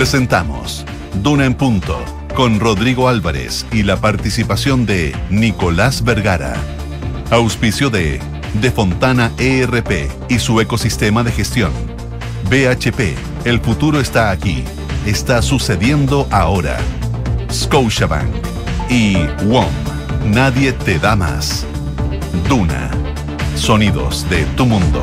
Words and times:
Presentamos 0.00 0.86
Duna 1.22 1.44
en 1.44 1.52
Punto 1.52 2.02
con 2.34 2.58
Rodrigo 2.58 3.06
Álvarez 3.06 3.66
y 3.70 3.82
la 3.82 4.00
participación 4.00 4.86
de 4.86 5.14
Nicolás 5.28 6.02
Vergara. 6.02 6.54
Auspicio 7.30 7.90
de 7.90 8.18
De 8.62 8.70
Fontana 8.70 9.30
ERP 9.36 10.10
y 10.30 10.38
su 10.38 10.58
ecosistema 10.58 11.22
de 11.22 11.32
gestión. 11.32 11.70
BHP, 12.48 13.14
el 13.44 13.60
futuro 13.60 14.00
está 14.00 14.30
aquí. 14.30 14.64
Está 15.04 15.42
sucediendo 15.42 16.26
ahora. 16.30 16.78
Scotiabank 17.52 18.30
y 18.88 19.18
WOM. 19.44 19.68
Nadie 20.32 20.72
te 20.72 20.98
da 20.98 21.14
más. 21.14 21.66
Duna. 22.48 22.90
Sonidos 23.54 24.26
de 24.30 24.46
tu 24.56 24.64
mundo. 24.64 25.02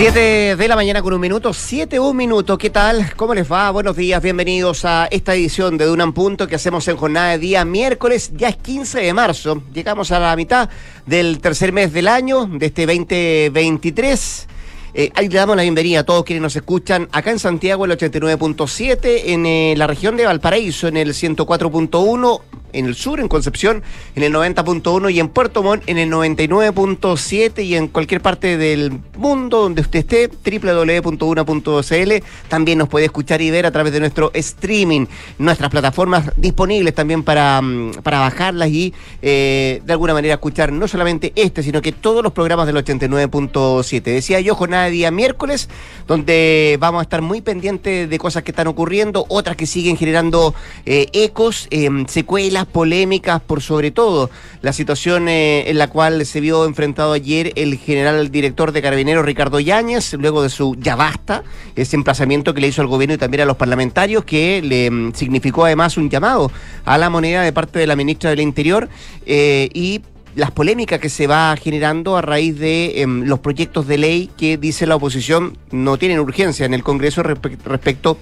7 0.00 0.56
de 0.56 0.66
la 0.66 0.76
mañana 0.76 1.02
con 1.02 1.12
un 1.12 1.20
minuto, 1.20 1.52
7 1.52 2.00
un 2.00 2.16
minuto, 2.16 2.56
¿qué 2.56 2.70
tal? 2.70 3.14
¿Cómo 3.16 3.34
les 3.34 3.52
va? 3.52 3.70
Buenos 3.70 3.96
días, 3.96 4.22
bienvenidos 4.22 4.86
a 4.86 5.06
esta 5.10 5.34
edición 5.34 5.76
de 5.76 5.84
Dunan 5.84 6.14
Punto 6.14 6.48
que 6.48 6.54
hacemos 6.54 6.88
en 6.88 6.96
jornada 6.96 7.32
de 7.32 7.38
día 7.38 7.66
miércoles, 7.66 8.32
ya 8.34 8.48
es 8.48 8.56
15 8.56 8.98
de 8.98 9.12
marzo, 9.12 9.62
llegamos 9.74 10.10
a 10.10 10.18
la 10.18 10.34
mitad 10.36 10.70
del 11.04 11.38
tercer 11.40 11.74
mes 11.74 11.92
del 11.92 12.08
año, 12.08 12.46
de 12.46 12.64
este 12.64 12.86
2023. 12.86 14.48
Eh, 14.92 15.10
ahí 15.14 15.28
le 15.28 15.36
damos 15.36 15.56
la 15.56 15.62
bienvenida 15.62 16.00
a 16.00 16.04
todos 16.04 16.24
quienes 16.24 16.42
nos 16.42 16.56
escuchan 16.56 17.08
acá 17.12 17.30
en 17.30 17.38
Santiago 17.38 17.84
el 17.84 17.92
89.7, 17.92 19.22
en 19.26 19.46
eh, 19.46 19.74
la 19.76 19.86
región 19.86 20.16
de 20.16 20.26
Valparaíso 20.26 20.88
en 20.88 20.96
el 20.96 21.10
104.1, 21.10 22.40
en 22.72 22.86
el 22.86 22.94
sur, 22.94 23.20
en 23.20 23.28
Concepción, 23.28 23.82
en 24.14 24.22
el 24.22 24.32
90.1 24.32 25.12
y 25.12 25.20
en 25.20 25.28
Puerto 25.28 25.62
Montt 25.62 25.84
en 25.86 25.98
el 25.98 26.10
99.7 26.10 27.64
y 27.64 27.76
en 27.76 27.88
cualquier 27.88 28.20
parte 28.20 28.56
del 28.56 28.92
mundo 29.16 29.62
donde 29.62 29.82
usted 29.82 30.00
esté, 30.00 30.28
www.una.cl. 30.28 32.12
También 32.48 32.78
nos 32.78 32.88
puede 32.88 33.06
escuchar 33.06 33.40
y 33.42 33.50
ver 33.50 33.66
a 33.66 33.70
través 33.70 33.92
de 33.92 34.00
nuestro 34.00 34.30
streaming, 34.34 35.06
nuestras 35.38 35.70
plataformas 35.70 36.32
disponibles 36.36 36.94
también 36.94 37.22
para, 37.22 37.60
mm, 37.60 37.92
para 38.02 38.20
bajarlas 38.20 38.70
y 38.70 38.92
eh, 39.22 39.82
de 39.84 39.92
alguna 39.92 40.14
manera 40.14 40.34
escuchar 40.34 40.72
no 40.72 40.88
solamente 40.88 41.32
este, 41.36 41.62
sino 41.62 41.82
que 41.82 41.92
todos 41.92 42.22
los 42.22 42.32
programas 42.32 42.66
del 42.66 42.76
89.7. 42.76 44.02
Decía 44.02 44.40
yo, 44.40 44.54
día 44.86 45.10
miércoles, 45.10 45.68
donde 46.06 46.76
vamos 46.80 47.00
a 47.00 47.02
estar 47.02 47.22
muy 47.22 47.40
pendientes 47.40 48.08
de 48.08 48.18
cosas 48.18 48.42
que 48.42 48.50
están 48.50 48.66
ocurriendo, 48.66 49.26
otras 49.28 49.56
que 49.56 49.66
siguen 49.66 49.96
generando 49.96 50.54
eh, 50.86 51.08
ecos, 51.12 51.68
eh, 51.70 51.88
secuelas 52.08 52.66
polémicas 52.66 53.40
por 53.40 53.62
sobre 53.62 53.90
todo 53.90 54.30
la 54.62 54.72
situación 54.72 55.28
eh, 55.28 55.70
en 55.70 55.78
la 55.78 55.88
cual 55.88 56.24
se 56.26 56.40
vio 56.40 56.64
enfrentado 56.64 57.12
ayer 57.12 57.52
el 57.56 57.78
general 57.78 58.30
director 58.30 58.72
de 58.72 58.82
Carabineros 58.82 59.24
Ricardo 59.24 59.60
Yáñez, 59.60 60.14
luego 60.14 60.42
de 60.42 60.48
su 60.50 60.76
ya 60.78 60.96
basta, 60.96 61.42
ese 61.76 61.96
emplazamiento 61.96 62.54
que 62.54 62.60
le 62.60 62.68
hizo 62.68 62.82
al 62.82 62.88
gobierno 62.88 63.14
y 63.14 63.18
también 63.18 63.42
a 63.42 63.46
los 63.46 63.56
parlamentarios, 63.56 64.24
que 64.24 64.60
le 64.62 64.90
mm, 64.90 65.14
significó 65.14 65.64
además 65.64 65.96
un 65.96 66.10
llamado 66.10 66.50
a 66.84 66.98
la 66.98 67.10
moneda 67.10 67.42
de 67.42 67.52
parte 67.52 67.78
de 67.78 67.86
la 67.86 67.96
ministra 67.96 68.30
del 68.30 68.40
Interior 68.40 68.88
eh, 69.26 69.68
y 69.72 70.00
las 70.40 70.50
polémicas 70.50 71.00
que 71.00 71.10
se 71.10 71.26
va 71.26 71.54
generando 71.60 72.16
a 72.16 72.22
raíz 72.22 72.58
de 72.58 73.02
em, 73.02 73.24
los 73.24 73.40
proyectos 73.40 73.86
de 73.86 73.98
ley 73.98 74.30
que 74.38 74.56
dice 74.56 74.86
la 74.86 74.96
oposición 74.96 75.58
no 75.70 75.98
tienen 75.98 76.18
urgencia 76.18 76.64
en 76.64 76.72
el 76.72 76.82
Congreso 76.82 77.22
respecto 77.22 78.16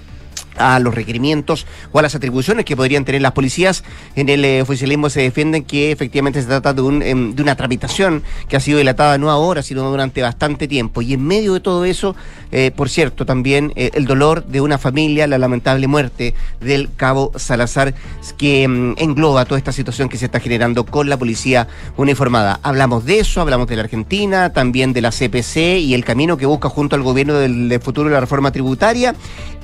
a 0.59 0.79
los 0.79 0.95
requerimientos 0.95 1.67
o 1.93 1.99
a 1.99 2.03
las 2.03 2.15
atribuciones 2.15 2.65
que 2.65 2.77
podrían 2.77 3.05
tener 3.05 3.23
las 3.23 3.33
policías. 3.33 3.85
En 4.15 4.29
el 4.29 4.45
eh, 4.45 4.63
oficialismo 4.63 5.11
se 5.11 5.23
defienden 5.23 5.65
que 5.65 5.93
efectivamente 5.93 6.41
se 6.41 6.49
trata 6.49 6.73
de, 6.73 6.83
un, 6.83 7.03
em, 7.03 7.35
de 7.35 7.43
una 7.43 7.57
tramitación 7.57 8.23
que 8.49 8.57
ha 8.57 8.61
sido 8.61 8.79
dilatada 8.79 9.19
no 9.19 9.31
ahora, 9.31 9.63
sino 9.63 9.89
durante 9.91 10.23
bastante 10.23 10.69
tiempo. 10.69 11.03
Y 11.03 11.15
en 11.15 11.25
medio 11.25 11.55
de 11.55 11.61
todo 11.61 11.85
eso, 11.85 12.15
eh, 12.53 12.71
por 12.75 12.89
cierto, 12.89 13.27
también 13.27 13.73
eh, 13.77 13.91
el 13.95 14.05
dolor 14.05 14.45
de 14.45 14.61
una 14.61 14.79
familia, 14.79 15.27
la 15.27 15.39
lamentable 15.39 15.87
muerte 15.87 16.35
del 16.61 16.91
cabo 16.95 17.33
Salazar, 17.37 17.95
que 18.37 18.65
em, 18.65 18.95
engloba 18.99 19.45
toda 19.45 19.59
esta 19.59 19.73
situación 19.73 20.09
que 20.09 20.19
se 20.19 20.27
está 20.27 20.41
generando 20.41 20.85
con 20.85 21.09
la 21.09 21.17
policía 21.17 21.69
uniformada. 21.97 22.61
Hablamos 22.63 23.05
de 23.05 23.21
eso, 23.21 23.41
hablamos 23.41 23.67
de 23.69 23.77
la 23.77 23.83
Argentina, 23.83 24.53
también 24.53 24.93
de 24.93 25.01
la 25.01 25.11
CPC 25.11 25.79
y 25.81 25.95
el 25.95 26.05
camino 26.05 26.37
que 26.37 26.47
busca 26.47 26.69
junto 26.69 26.97
al 26.97 27.03
gobierno 27.03 27.35
del 27.35 27.79
futuro 27.81 28.09
de 28.09 28.15
la 28.15 28.21
reforma 28.21 28.51
tributaria 28.53 29.15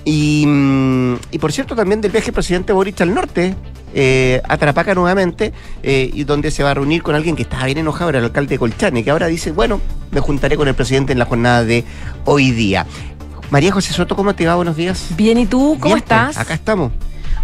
y, 0.04 0.44
mm, 0.47 1.15
y 1.32 1.38
por 1.38 1.53
cierto, 1.53 1.75
también 1.75 2.00
del 2.00 2.10
viaje 2.12 2.26
del 2.26 2.34
presidente 2.34 2.72
Boric 2.72 3.00
al 3.00 3.15
norte, 3.15 3.54
eh, 3.94 4.41
a 4.48 4.56
Tarapaca 4.56 4.94
nuevamente, 4.94 5.53
eh, 5.82 6.10
y 6.12 6.25
donde 6.25 6.50
se 6.50 6.62
va 6.62 6.72
a 6.72 6.75
reunir 6.75 7.03
con 7.03 7.15
alguien 7.15 7.37
que 7.37 7.42
estaba 7.42 7.65
bien 7.66 7.78
enojado, 7.78 8.10
era 8.10 8.19
el 8.19 8.25
alcalde 8.26 8.50
de 8.54 8.59
Colchane, 8.59 9.04
que 9.04 9.10
ahora 9.10 9.26
dice, 9.28 9.53
bueno, 9.53 9.81
me 10.10 10.20
juntaré 10.20 10.56
con 10.56 10.69
el 10.69 10.75
presidente 10.75 11.12
en 11.12 11.19
la 11.19 11.25
jornada 11.26 11.65
de 11.65 11.84
hoy 12.25 12.50
día. 12.50 12.87
María 13.50 13.72
José 13.72 13.92
Soto, 13.92 14.16
¿cómo 14.16 14.34
te 14.34 14.47
va? 14.47 14.56
Buenos 14.56 14.76
días. 14.76 15.06
Bien, 15.16 15.38
¿y 15.38 15.47
tú? 15.47 15.76
¿Cómo 15.81 15.94
Bien, 15.94 16.04
pues, 16.06 16.21
estás? 16.28 16.38
acá 16.38 16.54
estamos, 16.54 16.92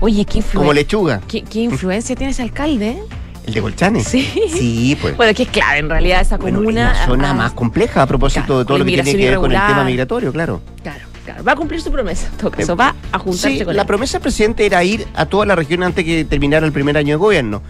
Oye, 0.01 0.25
¿qué 0.25 0.39
influencia? 0.39 0.59
como 0.59 0.73
lechuga. 0.73 1.21
¿Qué, 1.29 1.43
qué 1.43 1.61
influencia 1.61 2.17
tiene 2.17 2.33
ese 2.33 2.43
alcalde? 2.43 2.99
¿El 3.47 3.55
de 3.55 3.61
Colchane? 3.63 4.03
Sí. 4.05 4.29
Sí, 4.53 4.99
pues. 5.01 5.17
Bueno, 5.17 5.35
que 5.35 5.45
es 5.45 5.49
clave 5.51 5.79
en 5.79 5.89
realidad 5.91 6.21
esa 6.23 6.37
Bueno, 6.37 6.59
comuna. 6.59 6.91
una 6.97 7.07
zona 7.07 7.31
ah, 7.31 7.35
más 7.35 7.53
compleja 7.53 8.03
a 8.03 8.07
propósito 8.07 8.45
Claro, 8.47 8.59
de 8.61 8.65
todo 8.65 8.79
lo 8.79 8.85
que 8.85 8.93
tiene 8.93 9.11
que 9.15 9.17
ver 9.31 9.39
con 9.39 9.53
el 9.53 9.59
tema 9.67 9.85
migratorio, 9.85 10.33
claro. 10.33 10.61
Claro, 10.83 11.05
claro. 11.33 11.45
Va 11.45 11.53
a 11.53 11.57
cumplir 11.57 11.81
su 11.81 11.91
promesa, 11.91 12.27
en 12.29 12.37
todo 12.39 12.51
caso. 12.51 12.77
Va 12.77 12.95
a 13.13 13.19
juntarse 13.19 13.59
Sí, 13.59 13.65
con 13.65 13.75
la 13.77 13.83
él. 13.83 13.87
promesa 13.87 14.15
del 14.19 14.23
presidente 14.23 14.67
era 14.67 14.83
ir 14.85 15.07
a 15.15 15.27
toda 15.27 15.47
la 15.47 15.55
región 15.57 15.83
antes 15.83 16.05
que 16.05 16.25
terminara 16.25 16.67
el 16.67 16.73
primer 16.73 16.97
año 16.97 17.15
de 17.15 17.17
gobierno. 17.17 17.63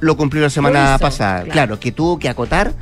Lo 0.00 0.16
cumplió 0.16 0.42
la 0.42 0.50
semana 0.50 0.98
pasada. 1.00 1.38
Claro. 1.42 1.52
claro. 1.52 1.80
que 1.80 1.92
tuvo 1.92 2.18
que 2.18 2.28
acotar 2.28 2.72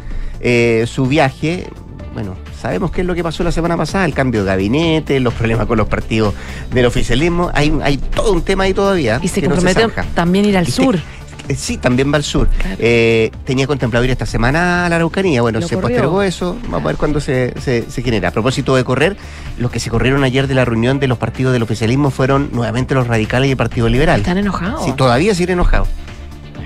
eh, 0.40 0.84
su 0.88 1.06
viaje. 1.06 1.68
Bueno, 2.12 2.36
sabemos 2.60 2.90
qué 2.92 3.00
es 3.00 3.06
lo 3.06 3.14
que 3.14 3.22
pasó 3.24 3.42
la 3.42 3.50
semana 3.52 3.76
pasada, 3.76 4.04
el 4.04 4.14
cambio 4.14 4.40
de 4.44 4.46
gabinete, 4.46 5.18
los 5.20 5.34
problemas 5.34 5.66
con 5.66 5.78
los 5.78 5.88
partidos 5.88 6.32
del 6.72 6.86
oficialismo. 6.86 7.50
Hay, 7.54 7.76
hay 7.82 7.96
todo 7.96 8.32
un 8.32 8.42
tema 8.42 8.64
ahí 8.64 8.74
todavía. 8.74 9.18
Y 9.22 9.28
se 9.28 9.40
que 9.40 9.48
no 9.48 9.56
zanja. 9.60 10.04
también 10.14 10.44
ir 10.44 10.56
al 10.56 10.68
Y 10.68 10.70
se- 10.70 10.82
sur. 10.82 10.98
Eh, 11.48 11.54
Sí, 11.54 11.76
también 11.78 12.12
va 12.12 12.16
al 12.16 12.24
sur. 12.24 12.48
Claro. 12.48 12.76
Eh, 12.78 13.30
tenía 13.44 13.66
contemplado 13.66 14.04
ir 14.04 14.10
esta 14.10 14.26
semana 14.26 14.86
a 14.86 14.88
la 14.88 14.96
Araucanía. 14.96 15.42
Bueno, 15.42 15.60
Lo 15.60 15.68
se 15.68 15.74
corrió. 15.74 15.88
postergó 15.96 16.22
eso. 16.22 16.56
Vamos 16.64 16.82
a 16.84 16.86
ver 16.88 16.96
cuándo 16.96 17.20
se, 17.20 17.54
se, 17.60 17.88
se 17.90 18.02
genera. 18.02 18.28
A 18.28 18.32
propósito 18.32 18.74
de 18.76 18.84
correr, 18.84 19.16
los 19.58 19.70
que 19.70 19.80
se 19.80 19.90
corrieron 19.90 20.24
ayer 20.24 20.46
de 20.46 20.54
la 20.54 20.64
reunión 20.64 20.98
de 21.00 21.06
los 21.08 21.18
partidos 21.18 21.52
del 21.52 21.62
oficialismo 21.62 22.10
fueron 22.10 22.50
nuevamente 22.52 22.94
los 22.94 23.06
radicales 23.06 23.48
y 23.48 23.52
el 23.52 23.56
Partido 23.56 23.88
Liberal. 23.88 24.20
Están 24.20 24.38
enojados. 24.38 24.84
Sí, 24.84 24.92
todavía 24.92 25.34
siguen 25.34 25.54
enojados. 25.54 25.88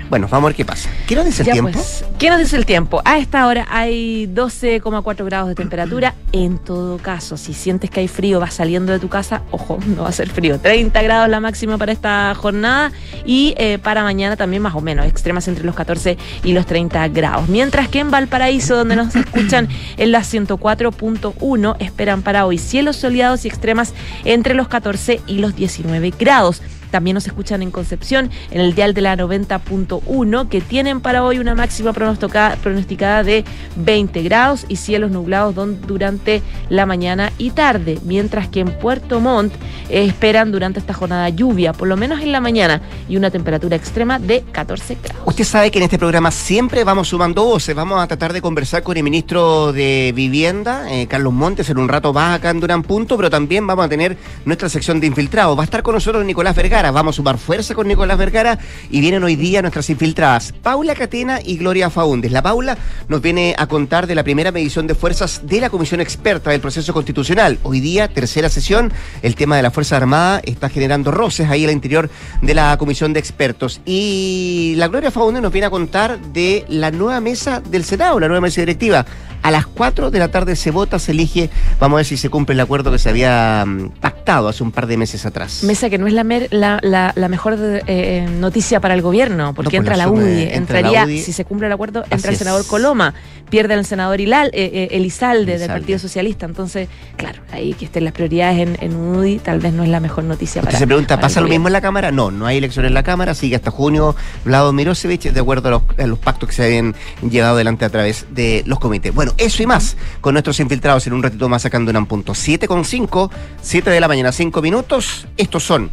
Bueno, 0.09 0.27
vamos 0.29 0.45
a 0.45 0.49
ver 0.49 0.55
qué 0.55 0.65
pasa. 0.65 0.89
¿Qué 1.07 1.15
nos 1.15 1.25
dice 1.25 1.43
el 1.43 1.47
Ya, 1.47 1.53
tiempo? 1.53 1.71
pues, 1.71 2.03
¿Qué 2.17 2.29
nos 2.29 2.39
dice 2.39 2.55
el 2.57 2.65
tiempo? 2.65 3.01
A 3.05 3.19
esta 3.19 3.45
hora 3.45 3.67
hay 3.69 4.27
12,4 4.27 5.23
grados 5.25 5.49
de 5.49 5.55
temperatura. 5.55 6.15
En 6.31 6.57
todo 6.57 6.97
caso, 6.97 7.37
si 7.37 7.53
sientes 7.53 7.91
que 7.91 7.99
hay 7.99 8.07
frío, 8.07 8.39
vas 8.39 8.55
saliendo 8.55 8.91
de 8.91 8.97
tu 8.99 9.07
casa, 9.07 9.43
ojo, 9.51 9.77
no 9.95 10.03
va 10.03 10.09
a 10.09 10.11
ser 10.11 10.29
frío. 10.29 10.59
30 10.59 10.99
grados 11.03 11.29
la 11.29 11.39
máxima 11.39 11.77
para 11.77 11.91
esta 11.91 12.33
jornada 12.35 12.91
y 13.23 13.53
eh, 13.57 13.77
para 13.77 14.01
mañana 14.03 14.35
también 14.35 14.63
más 14.63 14.73
o 14.73 14.81
menos, 14.81 15.05
extremas 15.05 15.47
entre 15.47 15.63
los 15.63 15.75
14 15.75 16.17
y 16.43 16.53
los 16.53 16.65
30 16.65 17.07
grados. 17.09 17.47
Mientras 17.47 17.87
que 17.87 17.99
en 17.99 18.09
Valparaíso, 18.09 18.75
donde 18.75 18.95
nos 18.95 19.15
escuchan 19.15 19.67
en 19.97 20.11
la 20.11 20.21
104.1, 20.21 21.75
esperan 21.79 22.23
para 22.23 22.45
hoy 22.47 22.57
cielos 22.57 22.95
soleados 22.95 23.45
y 23.45 23.47
extremas 23.47 23.93
entre 24.25 24.55
los 24.55 24.67
14 24.67 25.21
y 25.27 25.37
los 25.37 25.55
19 25.55 26.13
grados. 26.17 26.61
También 26.91 27.15
nos 27.15 27.27
escuchan 27.27 27.61
en 27.61 27.71
Concepción, 27.71 28.29
en 28.51 28.61
el 28.61 28.75
dial 28.75 28.93
de 28.93 29.01
la 29.01 29.15
90.1, 29.15 30.49
que 30.49 30.61
tienen 30.61 31.01
para 31.01 31.23
hoy 31.23 31.39
una 31.39 31.55
máxima 31.55 31.93
pronostica- 31.93 32.55
pronosticada 32.61 33.23
de 33.23 33.43
20 33.75 34.21
grados 34.23 34.65
y 34.67 34.75
cielos 34.77 35.11
nublados 35.11 35.55
durante 35.87 36.41
la 36.69 36.85
mañana 36.85 37.31
y 37.37 37.51
tarde, 37.51 37.99
mientras 38.03 38.47
que 38.47 38.61
en 38.61 38.71
Puerto 38.79 39.19
Montt 39.19 39.53
esperan 39.89 40.51
durante 40.51 40.79
esta 40.79 40.93
jornada 40.93 41.29
lluvia, 41.29 41.73
por 41.73 41.87
lo 41.87 41.97
menos 41.97 42.21
en 42.21 42.31
la 42.31 42.41
mañana, 42.41 42.81
y 43.07 43.17
una 43.17 43.31
temperatura 43.31 43.75
extrema 43.75 44.19
de 44.19 44.43
14 44.51 44.97
grados. 45.03 45.21
Usted 45.25 45.43
sabe 45.43 45.71
que 45.71 45.79
en 45.79 45.83
este 45.83 45.97
programa 45.97 46.31
siempre 46.31 46.83
vamos 46.83 47.07
sumando 47.09 47.43
voces. 47.43 47.75
Vamos 47.75 47.99
a 48.01 48.07
tratar 48.07 48.33
de 48.33 48.41
conversar 48.41 48.83
con 48.83 48.97
el 48.97 49.03
ministro 49.03 49.71
de 49.73 50.11
Vivienda, 50.15 50.91
eh, 50.91 51.07
Carlos 51.07 51.33
Montes, 51.33 51.69
en 51.69 51.77
un 51.77 51.87
rato 51.87 52.13
más 52.13 52.37
acá 52.37 52.49
en 52.49 52.59
Durán 52.59 52.83
Punto, 52.83 53.17
pero 53.17 53.29
también 53.29 53.65
vamos 53.67 53.85
a 53.85 53.89
tener 53.89 54.17
nuestra 54.45 54.69
sección 54.69 54.99
de 54.99 55.07
infiltrados. 55.07 55.57
Va 55.57 55.61
a 55.61 55.65
estar 55.65 55.83
con 55.83 55.95
nosotros 55.95 56.23
Nicolás 56.25 56.55
Vergara. 56.55 56.78
Vamos 56.79 57.15
a 57.15 57.17
sumar 57.17 57.37
fuerza 57.37 57.75
con 57.75 57.89
Nicolás 57.89 58.17
Vergara 58.17 58.57
y 58.89 59.01
vienen 59.01 59.21
hoy 59.23 59.35
día 59.35 59.61
nuestras 59.61 59.89
infiltradas, 59.89 60.53
Paula 60.63 60.95
Catena 60.95 61.39
y 61.43 61.57
Gloria 61.57 61.89
Faúndes. 61.89 62.31
La 62.31 62.41
Paula 62.41 62.77
nos 63.09 63.21
viene 63.21 63.53
a 63.57 63.67
contar 63.67 64.07
de 64.07 64.15
la 64.15 64.23
primera 64.23 64.53
medición 64.53 64.87
de 64.87 64.95
fuerzas 64.95 65.41
de 65.43 65.59
la 65.59 65.69
Comisión 65.69 65.99
Experta 65.99 66.51
del 66.51 66.61
Proceso 66.61 66.93
Constitucional. 66.93 67.59
Hoy 67.63 67.81
día, 67.81 68.07
tercera 68.07 68.47
sesión, 68.47 68.93
el 69.21 69.35
tema 69.35 69.57
de 69.57 69.61
la 69.61 69.71
Fuerza 69.71 69.97
Armada 69.97 70.41
está 70.45 70.69
generando 70.69 71.11
roces 71.11 71.49
ahí 71.49 71.65
al 71.65 71.71
interior 71.71 72.09
de 72.41 72.53
la 72.53 72.77
Comisión 72.77 73.11
de 73.11 73.19
Expertos. 73.19 73.81
Y 73.85 74.75
la 74.77 74.87
Gloria 74.87 75.11
Faúndes 75.11 75.43
nos 75.43 75.51
viene 75.51 75.67
a 75.67 75.69
contar 75.69 76.17
de 76.31 76.65
la 76.69 76.91
nueva 76.91 77.19
mesa 77.19 77.59
del 77.59 77.83
Senado, 77.83 78.21
la 78.21 78.29
nueva 78.29 78.41
mesa 78.41 78.61
directiva. 78.61 79.05
A 79.41 79.51
las 79.51 79.65
4 79.67 80.11
de 80.11 80.19
la 80.19 80.27
tarde 80.29 80.55
se 80.55 80.69
vota, 80.71 80.99
se 80.99 81.11
elige, 81.11 81.49
vamos 81.79 81.95
a 81.95 81.97
ver 81.97 82.05
si 82.05 82.17
se 82.17 82.29
cumple 82.29 82.53
el 82.53 82.59
acuerdo 82.59 82.91
que 82.91 82.99
se 82.99 83.09
había 83.09 83.63
mm, 83.65 83.89
pactado 84.01 84.49
hace 84.49 84.63
un 84.63 84.71
par 84.71 84.85
de 84.85 84.97
meses 84.97 85.25
atrás. 85.25 85.63
Mesa 85.63 85.89
que 85.89 85.97
no 85.97 86.07
es 86.07 86.13
la, 86.13 86.23
mer- 86.23 86.49
la, 86.51 86.79
la- 86.81 87.13
la 87.15 87.27
mejor 87.29 87.55
eh, 87.59 88.27
noticia 88.39 88.79
para 88.81 88.93
el 88.93 89.01
gobierno, 89.01 89.53
porque 89.53 89.77
No, 89.77 89.83
pues 89.83 89.91
entra 89.93 89.97
la 89.97 90.09
UDI, 90.09 90.41
entra 90.43 90.81
la 90.81 90.87
entraría, 90.89 91.05
UDI. 91.05 91.19
si 91.21 91.31
se 91.33 91.45
cumple 91.45 91.67
el 91.67 91.73
acuerdo, 91.73 92.01
Así 92.01 92.13
entra 92.15 92.29
el 92.29 92.33
es. 92.33 92.39
senador 92.39 92.65
Coloma, 92.67 93.13
pierde 93.49 93.73
el 93.73 93.85
senador 93.85 94.21
Hilal, 94.21 94.47
eh, 94.53 94.71
eh, 94.73 94.87
Elizalde, 94.91 95.57
del 95.57 95.67
Partido 95.67 95.99
Socialista. 95.99 96.45
Entonces, 96.45 96.87
claro, 97.17 97.41
ahí 97.51 97.73
que 97.73 97.85
estén 97.85 98.05
las 98.05 98.13
prioridades 98.13 98.59
en, 98.59 98.77
en 98.81 98.95
UDI 98.95 99.39
tal 99.39 99.59
vez 99.59 99.73
no 99.73 99.83
es 99.83 99.89
la 99.89 99.99
mejor 99.99 100.23
noticia 100.23 100.61
para. 100.61 100.77
Se 100.77 100.87
pregunta, 100.87 101.19
¿pasa 101.19 101.41
lo 101.41 101.47
mismo 101.47 101.67
en 101.67 101.73
la 101.73 101.81
Cámara? 101.81 102.11
No, 102.11 102.31
no 102.31 102.45
hay 102.45 102.57
elecciones 102.57 102.89
en 102.89 102.93
la 102.93 103.03
Cámara, 103.03 103.33
sigue 103.33 103.55
hasta 103.55 103.71
junio 103.71 104.15
Vlado 104.45 104.71
Mirosevic, 104.71 105.23
de 105.23 105.39
acuerdo 105.39 105.67
a 105.67 105.71
los, 105.71 105.83
a 105.97 106.07
los 106.07 106.19
pactos 106.19 106.49
que 106.49 106.55
se 106.55 106.63
habían 106.63 106.95
llevado 107.29 107.55
adelante 107.55 107.85
a 107.85 107.89
través 107.89 108.27
de 108.31 108.63
los 108.65 108.79
comités. 108.79 109.13
Bueno, 109.13 109.33
eso 109.37 109.63
y 109.63 109.65
más 109.65 109.97
con 110.21 110.33
nuestros 110.33 110.59
infiltrados 110.59 111.05
en 111.07 111.13
un 111.13 111.23
ratito 111.23 111.49
más 111.49 111.63
sacando 111.63 111.91
un 111.97 112.05
punto. 112.05 112.35
7 112.35 112.67
con 112.67 112.85
5, 112.85 113.31
7 113.61 113.89
de 113.89 113.99
la 113.99 114.07
mañana, 114.07 114.31
5 114.31 114.61
minutos. 114.61 115.27
Estos 115.37 115.63
son, 115.63 115.89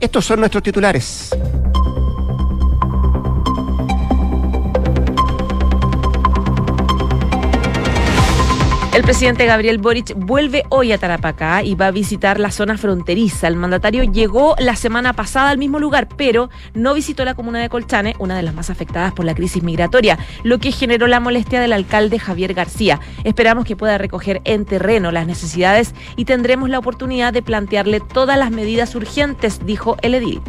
estos 0.00 0.24
son 0.24 0.40
nuestros 0.40 0.62
titulares. 0.62 1.30
El 9.00 9.06
presidente 9.06 9.46
Gabriel 9.46 9.78
Boric 9.78 10.12
vuelve 10.14 10.64
hoy 10.68 10.92
a 10.92 10.98
Tarapacá 10.98 11.62
y 11.62 11.74
va 11.74 11.86
a 11.86 11.90
visitar 11.90 12.38
la 12.38 12.50
zona 12.50 12.76
fronteriza. 12.76 13.48
El 13.48 13.56
mandatario 13.56 14.04
llegó 14.04 14.56
la 14.58 14.76
semana 14.76 15.14
pasada 15.14 15.48
al 15.48 15.56
mismo 15.56 15.78
lugar, 15.78 16.06
pero 16.18 16.50
no 16.74 16.92
visitó 16.92 17.24
la 17.24 17.34
comuna 17.34 17.60
de 17.60 17.70
Colchane, 17.70 18.14
una 18.18 18.36
de 18.36 18.42
las 18.42 18.54
más 18.54 18.68
afectadas 18.68 19.14
por 19.14 19.24
la 19.24 19.34
crisis 19.34 19.62
migratoria, 19.62 20.18
lo 20.42 20.58
que 20.58 20.70
generó 20.70 21.06
la 21.06 21.18
molestia 21.18 21.62
del 21.62 21.72
alcalde 21.72 22.18
Javier 22.18 22.52
García. 22.52 23.00
Esperamos 23.24 23.64
que 23.64 23.74
pueda 23.74 23.96
recoger 23.96 24.42
en 24.44 24.66
terreno 24.66 25.12
las 25.12 25.26
necesidades 25.26 25.94
y 26.16 26.26
tendremos 26.26 26.68
la 26.68 26.78
oportunidad 26.78 27.32
de 27.32 27.40
plantearle 27.40 28.00
todas 28.00 28.38
las 28.38 28.50
medidas 28.50 28.94
urgentes, 28.94 29.64
dijo 29.64 29.96
el 30.02 30.14
edil. 30.16 30.42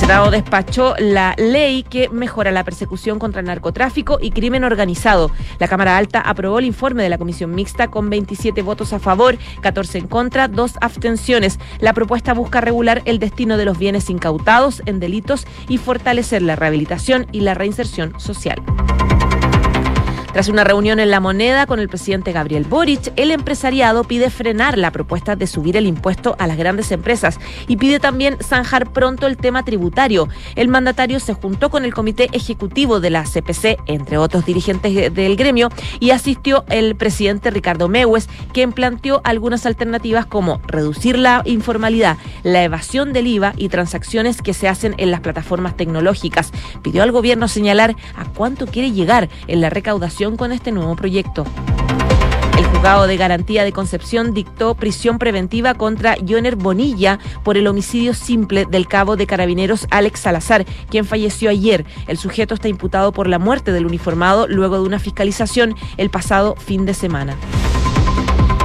Senado 0.00 0.30
despachó 0.30 0.94
la 0.98 1.34
ley 1.36 1.82
que 1.82 2.08
mejora 2.08 2.50
la 2.50 2.64
persecución 2.64 3.18
contra 3.18 3.40
el 3.40 3.46
narcotráfico 3.46 4.18
y 4.20 4.30
crimen 4.30 4.64
organizado. 4.64 5.30
La 5.58 5.68
Cámara 5.68 5.98
Alta 5.98 6.20
aprobó 6.20 6.58
el 6.58 6.64
informe 6.64 7.02
de 7.02 7.10
la 7.10 7.18
Comisión 7.18 7.54
Mixta 7.54 7.88
con 7.88 8.08
27 8.08 8.62
votos 8.62 8.94
a 8.94 8.98
favor, 8.98 9.36
14 9.60 9.98
en 9.98 10.08
contra, 10.08 10.48
dos 10.48 10.78
abstenciones. 10.80 11.60
La 11.80 11.92
propuesta 11.92 12.32
busca 12.32 12.62
regular 12.62 13.02
el 13.04 13.18
destino 13.18 13.58
de 13.58 13.66
los 13.66 13.78
bienes 13.78 14.08
incautados 14.08 14.82
en 14.86 15.00
delitos 15.00 15.46
y 15.68 15.76
fortalecer 15.76 16.40
la 16.40 16.56
rehabilitación 16.56 17.26
y 17.30 17.40
la 17.40 17.52
reinserción 17.52 18.18
social. 18.18 18.62
Tras 20.32 20.48
una 20.48 20.62
reunión 20.62 21.00
en 21.00 21.10
La 21.10 21.18
Moneda 21.18 21.66
con 21.66 21.80
el 21.80 21.88
presidente 21.88 22.30
Gabriel 22.30 22.64
Boric, 22.64 23.12
el 23.16 23.32
empresariado 23.32 24.04
pide 24.04 24.30
frenar 24.30 24.78
la 24.78 24.92
propuesta 24.92 25.34
de 25.34 25.48
subir 25.48 25.76
el 25.76 25.86
impuesto 25.86 26.36
a 26.38 26.46
las 26.46 26.56
grandes 26.56 26.92
empresas 26.92 27.40
y 27.66 27.76
pide 27.78 27.98
también 27.98 28.36
zanjar 28.40 28.92
pronto 28.92 29.26
el 29.26 29.36
tema 29.36 29.64
tributario. 29.64 30.28
El 30.54 30.68
mandatario 30.68 31.18
se 31.18 31.34
juntó 31.34 31.68
con 31.68 31.84
el 31.84 31.92
comité 31.92 32.28
ejecutivo 32.30 33.00
de 33.00 33.10
la 33.10 33.24
CPC, 33.24 33.78
entre 33.86 34.18
otros 34.18 34.46
dirigentes 34.46 35.12
del 35.12 35.34
gremio, 35.34 35.68
y 35.98 36.10
asistió 36.10 36.64
el 36.68 36.94
presidente 36.94 37.50
Ricardo 37.50 37.88
Mewes, 37.88 38.28
quien 38.52 38.70
planteó 38.70 39.22
algunas 39.24 39.66
alternativas 39.66 40.26
como 40.26 40.60
reducir 40.64 41.18
la 41.18 41.42
informalidad, 41.44 42.18
la 42.44 42.62
evasión 42.62 43.12
del 43.12 43.26
IVA 43.26 43.52
y 43.56 43.68
transacciones 43.68 44.42
que 44.42 44.54
se 44.54 44.68
hacen 44.68 44.94
en 44.98 45.10
las 45.10 45.20
plataformas 45.20 45.76
tecnológicas. 45.76 46.52
Pidió 46.82 47.02
al 47.02 47.10
gobierno 47.10 47.48
señalar 47.48 47.96
a 48.16 48.26
cuánto 48.26 48.68
quiere 48.68 48.92
llegar 48.92 49.28
en 49.48 49.60
la 49.60 49.70
recaudación 49.70 50.19
con 50.20 50.52
este 50.52 50.70
nuevo 50.70 50.96
proyecto. 50.96 51.46
El 52.58 52.66
juzgado 52.66 53.06
de 53.06 53.16
garantía 53.16 53.64
de 53.64 53.72
Concepción 53.72 54.34
dictó 54.34 54.74
prisión 54.74 55.18
preventiva 55.18 55.72
contra 55.72 56.16
Joner 56.28 56.56
Bonilla 56.56 57.18
por 57.42 57.56
el 57.56 57.66
homicidio 57.66 58.12
simple 58.12 58.66
del 58.66 58.86
cabo 58.86 59.16
de 59.16 59.26
carabineros 59.26 59.86
Alex 59.90 60.20
Salazar, 60.20 60.66
quien 60.90 61.06
falleció 61.06 61.48
ayer. 61.48 61.86
El 62.06 62.18
sujeto 62.18 62.52
está 62.52 62.68
imputado 62.68 63.12
por 63.12 63.28
la 63.28 63.38
muerte 63.38 63.72
del 63.72 63.86
uniformado 63.86 64.46
luego 64.46 64.76
de 64.76 64.82
una 64.82 64.98
fiscalización 64.98 65.74
el 65.96 66.10
pasado 66.10 66.54
fin 66.56 66.84
de 66.84 66.92
semana 66.92 67.38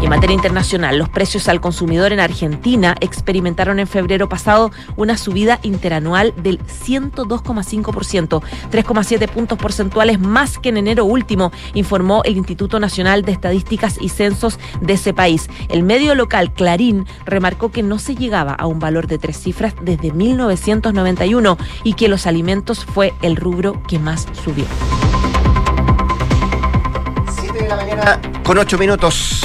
en 0.05 0.11
materia 0.11 0.35
internacional, 0.35 0.99
los 0.99 1.09
precios 1.09 1.47
al 1.47 1.59
consumidor 1.59 2.13
en 2.13 2.19
Argentina 2.19 2.95
experimentaron 2.99 3.79
en 3.79 3.87
febrero 3.87 4.29
pasado 4.29 4.71
una 4.97 5.17
subida 5.17 5.59
interanual 5.63 6.31
del 6.37 6.59
102,5%, 6.59 8.41
3,7 8.71 9.29
puntos 9.29 9.57
porcentuales 9.57 10.19
más 10.19 10.59
que 10.59 10.69
en 10.69 10.77
enero 10.77 11.05
último, 11.05 11.51
informó 11.73 12.21
el 12.23 12.37
Instituto 12.37 12.79
Nacional 12.79 13.23
de 13.23 13.31
Estadísticas 13.31 13.97
y 13.99 14.09
Censos 14.09 14.59
de 14.79 14.93
ese 14.93 15.13
país. 15.13 15.49
El 15.69 15.81
medio 15.81 16.13
local 16.13 16.53
Clarín 16.53 17.07
remarcó 17.25 17.71
que 17.71 17.81
no 17.81 17.97
se 17.97 18.15
llegaba 18.15 18.53
a 18.53 18.67
un 18.67 18.79
valor 18.79 19.07
de 19.07 19.17
tres 19.17 19.39
cifras 19.39 19.73
desde 19.81 20.11
1991 20.11 21.57
y 21.83 21.93
que 21.93 22.09
los 22.09 22.27
alimentos 22.27 22.85
fue 22.85 23.15
el 23.23 23.35
rubro 23.35 23.81
que 23.87 23.97
más 23.97 24.27
subió. 24.43 24.65
7 27.39 27.59
de 27.59 27.67
la 27.67 27.75
mañana 27.75 28.21
con 28.43 28.59
8 28.59 28.77
minutos. 28.77 29.41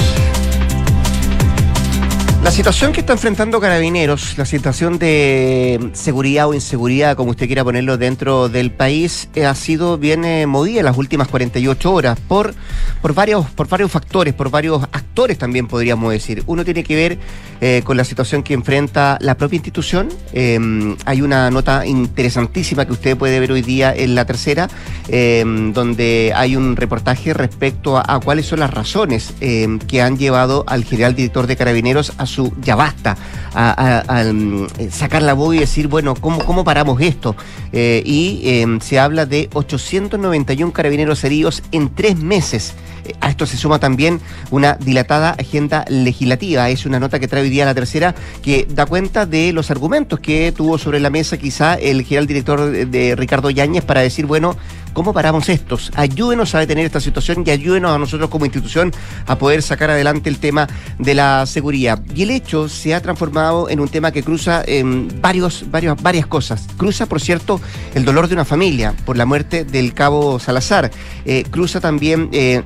La 2.43 2.49
situación 2.49 2.91
que 2.91 3.01
está 3.01 3.13
enfrentando 3.13 3.61
Carabineros, 3.61 4.35
la 4.35 4.45
situación 4.45 4.97
de 4.97 5.91
seguridad 5.93 6.49
o 6.49 6.55
inseguridad, 6.55 7.15
como 7.15 7.29
usted 7.29 7.45
quiera 7.45 7.63
ponerlo, 7.63 7.99
dentro 7.99 8.49
del 8.49 8.71
país, 8.71 9.29
eh, 9.35 9.45
ha 9.45 9.53
sido 9.53 9.99
bien 9.99 10.25
eh, 10.25 10.47
movida 10.47 10.79
en 10.79 10.85
las 10.85 10.97
últimas 10.97 11.27
48 11.27 11.93
horas 11.93 12.19
por, 12.27 12.55
por, 12.99 13.13
varios, 13.13 13.47
por 13.51 13.67
varios 13.67 13.91
factores, 13.91 14.33
por 14.33 14.49
varios 14.49 14.81
actores 14.81 15.37
también 15.37 15.67
podríamos 15.67 16.11
decir. 16.11 16.43
Uno 16.47 16.65
tiene 16.65 16.83
que 16.83 16.95
ver 16.95 17.19
eh, 17.61 17.83
con 17.85 17.95
la 17.95 18.03
situación 18.03 18.41
que 18.41 18.55
enfrenta 18.55 19.19
la 19.21 19.37
propia 19.37 19.57
institución. 19.57 20.09
Em, 20.33 20.97
hay 21.05 21.21
una 21.21 21.51
nota 21.51 21.85
interesantísima 21.85 22.85
que 22.85 22.93
usted 22.93 23.15
puede 23.17 23.39
ver 23.39 23.51
hoy 23.51 23.61
día 23.61 23.93
en 23.95 24.15
la 24.15 24.25
tercera, 24.25 24.67
em, 25.09 25.73
donde 25.73 26.33
hay 26.35 26.55
un 26.55 26.75
reportaje 26.75 27.35
respecto 27.35 27.97
a, 27.97 28.19
cuáles 28.19 28.47
son 28.47 28.61
las 28.61 28.71
razones 28.71 29.35
em, 29.41 29.77
que 29.77 30.01
han 30.01 30.17
llevado 30.17 30.63
al 30.67 30.83
general 30.85 31.15
director 31.15 31.45
de 31.45 31.55
Carabineros 31.55 32.13
a 32.17 32.25
su 32.31 32.51
ya 32.61 32.75
basta, 32.75 33.17
a, 33.53 34.23
mm, 34.33 34.67
sacar 34.89 35.21
la 35.21 35.33
voz 35.33 35.55
y 35.55 35.59
decir, 35.59 35.87
bueno, 35.87 36.15
¿cómo, 36.15 36.39
cómo 36.45 36.63
paramos 36.63 36.99
esto? 37.01 37.35
Eh, 37.71 38.01
y 38.05 38.41
em, 38.45 38.79
se 38.79 38.99
habla 38.99 39.25
de 39.25 39.49
891 39.53 40.71
carabineros 40.73 41.23
heridos 41.23 41.63
en 41.71 41.93
tres 41.93 42.17
meses. 42.17 42.73
A 43.19 43.29
esto 43.29 43.45
se 43.45 43.57
suma 43.57 43.79
también 43.79 44.19
una 44.49 44.73
dilatada 44.75 45.31
agenda 45.31 45.85
legislativa. 45.87 46.69
Es 46.69 46.85
una 46.85 46.99
nota 46.99 47.19
que 47.19 47.27
trae 47.27 47.43
hoy 47.43 47.49
día 47.49 47.65
la 47.65 47.73
tercera 47.73 48.15
que 48.41 48.67
da 48.69 48.85
cuenta 48.85 49.25
de 49.25 49.53
los 49.53 49.71
argumentos 49.71 50.19
que 50.19 50.51
tuvo 50.51 50.77
sobre 50.77 50.99
la 50.99 51.09
mesa 51.09 51.37
quizá 51.37 51.75
el 51.75 52.03
general 52.03 52.27
director 52.27 52.71
de 52.71 53.15
Ricardo 53.15 53.49
Yáñez 53.49 53.83
para 53.83 54.01
decir, 54.01 54.25
bueno, 54.25 54.55
¿Cómo 54.93 55.13
paramos 55.13 55.47
estos? 55.47 55.89
Ayúdenos 55.95 56.53
a 56.53 56.59
detener 56.59 56.85
esta 56.85 56.99
situación 56.99 57.43
y 57.45 57.49
ayúdenos 57.49 57.95
a 57.95 57.97
nosotros 57.97 58.29
como 58.29 58.45
institución 58.45 58.91
a 59.25 59.37
poder 59.37 59.61
sacar 59.61 59.89
adelante 59.89 60.27
el 60.27 60.37
tema 60.37 60.67
de 60.99 61.15
la 61.15 61.45
seguridad. 61.45 62.01
Y 62.13 62.23
el 62.23 62.29
hecho 62.29 62.67
se 62.67 62.93
ha 62.93 63.01
transformado 63.01 63.69
en 63.69 63.79
un 63.79 63.87
tema 63.87 64.11
que 64.11 64.21
cruza 64.21 64.61
en 64.67 65.21
varios, 65.21 65.63
varios, 65.71 66.01
varias 66.01 66.27
cosas. 66.27 66.67
Cruza, 66.75 67.05
por 67.05 67.21
cierto, 67.21 67.61
el 67.95 68.03
dolor 68.03 68.27
de 68.27 68.33
una 68.33 68.43
familia 68.43 68.93
por 69.05 69.15
la 69.15 69.25
muerte 69.25 69.63
del 69.63 69.93
cabo 69.93 70.39
Salazar. 70.39 70.91
Eh, 71.23 71.45
cruza 71.49 71.79
también 71.79 72.27
eh, 72.33 72.61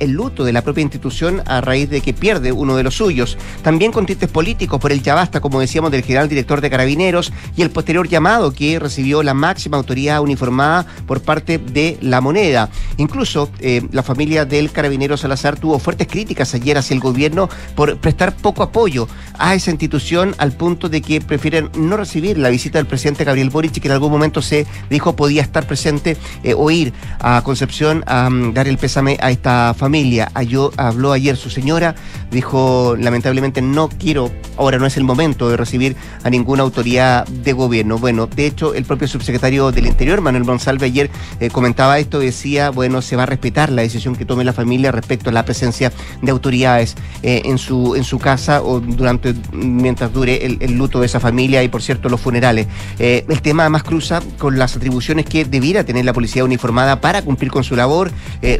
el 0.00 0.12
luto 0.12 0.44
de 0.44 0.52
la 0.52 0.62
propia 0.62 0.82
institución 0.82 1.42
a 1.46 1.60
raíz 1.60 1.90
de 1.90 2.00
que 2.00 2.12
pierde 2.12 2.52
uno 2.52 2.76
de 2.76 2.82
los 2.82 2.96
suyos. 2.96 3.36
También 3.62 3.92
con 3.92 4.06
tintes 4.06 4.28
políticos 4.28 4.80
por 4.80 4.92
el 4.92 5.02
basta, 5.02 5.40
como 5.40 5.60
decíamos, 5.60 5.90
del 5.90 6.02
general 6.02 6.28
director 6.28 6.60
de 6.60 6.70
Carabineros 6.70 7.32
y 7.56 7.62
el 7.62 7.70
posterior 7.70 8.08
llamado 8.08 8.52
que 8.52 8.78
recibió 8.78 9.22
la 9.22 9.34
máxima 9.34 9.76
autoridad 9.76 10.20
uniformada 10.20 10.86
por 11.06 11.22
parte 11.22 11.58
de 11.58 11.98
la 12.00 12.20
moneda. 12.20 12.68
Incluso 12.96 13.50
eh, 13.60 13.86
la 13.92 14.02
familia 14.02 14.44
del 14.44 14.70
carabinero 14.70 15.16
Salazar 15.16 15.58
tuvo 15.58 15.78
fuertes 15.78 16.08
críticas 16.08 16.54
ayer 16.54 16.78
hacia 16.78 16.94
el 16.94 17.00
gobierno 17.00 17.48
por 17.74 17.98
prestar 17.98 18.34
poco 18.36 18.62
apoyo 18.62 19.08
a 19.38 19.54
esa 19.54 19.70
institución 19.70 20.34
al 20.38 20.52
punto 20.52 20.88
de 20.88 21.00
que 21.00 21.20
prefieren 21.20 21.70
no 21.76 21.96
recibir 21.96 22.38
la 22.38 22.50
visita 22.50 22.78
del 22.78 22.86
presidente 22.86 23.24
Gabriel 23.24 23.50
Boric, 23.50 23.80
que 23.80 23.88
en 23.88 23.92
algún 23.92 24.10
momento 24.10 24.42
se 24.42 24.66
dijo 24.90 25.16
podía 25.16 25.42
estar 25.42 25.66
presente 25.66 26.16
eh, 26.42 26.54
o 26.56 26.70
ir 26.70 26.92
a 27.20 27.42
Concepción 27.42 28.04
a 28.06 28.30
mm, 28.30 28.54
dar 28.54 28.68
el 28.68 28.78
pésame 28.78 29.18
a 29.20 29.30
esta 29.30 29.63
familia. 29.72 30.30
habló 30.76 31.12
ayer 31.12 31.36
su 31.36 31.48
señora, 31.48 31.94
dijo 32.30 32.96
lamentablemente 32.98 33.62
no 33.62 33.88
quiero, 33.88 34.30
ahora 34.56 34.78
no 34.78 34.86
es 34.86 34.96
el 34.96 35.04
momento 35.04 35.48
de 35.48 35.56
recibir 35.56 35.96
a 36.22 36.30
ninguna 36.30 36.62
autoridad 36.62 37.26
de 37.26 37.52
gobierno. 37.52 37.98
Bueno, 37.98 38.26
de 38.26 38.46
hecho 38.46 38.74
el 38.74 38.84
propio 38.84 39.08
subsecretario 39.08 39.72
del 39.72 39.86
Interior, 39.86 40.20
Manuel 40.20 40.44
Monsalve, 40.44 40.86
ayer 40.86 41.10
eh, 41.40 41.50
comentaba 41.50 41.98
esto, 41.98 42.18
decía, 42.18 42.70
bueno, 42.70 43.02
se 43.02 43.16
va 43.16 43.24
a 43.24 43.26
respetar 43.26 43.70
la 43.70 43.82
decisión 43.82 44.16
que 44.16 44.24
tome 44.24 44.44
la 44.44 44.52
familia 44.52 44.92
respecto 44.92 45.30
a 45.30 45.32
la 45.32 45.44
presencia 45.44 45.92
de 46.20 46.30
autoridades 46.30 46.96
eh, 47.22 47.42
en, 47.44 47.58
su, 47.58 47.94
en 47.94 48.04
su 48.04 48.18
casa 48.18 48.62
o 48.62 48.80
durante, 48.80 49.34
mientras 49.52 50.12
dure 50.12 50.44
el, 50.44 50.74
luto 50.74 51.00
de 51.00 51.06
esa 51.06 51.20
familia 51.20 51.62
y, 51.62 51.68
por 51.68 51.82
cierto, 51.82 52.08
los 52.08 52.20
funerales. 52.20 52.66
Eh, 52.98 53.24
el 53.28 53.42
tema 53.42 53.68
más 53.68 53.84
cruza 53.84 54.20
con 54.38 54.58
las 54.58 54.76
atribuciones 54.76 55.24
que 55.24 55.44
debiera 55.44 55.84
tener 55.84 56.04
la 56.04 56.12
policía 56.12 56.44
uniformada 56.44 57.00
para 57.00 57.22
cumplir 57.22 57.50
con 57.50 57.62
su 57.62 57.76
labor, 57.76 58.10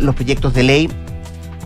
los 0.01 0.15
proyectos 0.15 0.55
de 0.55 0.63
ley 0.63 0.89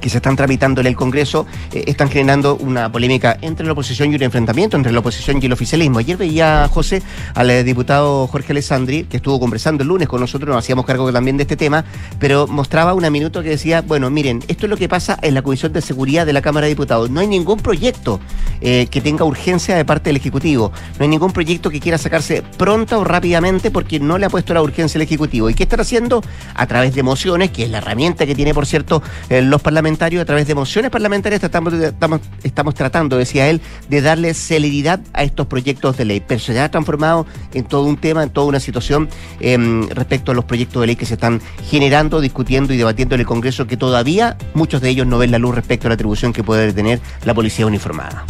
que 0.01 0.09
se 0.09 0.19
están 0.19 0.37
tramitando 0.37 0.81
en 0.81 0.87
el 0.87 0.97
Congreso 0.97 1.47
eh, 1.73 1.85
están 1.87 2.09
generando 2.09 2.57
una 2.57 2.91
polémica 2.91 3.37
entre 3.41 3.67
la 3.67 3.73
oposición 3.73 4.13
y 4.13 4.17
un 4.17 4.23
enfrentamiento 4.23 4.77
entre 4.77 4.93
la 4.93 5.01
oposición 5.01 5.43
y 5.43 5.47
el 5.47 5.53
oficialismo. 5.53 5.99
Ayer 5.99 6.17
veía, 6.17 6.69
José, 6.73 7.03
al 7.35 7.51
eh, 7.51 7.65
diputado 7.65 8.27
Jorge 8.27 8.53
Alessandri, 8.53 9.05
que 9.05 9.17
estuvo 9.19 9.39
conversando 9.41 9.83
el 9.83 9.89
lunes 9.89 10.09
con 10.09 10.21
nosotros, 10.21 10.49
nos 10.49 10.65
hacíamos 10.65 10.87
cargo 10.87 11.13
también 11.13 11.37
de 11.37 11.43
este 11.43 11.57
tema, 11.57 11.85
pero 12.19 12.47
mostraba 12.47 12.95
una 12.95 13.11
minuto 13.11 13.43
que 13.43 13.51
decía, 13.51 13.83
bueno, 13.83 14.11
miren, 14.11 14.43
esto 14.49 14.67
es 14.67 14.71
lo 14.71 14.77
que 14.77 14.89
pasa 14.89 15.19
en 15.23 15.35
la 15.35 15.43
Comisión 15.43 15.73
de 15.73 15.81
Seguridad 15.81 16.27
de 16.27 16.33
la 16.33 16.43
Cámara 16.43 16.67
de 16.67 16.71
Diputados. 16.71 17.11
No 17.11 17.21
hay 17.21 17.27
ningún 17.27 17.59
proyecto 17.59 18.21
eh, 18.61 18.87
que 18.91 19.01
tenga 19.01 19.25
urgencia 19.25 19.77
de 19.77 19.85
parte 19.85 20.11
del 20.11 20.17
Ejecutivo. 20.17 20.73
No 20.99 21.03
hay 21.03 21.09
ningún 21.09 21.33
proyecto 21.33 21.71
que 21.71 21.81
quiera 21.81 21.99
sacarse 21.99 22.43
pronta 22.57 22.99
o 22.99 23.05
rápidamente 23.05 23.71
porque 23.71 24.01
no 24.01 24.19
le 24.19 24.27
ha 24.27 24.31
puesto 24.31 24.55
la 24.55 24.63
urgencia 24.63 24.99
al 24.99 25.03
Ejecutivo. 25.03 25.51
¿Y 25.51 25.55
qué 25.55 25.65
están 25.65 25.81
haciendo? 25.81 26.23
A 26.55 26.67
través 26.67 26.95
de 26.95 27.03
mociones, 27.03 27.51
que 27.51 27.65
es 27.65 27.71
la 27.71 27.79
herramienta 27.79 28.27
que 28.27 28.35
tiene, 28.35 28.55
por 28.55 28.67
cierto, 28.67 29.03
los 29.29 29.61
parlamentarios 29.63 29.88
a 30.21 30.25
través 30.25 30.47
de 30.47 30.55
mociones 30.55 30.91
parlamentarias, 30.91 31.43
estamos, 31.43 31.73
estamos, 31.73 32.21
estamos 32.43 32.75
tratando, 32.75 33.17
decía 33.17 33.49
él, 33.49 33.61
de 33.89 34.03
darle 34.03 34.35
celeridad 34.35 35.01
a 35.13 35.23
estos 35.23 35.47
proyectos 35.47 35.97
de 35.97 36.05
ley. 36.05 36.23
Pero 36.27 36.41
se 36.41 36.59
ha 36.61 36.71
transformado 36.71 37.27
en 37.55 37.65
todo 37.65 37.85
un 37.85 37.97
tema, 37.97 38.23
en 38.23 38.31
toda 38.31 38.47
una 38.47 38.61
situación 38.61 39.09
em, 39.41 39.89
respecto 39.89 40.33
a 40.33 40.35
los 40.35 40.45
proyectos 40.45 40.81
de 40.81 40.87
ley 40.89 40.97
que 40.97 41.07
se 41.07 41.15
están 41.15 41.41
generando, 41.71 42.21
discutiendo 42.21 42.73
y 42.73 42.77
debatiendo 42.77 43.15
en 43.15 43.23
el 43.23 43.27
Congreso, 43.27 43.67
que 43.67 43.77
todavía 43.77 44.37
muchos 44.55 44.81
de 44.81 44.91
ellos 44.91 45.07
no 45.07 45.19
ven 45.19 45.31
la 45.31 45.39
luz 45.39 45.55
respecto 45.55 45.87
a 45.87 45.89
la 45.89 45.95
atribución 45.95 46.33
que 46.33 46.45
puede 46.45 46.73
tener 46.73 47.01
la 47.25 47.35
policía 47.35 47.67
uniformada. 47.67 48.25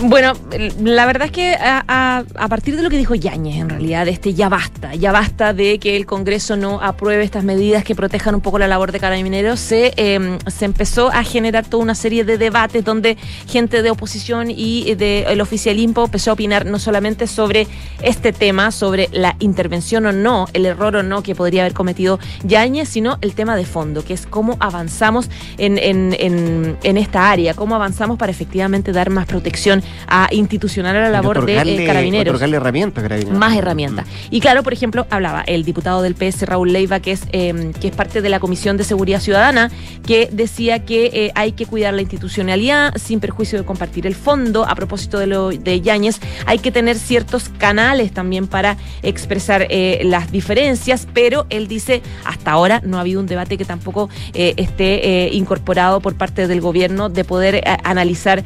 Bueno, 0.00 0.32
la 0.80 1.06
verdad 1.06 1.26
es 1.26 1.32
que 1.32 1.56
a, 1.58 2.24
partir 2.48 2.76
de 2.76 2.82
lo 2.82 2.90
que 2.90 2.96
dijo 2.96 3.16
Yáñez, 3.16 3.56
en 3.56 3.68
realidad, 3.68 4.06
este 4.06 4.32
ya 4.32 4.48
basta, 4.48 4.94
ya 4.94 5.10
basta 5.10 5.52
de 5.52 5.80
que 5.80 5.96
el 5.96 6.06
Congreso 6.06 6.56
no 6.56 6.80
apruebe 6.80 7.24
estas 7.24 7.42
medidas 7.42 7.82
que 7.82 7.96
protejan 7.96 8.36
un 8.36 8.40
poco 8.40 8.60
la 8.60 8.68
labor 8.68 8.92
de 8.92 9.00
carabineros, 9.00 9.58
se, 9.58 9.92
em, 9.96 10.38
se 10.46 10.66
empezó 10.66 11.08
a 11.08 11.24
generar 11.24 11.66
toda 11.66 11.82
una 11.82 11.96
serie 11.96 12.22
de 12.22 12.38
debates 12.38 12.84
donde 12.84 13.16
gente 13.48 13.82
de 13.82 13.90
oposición 13.90 14.52
y 14.52 14.94
del 14.94 15.40
oficialismo 15.40 16.04
empezó 16.04 16.30
a 16.30 16.34
opinar 16.34 16.64
no 16.64 16.78
solamente 16.78 17.26
sobre 17.26 17.66
este 18.00 18.32
tema, 18.32 18.70
sobre 18.70 19.08
la 19.10 19.34
intervención 19.40 20.06
o 20.06 20.12
no, 20.12 20.46
el 20.52 20.66
error 20.66 20.94
o 20.94 21.02
no 21.02 21.24
que 21.24 21.34
podría 21.34 21.62
haber 21.62 21.74
cometido 21.74 22.20
Yáñez, 22.44 22.88
sino 22.88 23.18
el 23.20 23.34
tema 23.34 23.56
de 23.56 23.64
fondo, 23.64 24.04
que 24.04 24.14
es 24.14 24.26
cómo 24.26 24.56
avanzamos 24.60 25.28
en, 25.56 25.76
en, 25.76 26.76
en 26.82 26.96
esta 26.96 27.30
área, 27.30 27.54
cómo 27.54 27.74
avanzamos 27.74 28.16
para 28.16 28.30
efectivamente 28.30 28.92
dar 28.92 29.10
más 29.10 29.26
protección 29.26 29.82
a 30.06 30.28
institucionar 30.32 30.96
a 30.96 31.02
la 31.02 31.10
labor 31.10 31.44
de 31.44 31.52
eh, 31.52 31.86
carabineros. 31.86 32.40
herramientas, 32.42 33.04
Más 33.38 33.56
herramientas. 33.56 34.06
Y 34.30 34.40
claro, 34.40 34.62
por 34.62 34.72
ejemplo, 34.72 35.06
hablaba 35.10 35.42
el 35.42 35.64
diputado 35.64 36.02
del 36.02 36.14
PS, 36.14 36.46
Raúl 36.46 36.72
Leiva, 36.72 37.00
que 37.00 37.12
es, 37.12 37.22
em, 37.32 37.72
que 37.72 37.88
es 37.88 37.94
parte 37.94 38.22
de 38.22 38.28
la 38.28 38.40
Comisión 38.40 38.76
de 38.76 38.84
Seguridad 38.84 39.20
Ciudadana, 39.20 39.70
que 40.06 40.28
decía 40.32 40.84
que 40.84 41.06
eh, 41.12 41.32
hay 41.34 41.52
que 41.52 41.66
cuidar 41.66 41.94
la 41.94 42.02
institucionalidad 42.02 42.94
sin 42.96 43.20
perjuicio 43.20 43.58
de 43.58 43.64
compartir 43.64 44.06
el 44.06 44.14
fondo. 44.14 44.66
A 44.66 44.74
propósito 44.74 45.18
de 45.18 45.26
lo 45.26 45.50
de 45.50 45.80
Yáñez, 45.80 46.20
hay 46.46 46.58
que 46.58 46.72
tener 46.72 46.96
ciertos 46.96 47.50
canales 47.58 48.12
también 48.12 48.46
para 48.46 48.76
expresar 49.02 49.66
eh, 49.68 50.00
las 50.04 50.32
diferencias, 50.32 51.06
pero 51.12 51.46
él 51.50 51.68
dice, 51.68 52.02
hasta 52.24 52.50
ahora 52.50 52.80
no 52.84 52.96
ha 52.96 53.00
habido 53.00 53.20
un 53.20 53.26
debate 53.26 53.58
que 53.58 53.64
tampoco 53.64 54.08
esté 54.32 55.30
incorporado 55.32 56.00
por 56.00 56.14
parte 56.14 56.46
del 56.46 56.60
gobierno 56.60 57.08
de 57.08 57.24
poder 57.24 57.62
analizar 57.84 58.44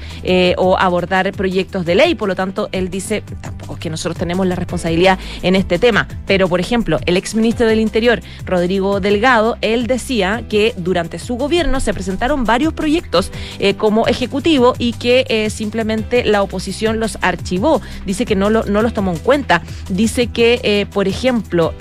o 0.57 0.79
abordar 0.79 1.32
proyectos 1.33 1.85
de 1.85 1.95
ley, 1.95 2.15
por 2.15 2.29
lo 2.29 2.35
tanto, 2.35 2.69
él 2.73 2.91
dice, 2.91 3.23
tampoco 3.41 3.75
es 3.75 3.81
que 3.81 3.91
nosotros 3.91 4.17
tenemos 4.17 4.47
la 4.47 4.55
responsabilidad 4.55 5.19
en 5.43 5.57
este 5.57 5.79
tema, 5.79 6.09
pero 6.27 6.49
por 6.49 6.61
ejemplo, 6.61 6.99
el 7.07 7.17
exministro 7.17 7.67
del 7.67 7.81
Interior, 7.81 8.21
Rodrigo 8.45 9.01
Delgado, 9.01 9.57
él 9.61 9.87
decía 9.87 10.45
que 10.49 10.75
durante 10.77 11.19
su 11.19 11.37
gobierno 11.37 11.81
se 11.81 11.95
presentaron 11.95 12.45
varios 12.45 12.73
proyectos 12.73 13.31
eh, 13.59 13.75
como 13.75 14.07
ejecutivo 14.07 14.75
y 14.79 14.93
que 14.93 15.25
eh, 15.29 15.51
simplemente 15.51 16.25
la 16.25 16.43
oposición 16.43 17.01
los 17.01 17.19
archivó, 17.21 17.81
dice 18.07 18.25
que 18.25 18.37
no, 18.37 18.51
lo, 18.51 18.65
no 18.65 18.83
los 18.83 18.95
tomó 18.95 19.13
en 19.13 19.19
cuenta, 19.19 19.63
dice 19.89 20.29
que, 20.29 20.61
eh, 20.63 20.87
por 20.93 21.09
ejemplo, 21.09 21.75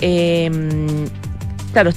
Claro, 1.72 1.90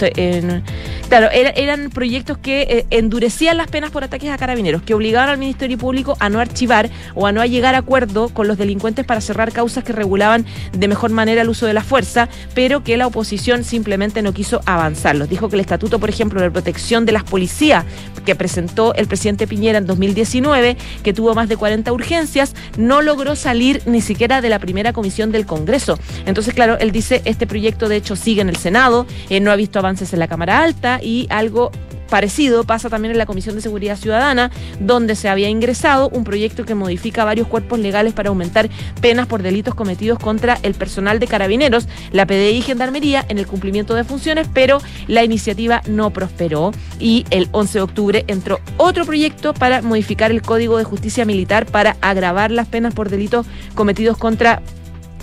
claro 1.10 1.30
eran 1.32 1.90
proyectos 1.90 2.38
que 2.38 2.62
eh, 2.62 2.86
endurecían 2.90 3.58
las 3.58 3.68
penas 3.68 3.92
por 3.92 4.04
ataques 4.04 4.30
a 4.30 4.38
carabineros, 4.38 4.82
que 4.82 4.94
obligaban 4.94 5.30
al 5.30 5.38
Ministerio 5.38 5.78
Público 5.78 6.18
a 6.20 6.30
no 6.30 6.40
archivar 6.40 6.90
o 7.14 7.28
a 7.28 7.32
no 7.32 7.46
llegar 7.46 7.76
a 7.76 7.80
acuerdo 7.80 8.30
con 8.30 8.48
los 8.48 8.58
delincuentes 8.58 9.06
para 9.06 9.22
cerrar 9.22 9.52
causas 9.52 9.84
que 9.84 9.94
regulaban 9.94 10.46
de 10.74 10.88
mejor 10.88 11.12
manera 11.12 11.42
el 11.42 11.50
uso 11.50 11.66
de 11.66 11.74
la 11.74 11.84
fuerza, 11.84 12.30
pero 12.54 12.84
que 12.84 12.98
la 12.98 13.08
oposición 13.08 13.64
simplemente 13.64 14.22
no 14.22 14.34
quiso 14.34 14.62
avanzarlos. 14.66 15.30
Dijo 15.30 15.50
que 15.50 15.56
el 15.56 15.62
Estatuto, 15.62 16.00
por 16.00 16.10
ejemplo, 16.10 16.42
de 16.42 16.52
protección 16.52 17.06
de 17.06 17.12
las 17.12 17.24
policías 17.24 17.86
que 18.26 18.36
presentó 18.36 18.94
el 18.96 19.08
presidente 19.08 19.48
Piñera 19.48 19.78
en 19.78 19.86
2019, 19.86 20.78
que 21.04 21.14
tuvo 21.14 21.36
más 21.36 21.48
de 21.48 21.58
40 21.58 21.94
urgencias, 21.94 22.56
no 22.78 23.02
logró 23.02 23.36
salir 23.36 23.82
ni 23.86 24.02
siquiera 24.02 24.42
de 24.42 24.50
la 24.50 24.60
primera 24.60 24.94
comisión 24.94 25.32
del 25.32 25.46
Congreso. 25.46 26.00
Entonces, 26.26 26.54
claro, 26.54 26.78
él 26.80 26.92
dice, 26.92 27.22
este 27.26 27.48
proyecto 27.48 27.88
de 27.88 27.98
hecho 27.98 28.16
sigue 28.16 28.42
en 28.42 28.50
el 28.50 28.56
Senado, 28.58 29.06
eh, 29.30 29.40
no 29.40 29.52
ha 29.52 29.56
visto 29.66 29.80
avances 29.80 30.14
en 30.14 30.20
la 30.20 30.28
Cámara 30.28 30.62
Alta 30.62 31.00
y 31.02 31.28
algo 31.30 31.72
Parecido 32.10 32.64
pasa 32.64 32.90
también 32.90 33.12
en 33.14 33.18
la 33.18 33.26
Comisión 33.26 33.56
de 33.56 33.62
Seguridad 33.62 33.98
Ciudadana, 33.98 34.52
donde 34.80 35.16
se 35.16 35.28
había 35.28 35.50
ingresado 35.50 36.10
un 36.10 36.24
proyecto 36.24 36.64
que 36.64 36.76
modifica 36.76 37.26
varios 37.26 37.48
cuerpos 37.48 37.80
legales 37.80 38.14
para 38.14 38.30
aumentar 38.30 38.70
penas 39.02 39.28
por 39.28 39.42
delitos 39.42 39.74
cometidos 39.74 40.20
contra 40.20 40.58
el 40.62 40.76
personal 40.76 41.20
de 41.20 41.28
carabineros, 41.28 41.88
la 42.12 42.28
PDI 42.28 42.58
y 42.58 42.62
Gendarmería 42.62 43.26
en 43.28 43.40
el 43.40 43.48
cumplimiento 43.48 43.96
de 43.96 44.04
funciones, 44.04 44.48
pero 44.54 44.82
la 45.08 45.24
iniciativa 45.24 45.82
no 45.88 46.12
prosperó. 46.12 46.72
Y 47.00 47.26
el 47.32 47.50
11 47.52 47.80
de 47.80 47.82
octubre 47.82 48.26
entró 48.28 48.60
otro 48.78 49.06
proyecto 49.06 49.54
para 49.54 49.82
modificar 49.82 50.32
el 50.32 50.42
Código 50.42 50.78
de 50.78 50.84
Justicia 50.84 51.26
Militar 51.26 51.66
para 51.66 51.98
agravar 52.02 52.52
las 52.52 52.68
penas 52.68 52.94
por 52.94 53.10
delitos 53.10 53.48
cometidos 53.74 54.18
contra 54.18 54.62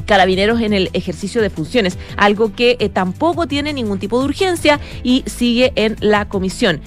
carabineros 0.06 0.60
en 0.60 0.72
el 0.72 0.90
ejercicio 0.92 1.40
de 1.42 1.50
funciones, 1.50 1.98
algo 2.16 2.54
que 2.54 2.76
eh, 2.78 2.88
tampoco 2.88 3.46
tiene 3.46 3.72
ningún 3.72 3.98
tipo 3.98 4.18
de 4.18 4.26
urgencia 4.26 4.80
y 5.02 5.24
sigue 5.26 5.72
en 5.76 5.96
la 6.00 6.28
comisión. 6.28 6.80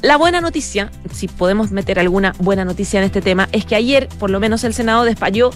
La 0.00 0.16
buena 0.16 0.40
noticia, 0.40 0.92
si 1.12 1.26
podemos 1.26 1.72
meter 1.72 1.98
alguna 1.98 2.32
buena 2.38 2.64
noticia 2.64 3.00
en 3.00 3.04
este 3.04 3.20
tema, 3.20 3.48
es 3.50 3.64
que 3.64 3.74
ayer, 3.74 4.06
por 4.20 4.30
lo 4.30 4.38
menos, 4.38 4.62
el 4.62 4.72
Senado 4.72 5.02
despachó, 5.02 5.50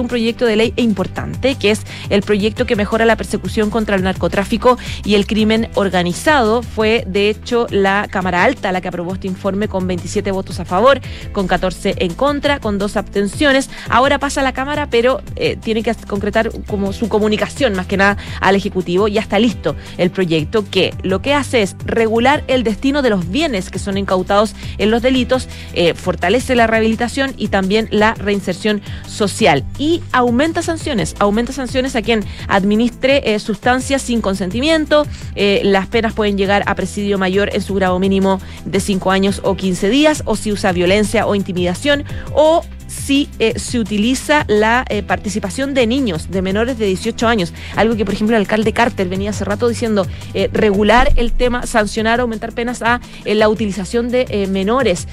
un 0.00 0.08
proyecto 0.08 0.44
de 0.44 0.56
ley 0.56 0.74
importante, 0.74 1.54
que 1.54 1.70
es 1.70 1.82
el 2.10 2.22
proyecto 2.22 2.66
que 2.66 2.74
mejora 2.74 3.04
la 3.04 3.14
persecución 3.14 3.70
contra 3.70 3.94
el 3.94 4.02
narcotráfico 4.02 4.76
y 5.04 5.14
el 5.14 5.24
crimen 5.24 5.68
organizado. 5.74 6.62
Fue, 6.64 7.04
de 7.06 7.30
hecho, 7.30 7.68
la 7.70 8.08
Cámara 8.10 8.42
Alta 8.42 8.72
la 8.72 8.80
que 8.80 8.88
aprobó 8.88 9.14
este 9.14 9.28
informe 9.28 9.68
con 9.68 9.86
27 9.86 10.32
votos 10.32 10.58
a 10.58 10.64
favor, 10.64 11.00
con 11.30 11.46
14 11.46 11.94
en 11.98 12.14
contra, 12.14 12.58
con 12.58 12.78
dos 12.78 12.96
abstenciones. 12.96 13.70
Ahora 13.88 14.18
pasa 14.18 14.40
a 14.40 14.44
la 14.44 14.52
Cámara, 14.52 14.88
pero 14.90 15.22
eh, 15.36 15.56
tiene 15.62 15.84
que 15.84 15.94
concretar 15.94 16.50
como 16.66 16.92
su 16.92 17.08
comunicación, 17.08 17.74
más 17.74 17.86
que 17.86 17.96
nada, 17.96 18.16
al 18.40 18.56
Ejecutivo. 18.56 19.06
Ya 19.06 19.20
está 19.20 19.38
listo 19.38 19.76
el 19.96 20.10
proyecto 20.10 20.64
que 20.68 20.92
lo 21.04 21.22
que 21.22 21.34
hace 21.34 21.62
es 21.62 21.76
regular 21.84 22.42
el 22.48 22.64
destino 22.64 23.00
de 23.00 23.10
los 23.10 23.30
bienes 23.30 23.70
que 23.76 23.84
son 23.84 23.98
incautados 23.98 24.54
en 24.78 24.90
los 24.90 25.02
delitos, 25.02 25.48
eh, 25.74 25.92
fortalece 25.92 26.54
la 26.54 26.66
rehabilitación 26.66 27.34
y 27.36 27.48
también 27.48 27.88
la 27.90 28.14
reinserción 28.14 28.80
social. 29.06 29.64
Y 29.78 30.02
aumenta 30.12 30.62
sanciones, 30.62 31.14
aumenta 31.18 31.52
sanciones 31.52 31.94
a 31.94 32.00
quien 32.00 32.24
administre 32.48 33.34
eh, 33.34 33.38
sustancias 33.38 34.00
sin 34.00 34.22
consentimiento. 34.22 35.06
Eh, 35.34 35.60
las 35.62 35.88
penas 35.88 36.14
pueden 36.14 36.38
llegar 36.38 36.62
a 36.64 36.74
presidio 36.74 37.18
mayor 37.18 37.50
en 37.52 37.60
su 37.60 37.74
grado 37.74 37.98
mínimo 37.98 38.40
de 38.64 38.80
5 38.80 39.10
años 39.10 39.42
o 39.44 39.56
15 39.56 39.90
días, 39.90 40.22
o 40.24 40.36
si 40.36 40.52
usa 40.52 40.72
violencia 40.72 41.26
o 41.26 41.34
intimidación, 41.34 42.04
o 42.32 42.62
si 42.86 43.28
eh, 43.38 43.58
se 43.58 43.78
utiliza 43.78 44.44
la 44.48 44.84
eh, 44.88 45.02
participación 45.02 45.74
de 45.74 45.86
niños, 45.86 46.30
de 46.30 46.42
menores 46.42 46.78
de 46.78 46.86
18 46.86 47.26
años. 47.26 47.52
Algo 47.76 47.96
que, 47.96 48.04
por 48.04 48.14
ejemplo, 48.14 48.36
el 48.36 48.42
alcalde 48.42 48.72
Carter 48.72 49.08
venía 49.08 49.30
hace 49.30 49.44
rato 49.44 49.68
diciendo, 49.68 50.06
eh, 50.34 50.48
regular 50.52 51.12
el 51.16 51.32
tema, 51.32 51.66
sancionar, 51.66 52.20
aumentar 52.20 52.52
penas 52.52 52.82
a 52.82 53.00
la 53.24 53.48
utilización 53.48 54.10
de 54.10 54.46
menores, 54.50 55.08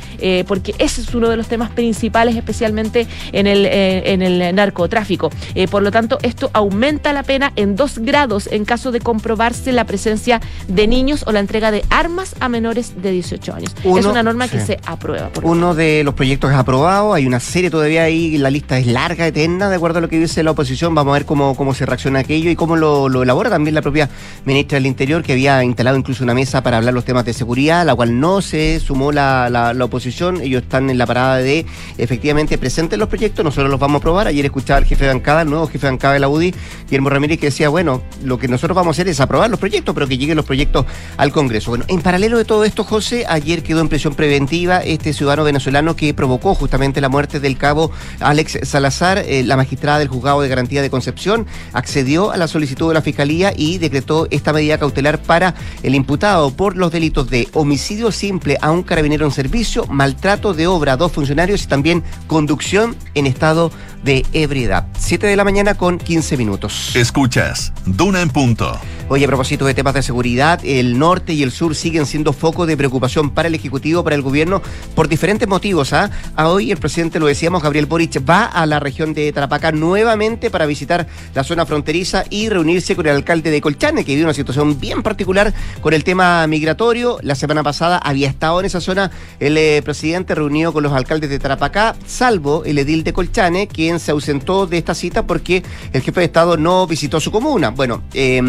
porque 0.47 0.73
ese 0.77 1.01
es 1.01 1.13
uno 1.13 1.29
de 1.29 1.37
los 1.37 1.47
temas 1.47 1.69
principales, 1.71 2.35
especialmente 2.35 3.07
en 3.31 3.47
el, 3.47 3.65
en 3.65 4.21
el 4.21 4.55
narcotráfico. 4.55 5.29
por 5.69 5.81
lo 5.81 5.91
tanto, 5.91 6.17
esto 6.21 6.49
aumenta 6.53 7.13
la 7.13 7.23
pena 7.23 7.53
en 7.55 7.75
dos 7.75 7.99
grados 7.99 8.47
en 8.51 8.65
caso 8.65 8.91
de 8.91 8.99
comprobarse 8.99 9.71
la 9.71 9.85
presencia 9.85 10.41
de 10.67 10.87
niños 10.87 11.23
o 11.25 11.31
la 11.31 11.39
entrega 11.39 11.71
de 11.71 11.83
armas 11.89 12.35
a 12.39 12.49
menores 12.49 13.01
de 13.01 13.11
18 13.11 13.53
años. 13.53 13.75
es 13.83 14.05
una 14.05 14.23
norma 14.23 14.47
que 14.47 14.59
se 14.59 14.79
aprueba. 14.85 15.29
uno 15.41 15.75
de 15.75 16.03
los 16.03 16.13
proyectos 16.13 16.51
es 16.51 16.57
aprobado, 16.57 17.13
hay 17.13 17.25
una 17.25 17.39
serie 17.39 17.62
todavía 17.69 18.03
ahí 18.03 18.37
la 18.37 18.49
lista 18.49 18.77
es 18.77 18.87
larga, 18.87 19.27
eterna, 19.27 19.69
de 19.69 19.75
acuerdo 19.75 19.99
a 19.99 20.01
lo 20.01 20.09
que 20.09 20.19
dice 20.19 20.43
la 20.43 20.51
oposición. 20.51 20.93
Vamos 20.95 21.11
a 21.11 21.13
ver 21.13 21.25
cómo, 21.25 21.55
cómo 21.55 21.73
se 21.73 21.85
reacciona 21.85 22.19
aquello 22.19 22.49
y 22.49 22.55
cómo 22.55 22.75
lo, 22.75 23.23
elabora 23.23 23.49
también 23.49 23.75
la 23.75 23.81
propia 23.81 24.09
ministra 24.45 24.77
del 24.77 24.85
Interior, 24.85 25.23
que 25.23 25.33
había 25.33 25.63
instalado 25.63 25.97
incluso 25.97 26.23
una 26.23 26.33
mesa 26.33 26.63
para 26.63 26.77
hablar 26.77 26.93
los 26.93 27.05
temas 27.05 27.25
de 27.25 27.33
seguridad, 27.33 27.85
la 27.85 27.95
cual 27.95 28.19
no 28.19 28.41
se 28.41 28.79
sumó 28.79 29.11
la, 29.11 29.49
la, 29.49 29.73
la 29.73 29.85
oposición. 29.85 30.41
Ellos 30.41 30.63
están 30.63 30.89
en 30.89 30.97
la 30.97 31.05
parada 31.05 31.37
de 31.37 31.65
efectivamente 31.97 32.57
presenten 32.57 32.99
los 32.99 33.09
proyectos, 33.09 33.43
nosotros 33.43 33.69
los 33.69 33.79
vamos 33.79 33.95
a 33.95 33.99
aprobar. 33.99 34.27
Ayer 34.27 34.45
escuchaba 34.45 34.77
al 34.77 34.85
jefe 34.85 35.05
de 35.05 35.13
bancada, 35.13 35.41
el 35.41 35.49
nuevo 35.49 35.67
jefe 35.67 35.87
de 35.87 35.91
bancada 35.91 36.13
de 36.13 36.19
la 36.19 36.29
UDI, 36.29 36.53
Guillermo 36.85 37.09
Ramírez, 37.09 37.39
que 37.39 37.47
decía, 37.47 37.69
bueno, 37.69 38.01
lo 38.23 38.37
que 38.37 38.47
nosotros 38.47 38.75
vamos 38.75 38.93
a 38.93 38.95
hacer 38.95 39.07
es 39.07 39.19
aprobar 39.19 39.49
los 39.49 39.59
proyectos, 39.59 39.93
pero 39.93 40.07
que 40.07 40.17
lleguen 40.17 40.35
los 40.35 40.45
proyectos 40.45 40.85
al 41.17 41.31
Congreso. 41.31 41.71
Bueno, 41.71 41.85
en 41.87 42.01
paralelo 42.01 42.37
de 42.37 42.45
todo 42.45 42.63
esto, 42.63 42.83
José, 42.83 43.25
ayer 43.27 43.63
quedó 43.63 43.81
en 43.81 43.89
prisión 43.89 44.15
preventiva 44.15 44.79
este 44.79 45.13
ciudadano 45.13 45.43
venezolano 45.43 45.95
que 45.95 46.13
provocó 46.13 46.55
justamente 46.55 47.01
la 47.01 47.09
muerte 47.09 47.39
del 47.39 47.52
cabo 47.55 47.91
Alex 48.19 48.59
Salazar. 48.63 49.19
Eh, 49.19 49.43
la 49.43 49.57
magistrada 49.57 49.99
del 49.99 50.07
juzgado 50.07 50.41
de 50.41 50.49
garantía 50.49 50.81
de 50.81 50.89
Concepción 50.89 51.45
accedió 51.73 52.31
a 52.31 52.37
la 52.37 52.47
solicitud 52.47 52.87
de 52.87 52.93
la 52.93 53.01
fiscalía 53.01 53.53
y 53.55 53.77
decretó 53.77 54.27
esta 54.31 54.53
medida 54.53 54.77
cautelar 54.77 55.21
para 55.21 55.55
el 55.83 55.95
imputado 55.95 56.51
por 56.51 56.77
los 56.77 56.91
delitos 56.91 57.29
de 57.29 57.47
homicidio 57.53 58.11
simple 58.11 58.57
a 58.61 58.71
un 58.71 58.83
carabinero 58.83 59.25
en 59.25 59.31
servicio, 59.31 59.85
maltrato 59.87 60.53
de 60.53 60.67
obra 60.67 60.93
a 60.93 60.97
dos 60.97 61.11
funcionarios 61.11 61.63
y 61.63 61.67
también 61.67 62.03
conducción 62.27 62.95
en 63.15 63.27
estado 63.27 63.71
ebriedad. 64.05 64.87
7 64.97 65.27
de 65.27 65.35
la 65.35 65.43
mañana 65.43 65.75
con 65.75 65.97
15 65.97 66.37
minutos. 66.37 66.95
Escuchas, 66.95 67.73
Duna 67.85 68.21
en 68.21 68.29
punto. 68.29 68.79
Oye, 69.09 69.25
a 69.25 69.27
propósito 69.27 69.65
de 69.65 69.73
temas 69.73 69.93
de 69.93 70.01
seguridad, 70.01 70.61
el 70.63 70.97
norte 70.97 71.33
y 71.33 71.43
el 71.43 71.51
sur 71.51 71.75
siguen 71.75 72.05
siendo 72.05 72.31
foco 72.31 72.65
de 72.65 72.77
preocupación 72.77 73.31
para 73.31 73.49
el 73.49 73.55
Ejecutivo, 73.55 74.03
para 74.03 74.15
el 74.15 74.21
gobierno, 74.21 74.61
por 74.95 75.09
diferentes 75.09 75.47
motivos. 75.47 75.91
¿ah? 75.93 76.09
A 76.35 76.47
hoy 76.47 76.71
el 76.71 76.77
presidente, 76.77 77.19
lo 77.19 77.27
decíamos, 77.27 77.61
Gabriel 77.61 77.85
Boric, 77.85 78.27
va 78.27 78.45
a 78.45 78.65
la 78.65 78.79
región 78.79 79.13
de 79.13 79.31
Tarapacá 79.33 79.71
nuevamente 79.73 80.49
para 80.49 80.65
visitar 80.65 81.05
la 81.35 81.43
zona 81.43 81.65
fronteriza 81.65 82.23
y 82.29 82.49
reunirse 82.49 82.95
con 82.95 83.05
el 83.05 83.15
alcalde 83.15 83.51
de 83.51 83.61
Colchane, 83.61 84.05
que 84.05 84.13
vive 84.13 84.23
una 84.23 84.33
situación 84.33 84.79
bien 84.79 85.03
particular 85.03 85.53
con 85.81 85.93
el 85.93 86.03
tema 86.03 86.47
migratorio. 86.47 87.19
La 87.21 87.35
semana 87.35 87.61
pasada 87.61 87.97
había 87.97 88.29
estado 88.29 88.61
en 88.61 88.65
esa 88.65 88.79
zona 88.79 89.11
el 89.39 89.57
eh, 89.57 89.81
presidente 89.83 90.33
reunido 90.33 90.71
con 90.71 90.81
los 90.81 90.93
alcaldes 90.93 91.29
de 91.29 91.39
Tarapacá, 91.39 91.95
salvo 92.05 92.63
el 92.65 92.79
edil 92.79 93.03
de 93.03 93.13
Colchane, 93.13 93.67
quien 93.67 93.92
se 93.99 94.11
ausentó 94.11 94.67
de 94.67 94.77
esta 94.77 94.93
cita 94.93 95.25
porque 95.25 95.63
el 95.91 96.01
jefe 96.01 96.19
de 96.21 96.25
Estado 96.25 96.57
no 96.57 96.87
visitó 96.87 97.19
su 97.19 97.31
comuna. 97.31 97.69
Bueno, 97.69 98.03
eh, 98.13 98.41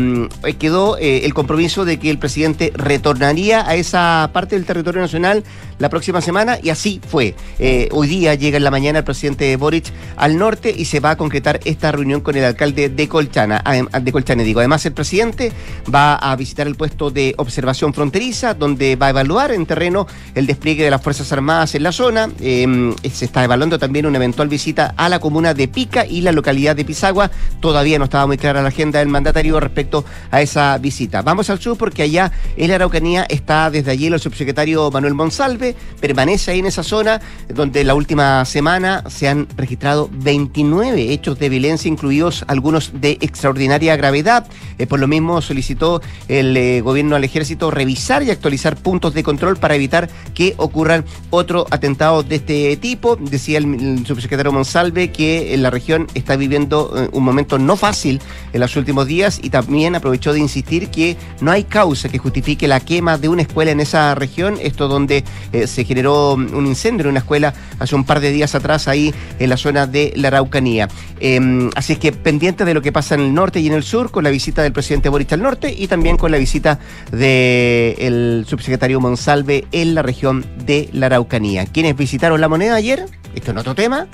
quedó 0.58 0.98
eh, 0.98 1.24
el 1.24 1.34
compromiso 1.34 1.84
de 1.84 1.98
que 1.98 2.10
el 2.10 2.18
presidente 2.18 2.72
retornaría 2.74 3.68
a 3.68 3.74
esa 3.74 4.30
parte 4.32 4.56
del 4.56 4.64
territorio 4.64 5.00
nacional 5.00 5.44
la 5.78 5.88
próxima 5.88 6.20
semana 6.20 6.58
y 6.62 6.70
así 6.70 7.00
fue. 7.06 7.34
Eh, 7.58 7.88
hoy 7.92 8.06
día 8.08 8.34
llega 8.34 8.56
en 8.56 8.64
la 8.64 8.70
mañana 8.70 9.00
el 9.00 9.04
presidente 9.04 9.56
Boric 9.56 9.92
al 10.16 10.38
norte 10.38 10.74
y 10.76 10.84
se 10.84 11.00
va 11.00 11.10
a 11.10 11.16
concretar 11.16 11.60
esta 11.64 11.92
reunión 11.92 12.20
con 12.20 12.36
el 12.36 12.44
alcalde 12.44 12.88
de 12.88 13.08
Colchana, 13.08 13.62
de 14.00 14.12
Colchane. 14.12 14.44
Digo, 14.44 14.60
además 14.60 14.84
el 14.86 14.92
presidente 14.92 15.52
va 15.92 16.14
a 16.14 16.34
visitar 16.36 16.66
el 16.66 16.76
puesto 16.76 17.10
de 17.10 17.34
observación 17.38 17.92
fronteriza 17.92 18.54
donde 18.54 18.96
va 18.96 19.06
a 19.06 19.10
evaluar 19.10 19.52
en 19.52 19.66
terreno 19.66 20.06
el 20.34 20.46
despliegue 20.46 20.84
de 20.84 20.90
las 20.90 21.02
Fuerzas 21.02 21.30
Armadas 21.32 21.74
en 21.74 21.82
la 21.82 21.92
zona. 21.92 22.30
Eh, 22.40 22.94
se 23.12 23.24
está 23.24 23.44
evaluando 23.44 23.78
también 23.78 24.06
una 24.06 24.16
eventual 24.16 24.48
visita 24.48 24.94
a 24.96 25.08
la 25.08 25.18
comuna 25.18 25.33
de 25.34 25.66
Pica 25.66 26.06
y 26.06 26.20
la 26.20 26.30
localidad 26.30 26.76
de 26.76 26.84
Pisagua. 26.84 27.28
Todavía 27.60 27.98
no 27.98 28.04
estaba 28.04 28.26
muy 28.26 28.38
clara 28.38 28.62
la 28.62 28.68
agenda 28.68 29.00
del 29.00 29.08
mandatario 29.08 29.58
respecto 29.58 30.04
a 30.30 30.40
esa 30.40 30.78
visita. 30.78 31.22
Vamos 31.22 31.50
al 31.50 31.58
sur 31.58 31.76
porque 31.76 32.02
allá 32.02 32.30
en 32.56 32.68
la 32.68 32.76
Araucanía 32.76 33.26
está 33.28 33.68
desde 33.68 33.90
allí 33.90 34.06
el 34.06 34.20
subsecretario 34.20 34.92
Manuel 34.92 35.14
Monsalve, 35.14 35.74
permanece 36.00 36.52
ahí 36.52 36.60
en 36.60 36.66
esa 36.66 36.84
zona 36.84 37.20
donde 37.48 37.82
la 37.82 37.96
última 37.96 38.44
semana 38.44 39.02
se 39.08 39.28
han 39.28 39.48
registrado 39.56 40.08
29 40.12 41.12
hechos 41.12 41.36
de 41.40 41.48
violencia, 41.48 41.88
incluidos 41.88 42.44
algunos 42.46 42.92
de 43.00 43.18
extraordinaria 43.20 43.96
gravedad. 43.96 44.46
Eh, 44.78 44.86
por 44.86 45.00
lo 45.00 45.08
mismo 45.08 45.42
solicitó 45.42 46.00
el 46.28 46.56
eh, 46.56 46.80
gobierno 46.80 47.16
al 47.16 47.24
ejército 47.24 47.72
revisar 47.72 48.22
y 48.22 48.30
actualizar 48.30 48.76
puntos 48.76 49.14
de 49.14 49.24
control 49.24 49.56
para 49.56 49.74
evitar 49.74 50.08
que 50.32 50.54
ocurran 50.58 51.04
otros 51.30 51.66
atentados 51.70 52.28
de 52.28 52.36
este 52.36 52.76
tipo. 52.76 53.16
Decía 53.16 53.58
el 53.58 54.06
subsecretario 54.06 54.52
Monsalve 54.52 55.10
que 55.10 55.23
en 55.24 55.62
la 55.62 55.70
región 55.70 56.06
está 56.14 56.36
viviendo 56.36 56.92
eh, 56.96 57.08
un 57.12 57.24
momento 57.24 57.58
no 57.58 57.76
fácil 57.76 58.20
en 58.52 58.60
los 58.60 58.76
últimos 58.76 59.06
días 59.06 59.40
y 59.42 59.50
también 59.50 59.94
aprovechó 59.94 60.32
de 60.32 60.40
insistir 60.40 60.88
que 60.88 61.16
no 61.40 61.50
hay 61.50 61.64
causa 61.64 62.08
que 62.08 62.18
justifique 62.18 62.68
la 62.68 62.80
quema 62.80 63.18
de 63.18 63.28
una 63.28 63.42
escuela 63.42 63.70
en 63.70 63.80
esa 63.80 64.14
región, 64.14 64.58
esto 64.60 64.88
donde 64.88 65.24
eh, 65.52 65.66
se 65.66 65.84
generó 65.84 66.34
un 66.34 66.66
incendio 66.66 67.04
en 67.04 67.10
una 67.10 67.20
escuela 67.20 67.54
hace 67.78 67.94
un 67.94 68.04
par 68.04 68.20
de 68.20 68.30
días 68.30 68.54
atrás 68.54 68.88
ahí 68.88 69.14
en 69.38 69.50
la 69.50 69.56
zona 69.56 69.86
de 69.86 70.12
la 70.16 70.28
Araucanía. 70.28 70.88
Eh, 71.20 71.70
así 71.74 71.94
es 71.94 71.98
que 71.98 72.12
pendiente 72.12 72.64
de 72.64 72.74
lo 72.74 72.82
que 72.82 72.92
pasa 72.92 73.14
en 73.14 73.20
el 73.22 73.34
norte 73.34 73.60
y 73.60 73.66
en 73.66 73.74
el 73.74 73.82
sur, 73.82 74.10
con 74.10 74.24
la 74.24 74.30
visita 74.30 74.62
del 74.62 74.72
presidente 74.72 75.08
Boric 75.08 75.32
al 75.32 75.42
norte 75.42 75.74
y 75.76 75.88
también 75.88 76.16
con 76.16 76.30
la 76.30 76.38
visita 76.38 76.78
del 77.10 78.44
subsecretario 78.46 79.00
Monsalve 79.00 79.66
en 79.72 79.94
la 79.94 80.02
región 80.02 80.44
de 80.64 80.88
la 80.92 81.06
Araucanía. 81.06 81.66
¿Quiénes 81.66 81.96
visitaron 81.96 82.40
la 82.40 82.48
moneda 82.48 82.74
ayer? 82.74 83.06
Esto 83.34 83.50
es 83.50 83.56
otro 83.56 83.74
tema 83.74 84.06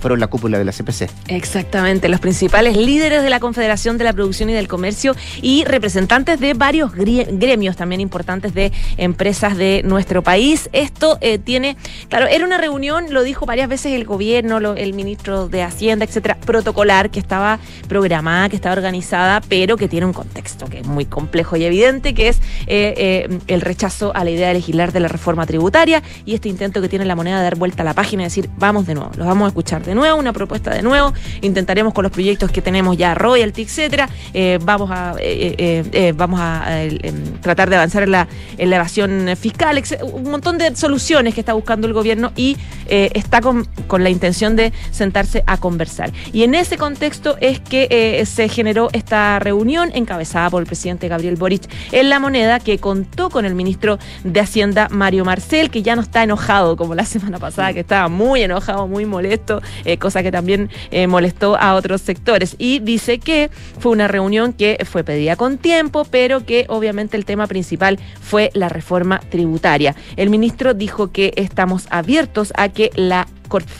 fueron 0.00 0.20
la 0.20 0.26
cúpula 0.26 0.58
de 0.58 0.64
la 0.64 0.72
CPC. 0.72 1.10
Exactamente, 1.28 2.08
los 2.08 2.20
principales 2.20 2.76
líderes 2.76 3.22
de 3.22 3.30
la 3.30 3.40
Confederación 3.40 3.98
de 3.98 4.04
la 4.04 4.12
Producción 4.12 4.50
y 4.50 4.52
del 4.52 4.68
Comercio 4.68 5.14
y 5.42 5.64
representantes 5.64 6.40
de 6.40 6.54
varios 6.54 6.92
gremios 6.94 7.76
también 7.76 8.00
importantes 8.00 8.54
de 8.54 8.72
empresas 8.96 9.56
de 9.56 9.82
nuestro 9.84 10.22
país. 10.22 10.68
Esto 10.72 11.18
eh, 11.20 11.38
tiene, 11.38 11.76
claro, 12.08 12.26
era 12.26 12.44
una 12.44 12.58
reunión, 12.58 13.12
lo 13.12 13.22
dijo 13.22 13.46
varias 13.46 13.68
veces 13.68 13.92
el 13.92 14.04
gobierno, 14.04 14.58
el 14.74 14.94
ministro 14.94 15.48
de 15.48 15.62
Hacienda, 15.62 16.04
etcétera, 16.04 16.36
protocolar, 16.38 17.10
que 17.10 17.20
estaba 17.20 17.58
programada, 17.88 18.48
que 18.48 18.56
estaba 18.56 18.74
organizada, 18.74 19.40
pero 19.48 19.76
que 19.76 19.88
tiene 19.88 20.06
un 20.06 20.12
contexto 20.12 20.66
que 20.66 20.80
es 20.80 20.86
muy 20.86 21.04
complejo 21.04 21.56
y 21.56 21.64
evidente, 21.64 22.14
que 22.14 22.28
es 22.28 22.38
eh, 22.66 22.94
eh, 22.96 23.38
el 23.46 23.60
rechazo 23.60 24.12
a 24.14 24.24
la 24.24 24.30
idea 24.30 24.48
de 24.48 24.54
legislar 24.54 24.92
de 24.92 25.00
la 25.00 25.08
reforma 25.08 25.46
tributaria 25.46 26.02
y 26.24 26.34
este 26.34 26.48
intento 26.48 26.80
que 26.80 26.88
tiene 26.88 27.04
la 27.04 27.16
moneda 27.16 27.38
de 27.38 27.44
dar 27.44 27.56
vuelta 27.56 27.82
a 27.82 27.84
la 27.84 27.94
página 27.94 28.22
y 28.22 28.26
decir, 28.26 28.48
vamos 28.56 28.86
de 28.86 28.94
nuevo, 28.94 29.10
los 29.16 29.26
vamos 29.26 29.44
a 29.46 29.48
escuchar 29.48 29.82
de 29.90 29.96
nuevo, 29.96 30.20
una 30.20 30.32
propuesta 30.32 30.72
de 30.72 30.82
nuevo, 30.82 31.12
intentaremos 31.40 31.92
con 31.92 32.04
los 32.04 32.12
proyectos 32.12 32.52
que 32.52 32.62
tenemos 32.62 32.96
ya, 32.96 33.12
royalty, 33.12 33.62
etcétera, 33.62 34.08
eh, 34.32 34.60
vamos 34.62 34.88
a, 34.92 35.16
eh, 35.18 35.82
eh, 35.92 36.12
vamos 36.16 36.38
a 36.40 36.84
em, 36.84 37.24
tratar 37.40 37.68
de 37.68 37.74
avanzar 37.74 38.04
en 38.04 38.12
la, 38.12 38.28
en 38.56 38.70
la 38.70 38.76
evasión 38.76 39.28
fiscal, 39.36 39.82
un 40.02 40.30
montón 40.30 40.58
de 40.58 40.76
soluciones 40.76 41.34
que 41.34 41.40
está 41.40 41.54
buscando 41.54 41.88
el 41.88 41.92
gobierno 41.92 42.32
y 42.36 42.56
está 42.86 43.40
con, 43.40 43.66
con, 43.86 44.02
la 44.02 44.10
intención 44.10 44.56
de 44.56 44.72
sentarse 44.90 45.42
a 45.46 45.56
conversar. 45.56 46.12
Y 46.32 46.42
en 46.42 46.54
ese 46.54 46.76
contexto 46.76 47.36
es 47.40 47.60
que 47.60 48.22
se 48.26 48.48
generó 48.48 48.90
esta 48.92 49.38
reunión 49.38 49.90
encabezada 49.94 50.50
por 50.50 50.62
el 50.62 50.66
presidente 50.66 51.08
Gabriel 51.08 51.36
Boric 51.36 51.68
en 51.92 52.08
La 52.08 52.18
Moneda, 52.18 52.60
que 52.60 52.78
contó 52.78 53.30
con 53.30 53.44
el 53.44 53.54
ministro 53.54 53.98
de 54.24 54.40
Hacienda, 54.40 54.88
Mario 54.90 55.24
Marcel, 55.24 55.70
que 55.70 55.82
ya 55.82 55.96
no 55.96 56.02
está 56.02 56.22
enojado 56.22 56.76
como 56.76 56.94
la 56.94 57.04
semana 57.14 57.38
pasada, 57.38 57.72
que 57.72 57.80
estaba 57.80 58.08
muy 58.08 58.42
enojado, 58.42 58.86
muy 58.86 59.04
molesto 59.04 59.62
eh, 59.84 59.98
cosa 59.98 60.22
que 60.22 60.32
también 60.32 60.70
eh, 60.90 61.06
molestó 61.06 61.56
a 61.56 61.74
otros 61.74 62.00
sectores. 62.00 62.56
Y 62.58 62.80
dice 62.80 63.18
que 63.18 63.50
fue 63.78 63.92
una 63.92 64.08
reunión 64.08 64.52
que 64.52 64.78
fue 64.84 65.04
pedida 65.04 65.36
con 65.36 65.58
tiempo, 65.58 66.06
pero 66.10 66.44
que 66.44 66.66
obviamente 66.68 67.16
el 67.16 67.24
tema 67.24 67.46
principal 67.46 67.98
fue 68.20 68.50
la 68.54 68.68
reforma 68.68 69.20
tributaria. 69.30 69.94
El 70.16 70.30
ministro 70.30 70.74
dijo 70.74 71.10
que 71.12 71.32
estamos 71.36 71.86
abiertos 71.90 72.52
a 72.56 72.68
que 72.68 72.90
la 72.94 73.26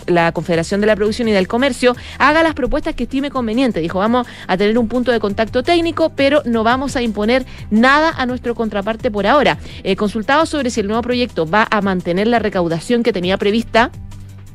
la 0.06 0.32
Confederación 0.32 0.80
de 0.80 0.86
la 0.86 0.96
Producción 0.96 1.28
y 1.28 1.32
del 1.32 1.46
Comercio 1.46 1.94
haga 2.18 2.42
las 2.42 2.54
propuestas 2.54 2.94
que 2.94 3.04
estime 3.04 3.30
conveniente. 3.30 3.80
Dijo, 3.80 3.98
vamos 3.98 4.26
a 4.46 4.56
tener 4.56 4.76
un 4.78 4.88
punto 4.88 5.12
de 5.12 5.20
contacto 5.20 5.62
técnico, 5.62 6.10
pero 6.10 6.42
no 6.44 6.64
vamos 6.64 6.96
a 6.96 7.02
imponer 7.02 7.46
nada 7.70 8.12
a 8.16 8.26
nuestro 8.26 8.54
contraparte 8.54 9.10
por 9.10 9.26
ahora. 9.26 9.58
Eh, 9.84 9.96
consultado 9.96 10.46
sobre 10.46 10.70
si 10.70 10.80
el 10.80 10.86
nuevo 10.86 11.02
proyecto 11.02 11.46
va 11.46 11.66
a 11.70 11.80
mantener 11.80 12.26
la 12.26 12.38
recaudación 12.38 13.02
que 13.02 13.12
tenía 13.12 13.38
prevista, 13.38 13.90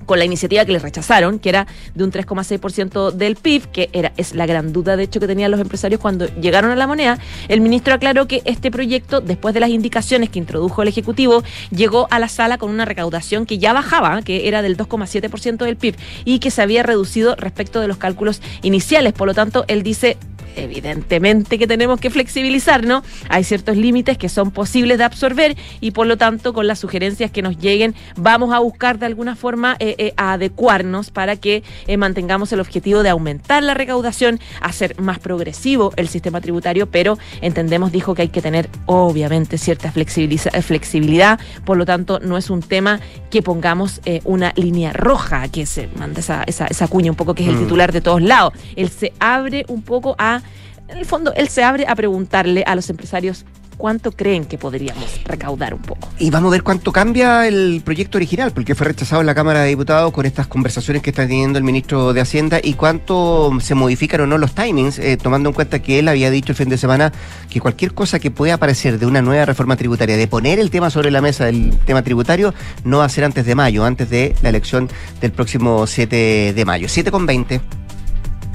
con 0.06 0.20
la 0.20 0.26
iniciativa 0.26 0.66
que 0.66 0.72
les 0.72 0.82
rechazaron, 0.82 1.40
que 1.40 1.50
era 1.50 1.68
de 1.94 2.04
un 2.04 2.12
3,6% 2.12 3.12
del 3.12 3.36
PIB, 3.36 3.68
que 3.72 3.90
era 3.94 4.14
es 4.18 4.36
la 4.36 4.46
gran 4.46 4.74
duda 4.74 4.98
de 4.98 5.04
hecho 5.04 5.20
que 5.20 5.28
tenían 5.28 5.52
los 5.52 5.60
empresarios 5.60 6.00
cuando 6.00 6.28
llegaron 6.40 6.72
a 6.72 6.76
la 6.76 6.88
moneda, 6.88 7.20
el 7.48 7.62
ministro 7.62 7.94
aclaró 7.94 8.28
que 8.28 8.42
este 8.46 8.72
proyecto, 8.72 9.22
después 9.22 9.54
de 9.54 9.60
las 9.60 9.70
indicaciones 9.70 10.30
que 10.30 10.40
introdujo 10.40 10.82
el 10.82 10.88
Ejecutivo, 10.88 11.44
llegó 11.72 12.08
a 12.12 12.20
la 12.20 12.28
sala 12.28 12.58
con 12.58 12.72
una 12.72 12.86
recaudación 12.86 13.46
que 13.46 13.58
ya 13.58 13.74
bajaba, 13.74 14.22
que 14.22 14.48
era 14.48 14.62
del 14.62 14.78
2,7% 14.78 15.66
del 15.66 15.76
PIB, 15.76 15.96
y 16.24 16.40
que 16.40 16.52
se 16.52 16.62
había 16.62 16.84
reducido 16.84 17.36
respecto 17.36 17.82
de 17.82 17.88
los 17.88 17.98
cálculos 17.98 18.42
iniciales. 18.62 19.14
Por 19.14 19.28
lo 19.28 19.34
tanto, 19.34 19.66
él 19.68 19.84
dice, 19.84 20.18
evidentemente 20.56 21.58
que 21.58 21.68
tenemos 21.68 22.00
que 22.00 22.10
flexibilizar, 22.10 22.86
¿no? 22.86 23.04
Hay 23.30 23.44
ciertos 23.44 23.78
límites 23.78 24.18
que 24.18 24.30
son 24.30 24.52
posibles 24.52 24.98
de 24.98 25.04
absorber 25.04 25.56
y 25.82 25.92
por 25.92 26.08
lo 26.08 26.18
tanto 26.18 26.54
con 26.54 26.68
las 26.68 26.80
sugerencias 26.80 27.32
que 27.32 27.42
nos 27.42 27.58
lleguen 27.58 27.96
vamos 28.16 28.54
a 28.54 28.60
buscar 28.60 29.00
de 29.00 29.06
alguna 29.06 29.36
forma 29.36 29.76
eh, 29.80 29.96
eh, 29.98 30.14
adecuarnos 30.18 31.12
para 31.12 31.36
que 31.36 31.64
eh, 31.88 31.98
mantengamos 31.98 32.52
el 32.54 32.60
objetivo 32.60 33.04
de 33.04 33.10
aumentar 33.10 33.64
la 33.64 33.74
recaudación, 33.74 34.40
hacer 34.62 35.00
más 35.00 35.20
progresivo 35.20 35.94
el 35.96 36.08
sistema 36.08 36.42
tributario, 36.42 36.88
pero 36.88 37.18
entendemos, 37.42 37.92
dijo 37.92 38.16
que 38.16 38.24
hay 38.24 38.30
que 38.30 38.42
tener 38.42 38.70
obviamente 38.86 39.58
cierta 39.58 39.92
flexibilidad, 39.92 41.40
por 41.66 41.78
lo 41.78 41.86
tanto 41.86 42.20
no 42.20 42.38
es 42.38 42.50
un 42.50 42.62
tema 42.62 43.00
que 43.30 43.42
pongamos 43.42 44.02
una 44.24 44.54
línea 44.56 44.94
roja, 44.94 45.48
que 45.50 45.66
se 45.66 45.88
manda 45.98 46.20
esa, 46.20 46.44
esa, 46.44 46.88
cuña 46.88 47.12
un 47.12 47.18
poco 47.18 47.34
que 47.34 47.44
es 47.44 47.50
el 47.50 47.56
mm. 47.56 47.60
titular 47.60 47.92
de 47.92 48.02
todos 48.02 48.22
lados. 48.22 48.54
Él 48.76 48.90
se 48.90 49.14
abre 49.20 49.66
un 49.68 49.82
poco 49.82 50.16
a 50.18 50.42
en 50.88 50.98
el 50.98 51.06
fondo, 51.06 51.34
él 51.34 51.50
se 51.50 51.64
abre 51.64 51.86
a 51.88 51.96
preguntarle 51.96 52.64
a 52.66 52.76
los 52.76 52.90
empresarios 52.90 53.46
cuánto 53.78 54.12
creen 54.12 54.46
que 54.46 54.58
podríamos 54.58 55.22
recaudar 55.26 55.74
un 55.74 55.82
poco. 55.82 56.10
Y 56.18 56.30
vamos 56.30 56.50
a 56.50 56.52
ver 56.52 56.64
cuánto 56.64 56.92
cambia 56.92 57.48
el 57.48 57.82
proyecto 57.84 58.18
original, 58.18 58.52
porque 58.52 58.76
fue 58.76 58.88
rechazado 58.88 59.22
en 59.22 59.28
la 59.28 59.36
Cámara 59.36 59.62
de 59.62 59.70
Diputados 59.70 60.12
con 60.14 60.26
estas 60.26 60.48
conversaciones 60.48 61.02
que 61.02 61.10
está 61.10 61.28
teniendo 61.28 61.58
el 61.58 61.64
ministro 61.64 62.14
de 62.14 62.22
Hacienda 62.22 62.60
y 62.64 62.74
cuánto 62.74 63.52
se 63.62 63.76
modifican 63.76 64.22
o 64.22 64.28
no 64.28 64.38
los 64.38 64.56
timings, 64.56 65.00
eh, 65.00 65.18
tomando 65.18 65.50
en 65.50 65.56
cuenta 65.56 65.82
que 65.82 66.00
él 66.00 66.08
había 66.08 66.32
dicho 66.32 66.52
el 66.52 66.56
fin 66.56 66.70
de 66.70 66.78
semana 66.78 67.12
que 67.50 67.60
cualquier 67.60 67.94
cosa 67.94 68.20
que 68.20 68.32
pueda 68.32 68.56
aparecer 68.56 69.00
de 69.00 69.06
una 69.06 69.22
nueva 69.22 69.46
reforma 69.46 69.76
tributaria, 69.76 70.18
de 70.18 70.28
poner 70.28 70.60
el 70.60 70.70
tema 70.70 70.90
sobre 70.90 71.12
la 71.12 71.22
mesa 71.22 71.46
del 71.46 71.78
tema 71.86 72.02
tributario, 72.02 72.54
no 72.84 73.00
va 73.00 73.06
a 73.06 73.10
ser 73.10 73.26
antes 73.26 73.46
de 73.46 73.56
mayo, 73.56 73.84
antes 73.86 74.10
de 74.10 74.36
la 74.42 74.50
elección 74.50 74.90
del 75.22 75.32
próximo 75.32 75.86
7 75.88 76.54
de 76.54 76.66
mayo. 76.66 76.88
7 76.88 77.12
con 77.12 77.26
20. 77.26 77.85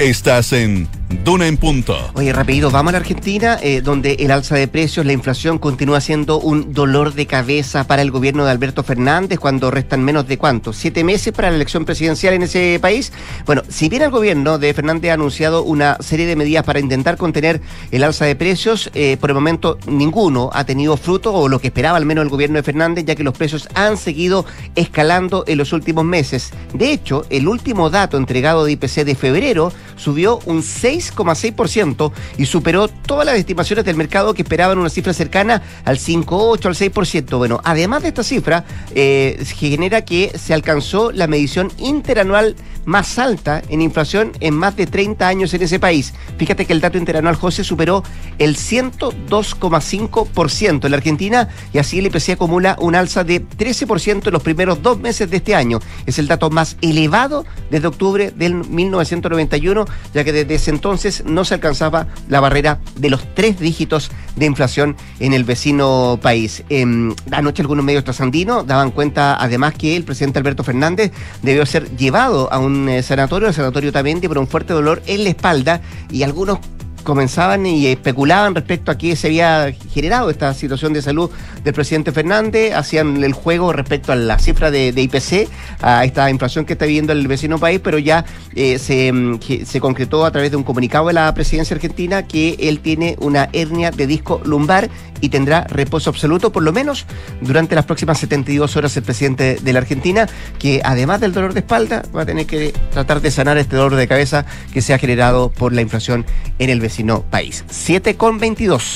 Estás 0.01 0.55
en 0.55 0.89
Duna 1.25 1.47
en 1.47 1.59
Punto. 1.59 1.95
Oye, 2.15 2.33
rápido, 2.33 2.71
vamos 2.71 2.91
a 2.91 2.93
la 2.93 2.99
Argentina, 2.99 3.59
eh, 3.63 3.83
donde 3.83 4.15
el 4.15 4.31
alza 4.31 4.55
de 4.55 4.67
precios, 4.69 5.05
la 5.05 5.13
inflación 5.13 5.59
continúa 5.59 6.01
siendo 6.01 6.41
un 6.41 6.73
dolor 6.73 7.13
de 7.13 7.27
cabeza 7.27 7.87
para 7.87 8.01
el 8.01 8.11
gobierno 8.11 8.47
de 8.47 8.51
Alberto 8.51 8.83
Fernández 8.83 9.39
cuando 9.39 9.71
restan 9.71 10.03
menos 10.03 10.27
de 10.27 10.39
cuánto, 10.39 10.73
siete 10.73 11.05
meses 11.05 11.35
para 11.35 11.51
la 11.51 11.57
elección 11.57 11.85
presidencial 11.85 12.33
en 12.33 12.45
ese 12.45 12.79
país. 12.81 13.13
Bueno, 13.45 13.63
si 13.69 13.91
bien 13.91 14.01
el 14.01 14.11
gobierno 14.11 14.59
de 14.59 14.73
Fernández 14.73 15.11
ha 15.11 15.15
anunciado 15.15 15.65
una 15.65 15.99
serie 16.01 16.27
de 16.27 16.37
medidas 16.37 16.65
para 16.65 16.81
intentar 16.81 17.19
contener 17.19 17.61
el 17.91 18.03
alza 18.03 18.25
de 18.25 18.37
precios, 18.37 18.91
eh, 18.95 19.19
por 19.21 19.29
el 19.29 19.35
momento 19.35 19.79
ninguno 19.87 20.49
ha 20.55 20.65
tenido 20.65 20.97
fruto 20.97 21.35
o 21.35 21.49
lo 21.49 21.59
que 21.59 21.67
esperaba 21.67 21.99
al 21.99 22.07
menos 22.07 22.23
el 22.23 22.31
gobierno 22.31 22.57
de 22.57 22.63
Fernández, 22.63 23.05
ya 23.05 23.17
que 23.17 23.25
los 23.25 23.37
precios 23.37 23.69
han 23.75 23.99
seguido 23.99 24.47
escalando 24.77 25.45
en 25.47 25.59
los 25.59 25.75
últimos 25.75 26.07
meses. 26.07 26.53
De 26.73 26.91
hecho, 26.91 27.27
el 27.29 27.49
último 27.49 27.91
dato 27.91 28.17
entregado 28.17 28.65
de 28.65 28.73
IPC 28.73 29.05
de 29.05 29.15
febrero 29.15 29.73
subió 29.97 30.39
un 30.47 30.63
6,6% 30.63 32.13
y 32.39 32.47
superó 32.47 32.89
todas 32.89 33.27
las 33.27 33.37
estimaciones 33.37 33.85
del 33.85 33.97
mercado 33.97 34.35
que 34.35 34.43
esperaban 34.43 34.79
una 34.79 34.91
cifra 34.91 35.13
cercana 35.13 35.63
al 35.85 35.99
5,8 35.99 36.67
al 36.67 36.75
6%. 36.75 37.39
Bueno, 37.39 37.61
además 37.65 38.03
de 38.03 38.09
esta 38.09 38.23
cifra, 38.23 38.65
eh, 38.95 39.43
genera 39.57 40.05
que 40.05 40.33
se 40.39 40.55
alcanzó 40.55 41.11
la 41.13 41.27
medición 41.27 41.73
interanual 41.79 42.57
más 42.85 43.19
alta 43.19 43.63
en 43.69 43.83
inflación 43.83 44.33
en 44.41 44.55
más 44.55 44.77
de 44.77 44.87
30 44.87 45.27
años 45.29 45.53
en 45.55 45.63
ese 45.63 45.79
país. 45.79 46.13
Fíjate 46.39 46.67
que 46.67 46.73
el 46.73 46.81
dato 46.81 46.99
interanual, 46.99 47.37
José, 47.37 47.63
superó 47.65 48.03
el 48.39 48.57
102,5% 48.57 50.85
en 50.85 50.91
la 50.91 50.97
Argentina 50.97 51.49
y 51.73 51.79
así 51.79 51.99
el 51.99 52.07
IPC 52.07 52.31
acumula 52.31 52.77
un 52.81 52.95
alza 52.95 53.25
de 53.25 53.47
13% 53.47 54.27
en 54.27 54.33
los 54.33 54.43
primeros 54.43 54.83
dos 54.83 54.99
meses 54.99 55.31
de 55.31 55.37
este 55.39 55.55
año. 55.55 55.81
Es 56.07 56.19
el 56.19 56.27
dato 56.27 56.51
más 56.51 56.77
elevado 56.81 57.45
desde 57.71 57.87
octubre 57.87 58.33
del 58.35 58.55
1991 58.55 59.70
ya 60.15 60.25
que 60.25 60.33
desde 60.33 60.55
ese 60.55 60.71
entonces 60.71 61.25
no 61.25 61.45
se 61.45 61.55
alcanzaba 61.55 62.07
la 62.29 62.41
barrera 62.41 62.81
de 62.97 63.11
los 63.11 63.23
tres 63.35 63.59
dígitos 63.59 64.11
de 64.37 64.47
inflación 64.47 64.97
en 65.19 65.33
el 65.33 65.45
vecino 65.45 66.19
país. 66.23 66.63
Eh, 66.71 66.85
anoche 67.31 67.63
algunos 67.63 67.85
medios 67.85 68.05
trasandinos 68.05 68.67
daban 68.67 68.91
cuenta 68.91 69.37
además 69.41 69.75
que 69.75 69.97
el 69.97 70.05
presidente 70.05 70.39
Alberto 70.39 70.65
Fernández 70.65 71.13
debió 71.43 71.67
ser 71.67 71.97
llevado 71.97 72.53
a 72.53 72.59
un 72.59 72.89
eh, 72.89 73.03
sanatorio, 73.03 73.49
el 73.49 73.55
sanatorio 73.55 73.93
también, 73.93 74.21
por 74.21 74.39
un 74.39 74.47
fuerte 74.47 74.73
dolor 74.73 75.03
en 75.07 75.25
la 75.25 75.31
espalda 75.31 75.81
y 76.11 76.23
algunos 76.23 76.59
comenzaban 77.03 77.67
y 77.67 77.87
especulaban 77.87 78.55
respecto 78.55 78.91
a 78.91 78.99
qué 78.99 79.17
se 79.17 79.29
había 79.29 79.73
generado 79.93 80.31
esta 80.31 80.53
situación 80.55 80.93
de 80.93 81.03
salud 81.03 81.31
del 81.65 81.75
presidente 81.75 82.13
Fernández, 82.13 82.75
hacían 82.75 83.23
el 83.23 83.33
juego 83.33 83.73
respecto 83.73 84.13
a 84.13 84.17
la 84.17 84.39
cifra 84.39 84.71
de, 84.71 84.89
IPC, 84.97 85.49
a 85.81 86.05
esta 86.05 86.31
inflación 86.31 86.65
que 86.65 86.75
está 86.75 86.87
viviendo 86.87 87.13
el 87.13 87.27
vecino 87.29 87.59
país, 87.59 87.81
pero 87.83 87.99
ya 87.99 88.25
eh, 88.55 88.79
se, 88.79 89.13
mm, 89.13 89.41
se 89.65 89.81
concretó 89.81 90.25
a 90.25 90.31
través 90.31 90.51
de 90.51 90.57
un 90.57 90.65
comunicado 90.65 91.09
de 91.09 91.15
la 91.15 91.33
presidencia 91.35 91.75
argentina 91.75 92.27
que 92.27 92.57
él 92.61 92.81
tiene 92.81 93.17
una 93.21 93.49
hernia 93.53 93.91
de 93.91 94.07
disco 94.07 94.41
lumbar 94.45 94.91
y 95.21 95.29
tendrá 95.29 95.65
reposo 95.65 96.11
absoluto, 96.11 96.51
por 96.51 96.63
lo 96.63 96.73
menos 96.73 97.07
durante 97.41 97.75
las 97.75 97.85
próximas 97.85 98.19
72 98.19 98.77
horas 98.77 98.97
el 98.97 99.03
presidente 99.03 99.59
de 99.61 99.73
la 99.73 99.81
Argentina, 99.81 100.29
que 100.59 100.81
además 100.85 101.21
del 101.21 101.33
dolor 101.33 101.55
de 101.55 101.61
espalda 101.61 102.03
va 102.15 102.23
a 102.23 102.27
tener 102.27 102.47
que 102.47 102.73
tratar 102.93 103.21
de 103.21 103.31
sanar 103.31 103.59
este 103.59 103.77
dolor 103.77 103.97
de 103.97 104.09
cabeza 104.09 104.47
que 104.73 104.83
se 104.83 104.95
ha 104.95 104.99
generado 104.99 105.51
por 105.51 105.73
la 105.73 105.83
inflación 105.83 106.25
en 106.59 106.71
el 106.71 106.81
vecino 106.81 106.90
país. 107.31 107.65
7 107.71 108.17
con 108.17 108.39
22. 108.39 108.95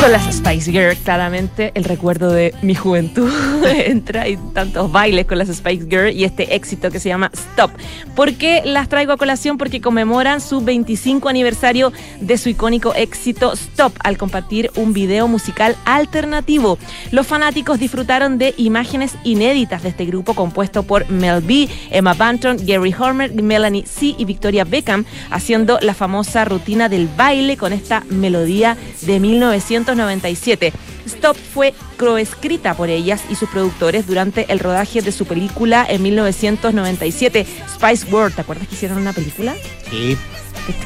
Son 0.06 0.12
las 0.12 0.36
Spice 0.36 0.70
Girl, 0.70 0.96
claramente 0.98 1.72
el 1.74 1.82
recuerdo 1.82 2.30
de 2.30 2.54
mi 2.62 2.76
juventud. 2.76 3.28
Entra 3.64 4.28
y 4.28 4.36
tantos 4.54 4.92
bailes 4.92 5.26
con 5.26 5.36
las 5.36 5.48
Spice 5.48 5.84
Girl 5.90 6.12
y 6.12 6.22
este 6.22 6.54
éxito 6.54 6.92
que 6.92 7.00
se 7.00 7.08
llama 7.08 7.28
Stop. 7.34 7.72
¿Por 8.14 8.34
qué 8.34 8.62
las 8.64 8.88
traigo 8.88 9.12
a 9.12 9.16
colación? 9.16 9.58
Porque 9.58 9.80
conmemoran 9.80 10.40
su 10.40 10.60
25 10.60 11.28
aniversario 11.28 11.92
de 12.20 12.38
su 12.38 12.48
icónico 12.48 12.94
éxito 12.94 13.52
Stop 13.54 13.94
al 14.04 14.16
compartir 14.16 14.70
un 14.76 14.92
video 14.92 15.26
musical 15.26 15.74
alternativo. 15.84 16.78
Los 17.10 17.26
fanáticos 17.26 17.80
disfrutaron 17.80 18.38
de 18.38 18.54
imágenes 18.58 19.16
inéditas 19.24 19.82
de 19.82 19.88
este 19.88 20.04
grupo 20.04 20.34
compuesto 20.34 20.84
por 20.84 21.10
Mel 21.10 21.40
B, 21.40 21.68
Emma 21.90 22.14
Banton, 22.14 22.58
Gary 22.64 22.94
Hormer, 22.96 23.34
Melanie 23.42 23.84
C 23.84 24.14
y 24.16 24.24
Victoria 24.24 24.62
Beckham 24.62 25.04
haciendo 25.32 25.80
la 25.82 25.94
famosa 25.94 26.44
rutina 26.44 26.88
del 26.88 27.08
baile 27.08 27.56
con 27.56 27.72
esta 27.72 28.04
melodía 28.08 28.76
de 29.02 29.18
1900 29.18 29.95
1997. 29.96 30.72
Stop 31.06 31.36
fue 31.36 31.74
coescrita 31.96 32.74
por 32.74 32.90
ellas 32.90 33.22
y 33.30 33.34
sus 33.34 33.48
productores 33.48 34.06
durante 34.06 34.50
el 34.52 34.58
rodaje 34.58 35.02
de 35.02 35.12
su 35.12 35.26
película 35.26 35.86
en 35.88 36.02
1997, 36.02 37.46
Spice 37.74 38.06
World. 38.12 38.34
¿Te 38.34 38.40
acuerdas 38.42 38.68
que 38.68 38.74
hicieron 38.74 38.98
una 38.98 39.12
película? 39.12 39.54
Sí 39.90 40.16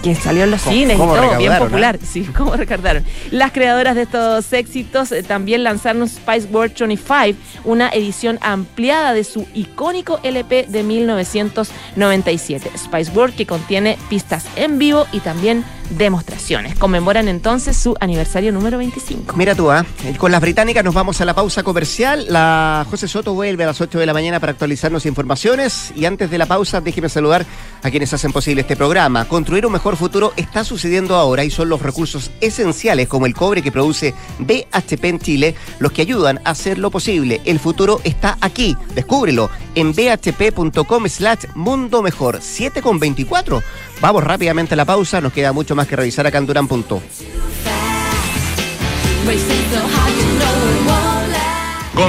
que 0.03 0.15
salió 0.15 0.45
en 0.45 0.51
los 0.51 0.63
cines 0.63 0.97
y 0.97 0.99
todo, 0.99 1.39
bien 1.39 1.59
popular. 1.59 1.99
Sí, 2.03 2.23
cómo 2.37 2.55
recordaron. 2.55 3.05
Las 3.31 3.53
creadoras 3.53 3.95
de 3.95 4.03
estos 4.03 4.53
éxitos 4.53 5.13
eh, 5.13 5.23
también 5.23 5.65
lanzaron 5.65 6.09
Spice 6.09 6.49
World 6.51 6.75
25, 6.79 7.39
una 7.65 7.89
edición 7.91 8.39
ampliada 8.43 9.13
de 9.13 9.25
su 9.25 9.47
icónico 9.55 10.21
LP 10.23 10.67
de 10.69 10.83
1997. 10.83 12.71
Spice 12.77 13.13
World 13.13 13.35
que 13.35 13.47
contiene 13.47 13.99
pistas 14.09 14.47
en 14.57 14.79
vivo 14.79 15.07
y 15.13 15.21
también 15.21 15.65
demostraciones. 15.91 16.77
Conmemoran 16.79 17.29
entonces 17.29 17.77
su 17.77 17.97
aniversario 18.01 18.53
número 18.53 18.79
25. 18.79 19.37
Mira 19.37 19.55
tú, 19.55 19.71
¿ah? 19.71 19.85
con 20.19 20.33
las 20.33 20.41
británicas 20.41 20.85
nos 20.85 20.95
vamos 20.95 21.21
a 21.21 21.25
la 21.25 21.35
pausa 21.35 21.63
comercial. 21.63 22.27
La 22.29 22.87
José 22.89 23.09
Soto 23.09 23.35
vuelve 23.35 23.65
a 23.65 23.69
las 23.69 23.81
8 23.81 23.99
de 23.99 24.07
la 24.07 24.13
mañana 24.13 24.41
para 24.41 24.53
actualizarnos 24.53 25.07
informaciones. 25.07 25.93
Y 25.97 26.05
antes 26.05 26.31
de 26.31 26.39
la 26.39 26.47
pausa, 26.47 26.81
déjeme 26.81 27.09
saludar 27.09 27.45
a 27.83 27.91
quienes 27.91 28.13
hacen 28.13 28.33
posible 28.33 28.63
este 28.63 28.77
programa. 28.77 29.27
Construir 29.27 29.67
un 29.67 29.70
mejor 29.71 29.97
futuro 29.97 30.33
está 30.37 30.65
sucediendo 30.65 31.15
ahora 31.17 31.45
y 31.45 31.51
son 31.51 31.69
los 31.69 31.81
recursos 31.83 32.31
esenciales 32.41 33.09
como 33.09 33.27
el 33.27 33.35
cobre 33.35 33.63
que 33.63 33.73
produce 33.73 34.15
BHP 34.39 35.05
en 35.05 35.19
Chile 35.19 35.55
los 35.79 35.93
que 35.93 36.03
ayudan 36.03 36.41
a 36.45 36.51
hacerlo 36.51 36.91
posible. 36.91 37.41
El 37.45 37.59
futuro 37.59 38.01
está 38.05 38.37
aquí. 38.41 38.77
Descúbrelo 38.95 39.51
en 39.75 39.95
bhp.com 39.95 41.09
slash 41.09 41.45
mundo 41.55 42.03
mejor. 42.03 42.39
7 42.41 42.83
con 42.83 42.99
24. 42.99 43.63
Vamos 44.01 44.25
rápidamente 44.25 44.75
a 44.75 44.77
la 44.77 44.85
pausa. 44.85 45.21
Nos 45.21 45.33
queda 45.33 45.53
mucho 45.53 45.75
más 45.75 45.87
que 45.87 45.97
revisar 45.97 46.27
acá 46.27 46.39
en 46.39 46.47
Durán. 46.47 46.69
Punto. 46.69 47.03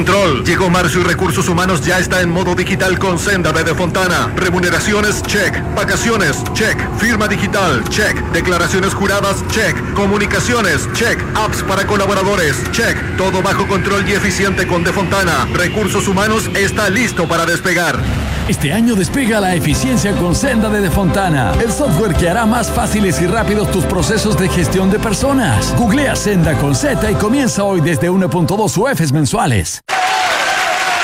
Llegó 0.01 0.67
marzo 0.67 0.99
y 0.99 1.03
recursos 1.03 1.47
humanos 1.47 1.85
ya 1.85 1.99
está 1.99 2.21
en 2.21 2.31
modo 2.31 2.55
digital 2.55 2.97
con 2.97 3.19
Senda 3.19 3.51
de 3.51 3.75
Fontana. 3.75 4.31
Remuneraciones, 4.35 5.21
check. 5.21 5.53
Vacaciones, 5.75 6.43
check. 6.53 6.75
Firma 6.97 7.27
digital, 7.27 7.83
check. 7.89 8.17
Declaraciones 8.31 8.95
juradas, 8.95 9.47
check. 9.49 9.75
Comunicaciones, 9.93 10.91
check. 10.93 11.19
Apps 11.35 11.61
para 11.63 11.85
colaboradores, 11.85 12.63
check. 12.71 12.97
Todo 13.15 13.43
bajo 13.43 13.67
control 13.67 14.09
y 14.09 14.13
eficiente 14.13 14.65
con 14.65 14.83
De 14.83 14.91
Fontana. 14.91 15.47
Recursos 15.53 16.07
humanos 16.07 16.49
está 16.55 16.89
listo 16.89 17.27
para 17.27 17.45
despegar. 17.45 17.99
Este 18.47 18.73
año 18.73 18.95
despega 18.95 19.39
la 19.39 19.55
eficiencia 19.55 20.13
con 20.13 20.35
Senda 20.35 20.69
de 20.69 20.89
Fontana, 20.89 21.53
el 21.63 21.71
software 21.71 22.15
que 22.15 22.27
hará 22.27 22.45
más 22.45 22.69
fáciles 22.69 23.21
y 23.21 23.27
rápidos 23.27 23.71
tus 23.71 23.85
procesos 23.85 24.37
de 24.37 24.49
gestión 24.49 24.89
de 24.89 24.99
personas. 24.99 25.73
Googlea 25.77 26.15
Senda 26.15 26.57
con 26.57 26.75
Z 26.75 27.11
y 27.11 27.15
comienza 27.15 27.63
hoy 27.63 27.81
desde 27.81 28.09
1.2 28.09 28.77
UFs 28.77 29.11
mensuales. 29.11 29.81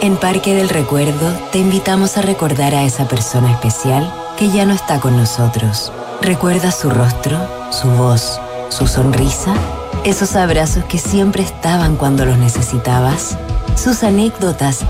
En 0.00 0.16
Parque 0.16 0.54
del 0.54 0.68
Recuerdo 0.68 1.32
te 1.52 1.58
invitamos 1.58 2.16
a 2.16 2.22
recordar 2.22 2.74
a 2.74 2.84
esa 2.84 3.06
persona 3.08 3.52
especial 3.52 4.12
que 4.38 4.50
ya 4.50 4.64
no 4.64 4.72
está 4.74 5.00
con 5.00 5.16
nosotros. 5.16 5.92
¿Recuerda 6.20 6.70
su 6.70 6.90
rostro, 6.90 7.38
su 7.70 7.88
voz, 7.88 8.40
su 8.70 8.86
sonrisa? 8.86 9.54
Esos 10.04 10.36
abrazos 10.36 10.84
que 10.84 10.98
siempre 10.98 11.42
estaban 11.42 11.96
cuando 11.96 12.24
los 12.24 12.38
necesitabas. 12.38 13.36
Sus 13.76 14.02
anécdotas. 14.02 14.84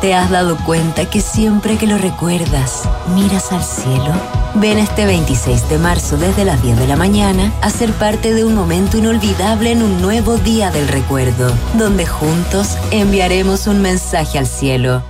¿Te 0.00 0.14
has 0.14 0.30
dado 0.30 0.56
cuenta 0.64 1.10
que 1.10 1.20
siempre 1.20 1.76
que 1.76 1.86
lo 1.86 1.98
recuerdas, 1.98 2.88
miras 3.14 3.52
al 3.52 3.62
cielo? 3.62 4.14
Ven 4.54 4.78
este 4.78 5.04
26 5.04 5.68
de 5.68 5.76
marzo 5.76 6.16
desde 6.16 6.46
las 6.46 6.62
10 6.62 6.78
de 6.78 6.86
la 6.86 6.96
mañana 6.96 7.52
a 7.60 7.68
ser 7.68 7.92
parte 7.92 8.32
de 8.32 8.42
un 8.42 8.54
momento 8.54 8.96
inolvidable 8.96 9.72
en 9.72 9.82
un 9.82 10.00
nuevo 10.00 10.38
día 10.38 10.70
del 10.70 10.88
recuerdo, 10.88 11.52
donde 11.74 12.06
juntos 12.06 12.78
enviaremos 12.90 13.66
un 13.66 13.82
mensaje 13.82 14.38
al 14.38 14.46
cielo. 14.46 15.09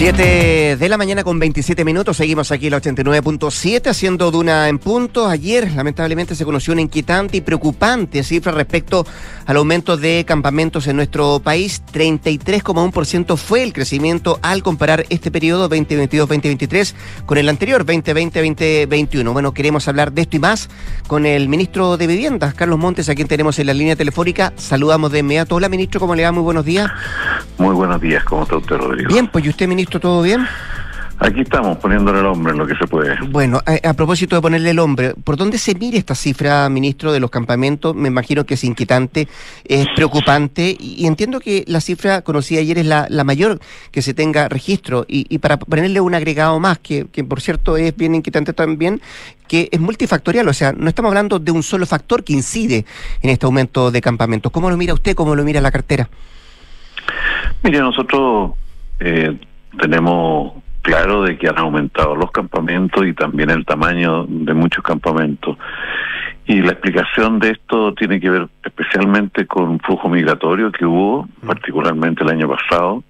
7 0.00 0.78
de 0.78 0.88
la 0.88 0.96
mañana 0.96 1.22
con 1.22 1.38
27 1.38 1.84
minutos, 1.84 2.16
seguimos 2.16 2.50
aquí 2.52 2.68
en 2.68 2.70
la 2.70 2.80
89.7 2.80 3.88
haciendo 3.88 4.30
Duna 4.30 4.70
en 4.70 4.78
punto. 4.78 5.28
Ayer 5.28 5.70
lamentablemente 5.72 6.34
se 6.34 6.46
conoció 6.46 6.72
una 6.72 6.80
inquietante 6.80 7.36
y 7.36 7.42
preocupante 7.42 8.22
cifra 8.22 8.50
respecto 8.50 9.06
al 9.44 9.58
aumento 9.58 9.98
de 9.98 10.24
campamentos 10.26 10.86
en 10.86 10.96
nuestro 10.96 11.40
país. 11.40 11.82
33,1% 11.92 13.36
fue 13.36 13.62
el 13.62 13.74
crecimiento 13.74 14.38
al 14.40 14.62
comparar 14.62 15.04
este 15.10 15.30
periodo 15.30 15.68
2022-2023 15.68 16.94
con 17.26 17.36
el 17.36 17.50
anterior 17.50 17.84
2020-2021. 17.84 19.32
Bueno, 19.34 19.52
queremos 19.52 19.86
hablar 19.86 20.12
de 20.12 20.22
esto 20.22 20.36
y 20.36 20.40
más 20.40 20.70
con 21.08 21.26
el 21.26 21.50
ministro 21.50 21.98
de 21.98 22.06
Vivienda, 22.06 22.54
Carlos 22.56 22.78
Montes, 22.78 23.10
a 23.10 23.14
quien 23.14 23.28
tenemos 23.28 23.58
en 23.58 23.66
la 23.66 23.74
línea 23.74 23.96
telefónica. 23.96 24.54
Saludamos 24.56 25.12
de 25.12 25.18
inmediato. 25.18 25.56
Hola 25.56 25.68
ministro, 25.68 26.00
¿cómo 26.00 26.14
le 26.14 26.24
va? 26.24 26.32
Muy 26.32 26.42
buenos 26.42 26.64
días. 26.64 26.90
Muy 27.58 27.74
buenos 27.74 28.00
días, 28.00 28.24
¿cómo 28.24 28.44
está 28.44 28.56
usted, 28.56 28.76
Rodrigo? 28.76 29.12
Bien, 29.12 29.28
pues 29.28 29.44
¿y 29.44 29.50
usted 29.50 29.68
ministro? 29.68 29.89
¿Todo 29.98 30.22
bien? 30.22 30.46
Aquí 31.22 31.40
estamos, 31.42 31.76
poniéndole 31.76 32.20
el 32.20 32.24
hombre 32.24 32.52
en 32.52 32.58
lo 32.58 32.66
que 32.66 32.74
se 32.76 32.86
puede. 32.86 33.14
Bueno, 33.28 33.60
a, 33.66 33.90
a, 33.90 33.92
propósito 33.92 34.36
de 34.36 34.40
ponerle 34.40 34.70
el 34.70 34.78
hombre, 34.78 35.12
¿por 35.22 35.36
dónde 35.36 35.58
se 35.58 35.74
mire 35.74 35.98
esta 35.98 36.14
cifra, 36.14 36.66
ministro, 36.70 37.12
de 37.12 37.20
los 37.20 37.30
campamentos? 37.30 37.94
Me 37.94 38.08
imagino 38.08 38.46
que 38.46 38.54
es 38.54 38.64
inquietante, 38.64 39.28
es 39.66 39.86
preocupante, 39.94 40.74
y, 40.80 40.94
y 41.04 41.06
entiendo 41.06 41.38
que 41.38 41.64
la 41.66 41.82
cifra 41.82 42.22
conocida 42.22 42.60
ayer 42.60 42.78
es 42.78 42.86
la, 42.86 43.06
la 43.10 43.24
mayor 43.24 43.60
que 43.90 44.00
se 44.00 44.14
tenga 44.14 44.48
registro, 44.48 45.04
y, 45.08 45.26
y, 45.28 45.38
para 45.40 45.58
ponerle 45.58 46.00
un 46.00 46.14
agregado 46.14 46.58
más, 46.58 46.78
que, 46.78 47.06
que 47.12 47.22
por 47.22 47.42
cierto 47.42 47.76
es 47.76 47.94
bien 47.94 48.14
inquietante 48.14 48.54
también, 48.54 49.02
que 49.46 49.68
es 49.70 49.78
multifactorial, 49.78 50.48
o 50.48 50.54
sea, 50.54 50.72
no 50.72 50.88
estamos 50.88 51.10
hablando 51.10 51.38
de 51.38 51.52
un 51.52 51.62
solo 51.62 51.84
factor 51.84 52.24
que 52.24 52.32
incide 52.32 52.86
en 53.20 53.28
este 53.28 53.44
aumento 53.44 53.90
de 53.90 54.00
campamentos. 54.00 54.50
¿Cómo 54.52 54.70
lo 54.70 54.78
mira 54.78 54.94
usted, 54.94 55.14
cómo 55.14 55.34
lo 55.34 55.44
mira 55.44 55.60
la 55.60 55.70
cartera? 55.70 56.08
Mire, 57.62 57.80
nosotros... 57.80 58.52
Eh, 59.00 59.38
tenemos 59.78 60.54
claro 60.82 61.22
de 61.22 61.36
que 61.36 61.48
han 61.48 61.58
aumentado 61.58 62.16
los 62.16 62.30
campamentos 62.30 63.06
y 63.06 63.12
también 63.12 63.50
el 63.50 63.64
tamaño 63.64 64.26
de 64.26 64.54
muchos 64.54 64.82
campamentos. 64.82 65.56
Y 66.46 66.62
la 66.62 66.72
explicación 66.72 67.38
de 67.38 67.50
esto 67.50 67.94
tiene 67.94 68.18
que 68.18 68.30
ver 68.30 68.48
especialmente 68.64 69.46
con 69.46 69.68
un 69.68 69.80
flujo 69.80 70.08
migratorio 70.08 70.72
que 70.72 70.84
hubo, 70.84 71.28
particularmente 71.46 72.24
el 72.24 72.30
año 72.30 72.48
pasado, 72.48 73.04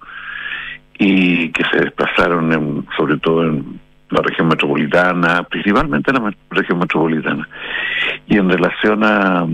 y 0.97 1.49
que 1.49 1.63
se 1.71 1.77
desplazaron 1.77 2.53
en, 2.53 2.85
sobre 2.95 3.17
todo 3.17 3.43
en 3.43 3.79
la 4.11 4.21
región 4.21 4.49
metropolitana, 4.49 5.43
principalmente 5.43 6.11
en 6.11 6.23
la 6.23 6.33
región 6.51 6.79
metropolitana. 6.79 7.47
Y 8.27 8.37
en 8.37 8.49
relación 8.49 9.03
a, 9.03 9.47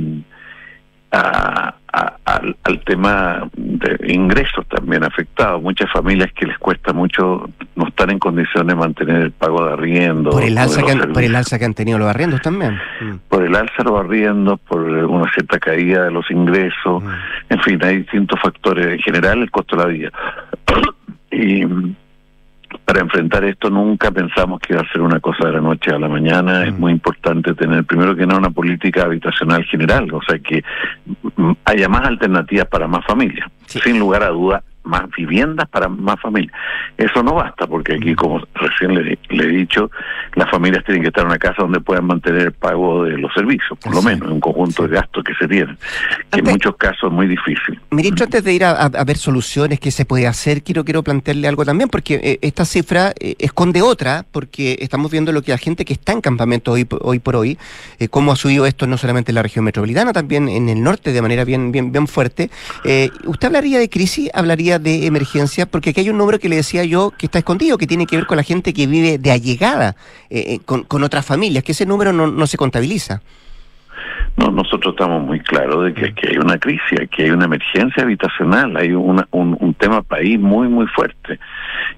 a, 1.11 1.75
a, 1.97 2.17
al, 2.25 2.55
al, 2.63 2.79
tema 2.81 3.49
de 3.55 4.13
ingresos 4.13 4.65
también 4.67 5.03
afectados. 5.03 5.61
Muchas 5.61 5.91
familias 5.91 6.31
que 6.33 6.45
les 6.45 6.57
cuesta 6.57 6.93
mucho, 6.93 7.49
no 7.75 7.87
están 7.87 8.11
en 8.11 8.19
condiciones 8.19 8.67
de 8.67 8.75
mantener 8.75 9.21
el 9.23 9.31
pago 9.31 9.65
de 9.65 9.73
arriendo. 9.73 10.31
Por 10.31 10.43
el 10.43 10.57
alza, 10.57 10.83
que 10.83 10.91
han, 10.91 11.11
por 11.11 11.23
el 11.23 11.35
alza 11.35 11.57
que 11.57 11.65
han 11.65 11.73
tenido 11.73 11.97
los 11.97 12.07
arriendos 12.07 12.41
también. 12.41 12.75
Mm. 13.01 13.15
Por 13.27 13.43
el 13.43 13.55
alza 13.55 13.75
de 13.77 13.83
los 13.85 13.99
arriendos, 13.99 14.59
por 14.61 14.81
una 14.81 15.31
cierta 15.33 15.59
caída 15.59 16.05
de 16.05 16.11
los 16.11 16.29
ingresos, 16.29 17.03
mm. 17.03 17.09
en 17.49 17.61
fin, 17.61 17.83
hay 17.83 17.97
distintos 17.97 18.39
factores. 18.41 18.87
En 18.87 18.99
general, 18.99 19.41
el 19.41 19.51
costo 19.51 19.75
de 19.75 19.83
la 19.83 19.89
vida. 19.89 20.11
y 21.31 21.65
para 22.87 23.01
enfrentar 23.01 23.43
esto 23.43 23.69
nunca 23.69 24.11
pensamos 24.11 24.61
que 24.61 24.71
iba 24.71 24.81
a 24.81 24.89
ser 24.93 25.01
una 25.01 25.19
cosa 25.19 25.47
de 25.47 25.51
la 25.51 25.59
noche 25.59 25.91
a 25.91 25.99
la 25.99 26.07
mañana. 26.07 26.61
Mm. 26.61 26.67
Es 26.69 26.79
muy 26.79 26.93
importante 26.93 27.53
tener, 27.53 27.83
primero 27.83 28.15
que 28.15 28.25
nada, 28.25 28.39
una 28.39 28.49
política 28.49 29.03
habitacional 29.03 29.65
general, 29.65 30.09
o 30.13 30.21
sea, 30.21 30.39
que 30.39 30.63
haya 31.65 31.89
más 31.89 32.07
alternativas 32.07 32.65
para 32.67 32.87
más 32.87 33.05
familias. 33.05 33.45
Sí. 33.65 33.81
Sin 33.83 33.99
lugar 33.99 34.23
a 34.23 34.29
duda, 34.29 34.63
más 34.87 35.03
viviendas 35.15 35.67
para 35.69 35.87
más 35.87 36.19
familias. 36.19 36.53
Eso 36.97 37.21
no 37.21 37.35
basta, 37.35 37.67
porque 37.67 37.95
aquí, 37.95 38.15
como 38.15 38.41
recién 38.55 38.95
le, 38.95 39.19
le 39.29 39.43
he 39.43 39.47
dicho, 39.47 39.91
las 40.35 40.49
familias 40.49 40.83
tienen 40.85 41.03
que 41.03 41.09
estar 41.09 41.21
en 41.21 41.27
una 41.27 41.37
casa 41.37 41.61
donde 41.61 41.79
puedan 41.79 42.05
mantener 42.05 42.41
el 42.41 42.51
pago 42.53 43.03
de 43.03 43.17
los 43.17 43.33
servicios, 43.33 43.77
por 43.79 43.93
lo 43.93 44.01
menos, 44.01 44.29
un 44.29 44.39
conjunto 44.39 44.87
de 44.87 44.95
gastos 44.95 45.23
que 45.23 45.33
se 45.35 45.47
tienen, 45.47 45.77
que 46.31 46.39
en 46.39 46.45
muchos 46.45 46.75
casos 46.77 47.09
es 47.09 47.11
muy 47.11 47.27
difícil. 47.27 47.79
Ministro, 47.91 48.25
antes 48.25 48.43
de 48.43 48.53
ir 48.53 48.63
a, 48.63 48.71
a, 48.71 49.03
ver 49.03 49.17
soluciones 49.17 49.79
que 49.79 49.91
se 49.91 50.05
puede 50.05 50.27
hacer, 50.27 50.63
quiero 50.63 50.83
quiero 50.83 51.03
plantearle 51.03 51.47
algo 51.47 51.65
también, 51.65 51.89
porque 51.89 52.15
eh, 52.23 52.39
esta 52.41 52.63
cifra 52.63 53.13
eh, 53.19 53.35
esconde 53.39 53.81
otra, 53.81 54.25
porque 54.31 54.77
estamos 54.79 55.11
viendo 55.11 55.31
lo 55.31 55.41
que 55.41 55.51
la 55.51 55.57
gente 55.57 55.83
que 55.83 55.93
está 55.93 56.13
en 56.13 56.21
campamento 56.21 56.71
hoy, 56.71 56.87
hoy 57.01 57.19
por 57.19 57.35
hoy, 57.35 57.57
eh, 57.99 58.07
cómo 58.07 58.31
ha 58.31 58.35
subido 58.35 58.65
esto 58.65 58.87
no 58.87 58.97
solamente 58.97 59.31
en 59.31 59.35
la 59.35 59.43
región 59.43 59.65
metropolitana, 59.65 60.13
también 60.13 60.47
en 60.47 60.69
el 60.69 60.81
norte 60.81 61.11
de 61.11 61.21
manera 61.21 61.43
bien, 61.43 61.71
bien, 61.71 61.91
bien 61.91 62.07
fuerte. 62.07 62.49
¿Usted 63.25 63.47
hablaría 63.47 63.79
de 63.79 63.89
crisis, 63.89 64.29
hablaría 64.33 64.76
de 64.79 65.05
emergencia? 65.05 65.65
Porque 65.65 65.91
aquí 65.91 66.01
hay 66.01 66.09
un 66.09 66.17
número 66.17 66.39
que 66.39 66.49
le 66.49 66.57
decía 66.57 66.83
yo 66.83 67.11
que 67.11 67.27
está 67.27 67.39
escondido, 67.39 67.77
que 67.77 67.87
tiene 67.87 68.05
que 68.05 68.17
ver 68.17 68.25
con 68.25 68.37
la 68.37 68.43
gente 68.43 68.73
que 68.73 68.87
vive 68.87 69.17
de 69.17 69.31
allegada 69.31 69.95
con, 70.65 70.83
con 70.83 71.03
otras 71.03 71.25
familias, 71.25 71.63
que 71.63 71.71
ese 71.71 71.85
número 71.85 72.13
no, 72.13 72.27
no 72.27 72.47
se 72.47 72.57
contabiliza. 72.57 73.21
No, 74.37 74.51
nosotros 74.51 74.93
estamos 74.93 75.23
muy 75.23 75.39
claros 75.39 75.85
de 75.85 75.93
que, 75.95 76.13
que, 76.13 76.29
hay 76.29 76.37
una 76.37 76.59
crisis, 76.59 77.09
que 77.09 77.23
hay 77.23 77.31
una 77.31 77.45
emergencia 77.45 78.03
habitacional, 78.03 78.77
hay 78.77 78.91
una, 78.91 79.27
un, 79.31 79.57
un, 79.59 79.73
tema 79.73 80.03
país 80.03 80.39
muy, 80.39 80.67
muy 80.67 80.85
fuerte. 80.87 81.39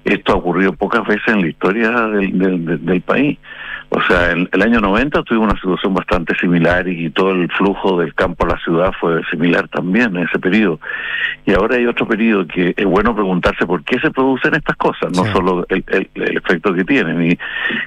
Esto 0.04 0.32
ha 0.32 0.36
ocurrido 0.36 0.72
pocas 0.72 1.06
veces 1.06 1.28
en 1.28 1.42
la 1.42 1.48
historia 1.48 1.90
del, 1.90 2.38
del, 2.38 2.84
del 2.86 3.00
país. 3.02 3.38
O 3.92 4.00
sea, 4.02 4.30
en 4.30 4.48
el 4.52 4.62
año 4.62 4.80
90 4.80 5.24
tuvimos 5.24 5.50
una 5.50 5.60
situación 5.60 5.92
bastante 5.94 6.36
similar 6.36 6.86
y 6.86 7.10
todo 7.10 7.32
el 7.32 7.50
flujo 7.50 7.98
del 7.98 8.14
campo 8.14 8.46
a 8.46 8.50
la 8.50 8.58
ciudad 8.58 8.92
fue 9.00 9.20
similar 9.30 9.66
también 9.68 10.16
en 10.16 10.28
ese 10.28 10.38
periodo. 10.38 10.78
Y 11.44 11.52
ahora 11.52 11.76
hay 11.76 11.86
otro 11.86 12.06
periodo 12.06 12.46
que 12.46 12.72
es 12.76 12.86
bueno 12.86 13.14
preguntarse 13.14 13.66
por 13.66 13.82
qué 13.82 13.98
se 13.98 14.12
producen 14.12 14.54
estas 14.54 14.76
cosas, 14.76 15.10
no 15.16 15.24
solo 15.32 15.66
el, 15.68 15.84
el, 15.88 16.08
el, 16.14 16.36
efecto 16.36 16.72
que 16.72 16.84
tienen. 16.84 17.32
Y, 17.32 17.38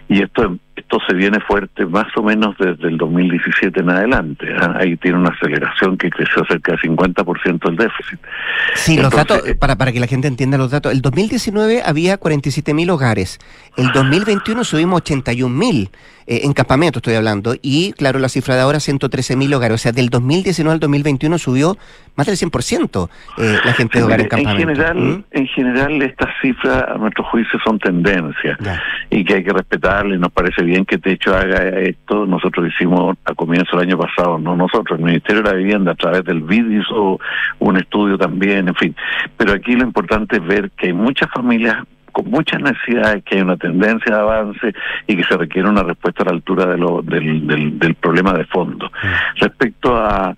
y 0.09 0.21
esto 0.21 0.57
esto 0.75 0.97
se 1.07 1.13
viene 1.13 1.39
fuerte 1.39 1.85
más 1.85 2.07
o 2.15 2.23
menos 2.23 2.55
desde 2.57 2.87
el 2.87 2.97
2017 2.97 3.79
en 3.79 3.89
adelante. 3.89 4.47
¿eh? 4.47 4.57
Ahí 4.75 4.97
tiene 4.97 5.19
una 5.19 5.29
aceleración 5.29 5.97
que 5.97 6.09
creció 6.09 6.43
cerca 6.45 6.71
del 6.71 6.81
50% 6.81 7.69
el 7.69 7.75
déficit. 7.75 8.19
Sí, 8.73 8.95
Entonces, 8.95 9.01
los 9.03 9.13
datos, 9.13 9.47
eh, 9.47 9.55
para, 9.55 9.75
para 9.77 9.91
que 9.91 9.99
la 9.99 10.07
gente 10.07 10.27
entienda 10.27 10.57
los 10.57 10.71
datos, 10.71 10.91
el 10.91 11.01
2019 11.01 11.83
había 11.85 12.17
47 12.17 12.73
mil 12.73 12.89
hogares, 12.89 13.39
el 13.77 13.91
2021 13.91 14.63
subimos 14.63 14.97
81 14.97 15.55
mil. 15.55 15.89
Eh, 16.27 16.41
en 16.43 16.53
campamento 16.53 16.99
estoy 16.99 17.15
hablando, 17.15 17.55
y 17.61 17.93
claro, 17.93 18.19
la 18.19 18.29
cifra 18.29 18.55
de 18.55 18.61
ahora 18.61 18.79
113 18.79 19.35
mil 19.35 19.53
hogares, 19.53 19.75
o 19.75 19.77
sea, 19.77 19.91
del 19.91 20.09
2019 20.09 20.73
al 20.73 20.79
2021 20.79 21.37
subió 21.37 21.77
más 22.15 22.27
del 22.27 22.35
100% 22.35 23.09
eh, 23.37 23.57
la 23.65 23.73
gente 23.73 23.97
de 23.97 24.03
hogar 24.03 24.21
en 24.21 24.27
campamento. 24.27 24.61
En 24.61 24.75
general, 24.75 24.97
¿Mm? 24.97 25.23
en 25.31 25.47
general 25.47 26.01
estas 26.01 26.29
cifras 26.41 26.85
a 26.87 26.97
nuestro 26.97 27.23
juicio 27.25 27.59
son 27.63 27.79
tendencias 27.79 28.57
ya. 28.59 28.81
y 29.09 29.23
que 29.23 29.35
hay 29.35 29.43
que 29.43 29.51
respetarle, 29.51 30.17
nos 30.17 30.31
parece 30.31 30.63
bien 30.63 30.85
que 30.85 30.97
Techo 30.97 31.35
haga 31.35 31.79
esto, 31.79 32.25
nosotros 32.25 32.71
hicimos 32.73 33.17
a 33.25 33.33
comienzo 33.33 33.77
del 33.77 33.89
año 33.89 33.97
pasado, 33.97 34.37
no 34.37 34.55
nosotros, 34.55 34.99
el 34.99 35.05
Ministerio 35.05 35.41
de 35.41 35.49
la 35.49 35.55
Vivienda 35.55 35.91
a 35.91 35.95
través 35.95 36.23
del 36.23 36.41
BID 36.41 36.81
hizo 36.81 37.19
un 37.59 37.77
estudio 37.77 38.17
también, 38.17 38.67
en 38.67 38.75
fin, 38.75 38.95
pero 39.37 39.53
aquí 39.53 39.75
lo 39.75 39.83
importante 39.83 40.37
es 40.37 40.45
ver 40.45 40.71
que 40.71 40.87
hay 40.87 40.93
muchas 40.93 41.29
familias 41.31 41.77
con 42.13 42.29
muchas 42.29 42.61
necesidades, 42.61 43.23
que 43.25 43.35
hay 43.35 43.41
una 43.41 43.57
tendencia 43.57 44.15
de 44.15 44.21
avance 44.21 44.73
y 45.07 45.17
que 45.17 45.23
se 45.23 45.35
requiere 45.35 45.67
una 45.67 45.83
respuesta 45.83 46.23
a 46.23 46.27
la 46.27 46.31
altura 46.31 46.65
de 46.67 46.77
lo, 46.77 47.01
del, 47.01 47.45
del, 47.45 47.77
del 47.77 47.95
problema 47.95 48.31
de 48.33 48.45
fondo. 48.45 48.87
Mm. 48.87 49.39
Respecto 49.41 49.97
a, 49.97 50.29
a 50.29 50.35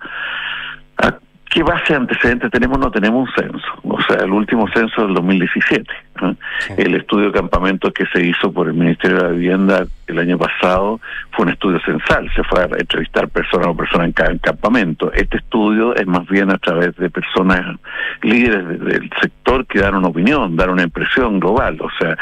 ¿Qué 1.49 1.63
base 1.63 1.93
de 1.93 1.95
antecedentes 1.95 2.51
tenemos? 2.51 2.79
No 2.79 2.91
tenemos 2.91 3.29
un 3.29 3.35
censo. 3.35 3.67
O 3.83 4.01
sea, 4.01 4.17
el 4.17 4.31
último 4.31 4.67
censo 4.73 5.05
del 5.05 5.13
2017. 5.13 5.83
¿eh? 5.83 6.35
Sí. 6.59 6.73
El 6.77 6.95
estudio 6.95 7.27
de 7.27 7.31
campamentos 7.31 7.93
que 7.93 8.05
se 8.07 8.25
hizo 8.25 8.51
por 8.51 8.67
el 8.67 8.73
Ministerio 8.73 9.17
de 9.17 9.23
la 9.23 9.29
Vivienda 9.29 9.87
el 10.07 10.19
año 10.19 10.37
pasado 10.37 10.99
fue 11.31 11.45
un 11.45 11.51
estudio 11.51 11.79
censal. 11.81 12.29
Se 12.35 12.43
fue 12.43 12.61
a 12.61 12.67
entrevistar 12.77 13.29
personas 13.29 13.67
o 13.67 13.77
personas 13.77 14.07
en 14.07 14.13
cada 14.13 14.37
campamento. 14.39 15.13
Este 15.13 15.37
estudio 15.37 15.95
es 15.95 16.07
más 16.07 16.27
bien 16.27 16.51
a 16.51 16.57
través 16.57 16.95
de 16.97 17.09
personas 17.09 17.79
líderes 18.21 18.67
de, 18.67 18.77
del 18.77 19.09
sector 19.21 19.65
que 19.65 19.79
dan 19.79 19.95
una 19.95 20.07
opinión, 20.07 20.55
dan 20.55 20.71
una 20.71 20.83
impresión 20.83 21.39
global. 21.39 21.77
O 21.79 21.89
sea, 21.99 22.17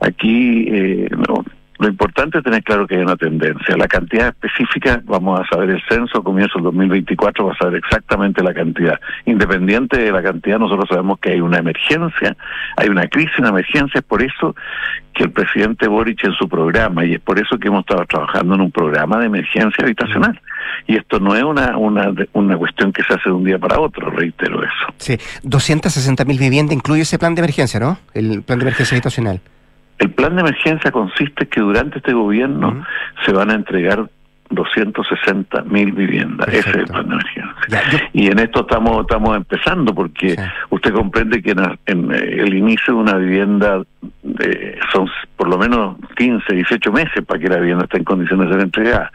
aquí 0.00 0.68
eh, 0.70 1.08
no, 1.10 1.44
lo 1.78 1.88
importante 1.88 2.38
es 2.38 2.44
tener 2.44 2.62
claro 2.62 2.86
que 2.86 2.96
hay 2.96 3.02
una 3.02 3.16
tendencia. 3.16 3.76
La 3.76 3.88
cantidad 3.88 4.28
específica, 4.28 5.02
vamos 5.04 5.40
a 5.40 5.46
saber 5.46 5.70
el 5.70 5.82
censo, 5.88 6.22
comienzo 6.22 6.54
del 6.58 6.64
2024, 6.64 7.46
va 7.46 7.52
a 7.52 7.56
saber 7.56 7.76
exactamente 7.76 8.42
la 8.42 8.54
cantidad. 8.54 8.98
Independiente 9.26 9.98
de 9.98 10.10
la 10.10 10.22
cantidad, 10.22 10.58
nosotros 10.58 10.88
sabemos 10.88 11.18
que 11.18 11.32
hay 11.32 11.40
una 11.40 11.58
emergencia, 11.58 12.36
hay 12.76 12.88
una 12.88 13.06
crisis, 13.08 13.38
una 13.38 13.50
emergencia, 13.50 13.98
es 13.98 14.04
por 14.04 14.22
eso 14.22 14.54
que 15.12 15.24
el 15.24 15.30
presidente 15.30 15.88
Boric 15.88 16.24
en 16.24 16.32
su 16.32 16.48
programa, 16.48 17.04
y 17.04 17.14
es 17.14 17.20
por 17.20 17.38
eso 17.38 17.58
que 17.58 17.68
hemos 17.68 17.80
estado 17.80 18.04
trabajando 18.06 18.54
en 18.54 18.60
un 18.60 18.70
programa 18.70 19.18
de 19.18 19.26
emergencia 19.26 19.84
habitacional. 19.84 20.40
Y 20.86 20.96
esto 20.96 21.18
no 21.20 21.34
es 21.34 21.42
una, 21.42 21.76
una, 21.76 22.12
una 22.34 22.56
cuestión 22.56 22.92
que 22.92 23.02
se 23.02 23.14
hace 23.14 23.30
de 23.30 23.32
un 23.32 23.44
día 23.44 23.58
para 23.58 23.80
otro, 23.80 24.10
reitero 24.10 24.62
eso. 24.62 24.94
Sí, 24.98 25.18
260 25.42 26.24
mil 26.24 26.38
viviendas 26.38 26.74
incluye 26.74 27.02
ese 27.02 27.18
plan 27.18 27.34
de 27.34 27.40
emergencia, 27.40 27.80
¿no? 27.80 27.98
El 28.12 28.42
plan 28.42 28.58
de 28.58 28.64
emergencia 28.64 28.94
habitacional. 28.94 29.40
El 29.98 30.10
plan 30.10 30.36
de 30.36 30.42
emergencia 30.42 30.90
consiste 30.90 31.44
en 31.44 31.50
que 31.50 31.60
durante 31.60 31.98
este 31.98 32.12
gobierno 32.12 32.68
uh 32.68 32.72
-huh. 32.72 32.86
se 33.24 33.32
van 33.32 33.50
a 33.50 33.54
entregar 33.54 34.08
260 34.50 35.62
mil 35.62 35.92
viviendas. 35.92 36.46
Perfecto. 36.46 36.70
Ese 36.70 36.70
es 36.70 36.76
el 36.76 36.92
plan 36.92 37.08
de 37.08 37.14
emergencia. 37.14 37.54
Ya, 37.68 37.90
yo... 37.90 37.98
Y 38.12 38.26
en 38.28 38.38
esto 38.38 38.60
estamos 38.60 39.00
estamos 39.00 39.36
empezando 39.36 39.94
porque 39.94 40.30
sí. 40.30 40.36
usted 40.70 40.92
comprende 40.92 41.42
que 41.42 41.50
en, 41.50 41.78
en, 41.86 42.12
el 42.12 42.54
inicio 42.54 42.94
de 42.94 43.00
una 43.00 43.14
vivienda 43.16 43.82
eh, 44.40 44.78
son 44.92 45.08
por 45.36 45.48
lo 45.48 45.58
menos 45.58 45.96
15, 46.16 46.54
18 46.54 46.92
meses 46.92 47.24
para 47.26 47.40
que 47.40 47.48
la 47.48 47.58
vivienda 47.58 47.84
esté 47.84 47.98
en 47.98 48.04
condiciones 48.04 48.48
de 48.48 48.54
ser 48.54 48.62
entregada. 48.62 49.12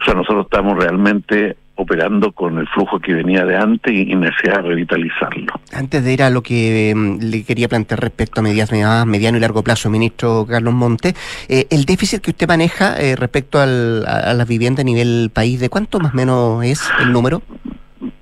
O 0.00 0.04
sea, 0.04 0.14
nosotros 0.14 0.46
estamos 0.46 0.76
realmente 0.78 1.56
operando 1.76 2.32
con 2.32 2.58
el 2.58 2.68
flujo 2.68 3.00
que 3.00 3.14
venía 3.14 3.44
de 3.44 3.56
antes 3.56 3.92
y 3.92 4.14
necesidad 4.14 4.62
de 4.62 4.68
revitalizarlo. 4.68 5.52
Antes 5.72 6.04
de 6.04 6.12
ir 6.12 6.22
a 6.22 6.30
lo 6.30 6.42
que 6.42 6.90
eh, 6.90 6.94
le 6.94 7.44
quería 7.44 7.68
plantear 7.68 8.00
respecto 8.00 8.40
a 8.40 8.42
medidas, 8.42 8.70
mediano 9.06 9.36
y 9.36 9.40
largo 9.40 9.62
plazo, 9.62 9.90
ministro 9.90 10.46
Carlos 10.48 10.74
Monte, 10.74 11.14
eh, 11.48 11.66
el 11.70 11.84
déficit 11.84 12.20
que 12.20 12.30
usted 12.30 12.48
maneja 12.48 12.96
eh, 13.00 13.16
respecto 13.16 13.60
al, 13.60 14.04
a, 14.06 14.30
a 14.30 14.34
las 14.34 14.46
viviendas 14.46 14.82
a 14.82 14.84
nivel 14.84 15.30
país, 15.32 15.60
¿de 15.60 15.68
cuánto 15.68 15.98
más 15.98 16.12
o 16.12 16.16
menos 16.16 16.64
es 16.64 16.80
el 17.00 17.12
número? 17.12 17.42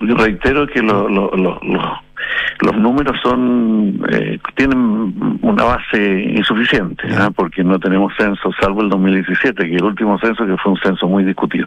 Yo 0.01 0.15
reitero 0.17 0.67
que 0.67 0.83
lo, 0.83 1.09
lo, 1.09 1.31
lo, 1.37 1.61
lo 1.63 1.81
los 2.61 2.77
números 2.77 3.17
son 3.23 4.03
eh, 4.11 4.39
tienen 4.55 5.39
una 5.43 5.65
base 5.65 6.21
insuficiente 6.35 7.07
¿eh? 7.09 7.29
porque 7.35 7.65
no 7.65 7.79
tenemos 7.79 8.13
censo 8.17 8.51
salvo 8.61 8.83
el 8.83 8.89
2017 8.89 9.69
que 9.69 9.77
el 9.77 9.85
último 9.85 10.19
censo 10.19 10.47
que 10.47 10.57
fue 10.59 10.73
un 10.73 10.79
censo 10.79 11.07
muy 11.09 11.25
discutido 11.25 11.67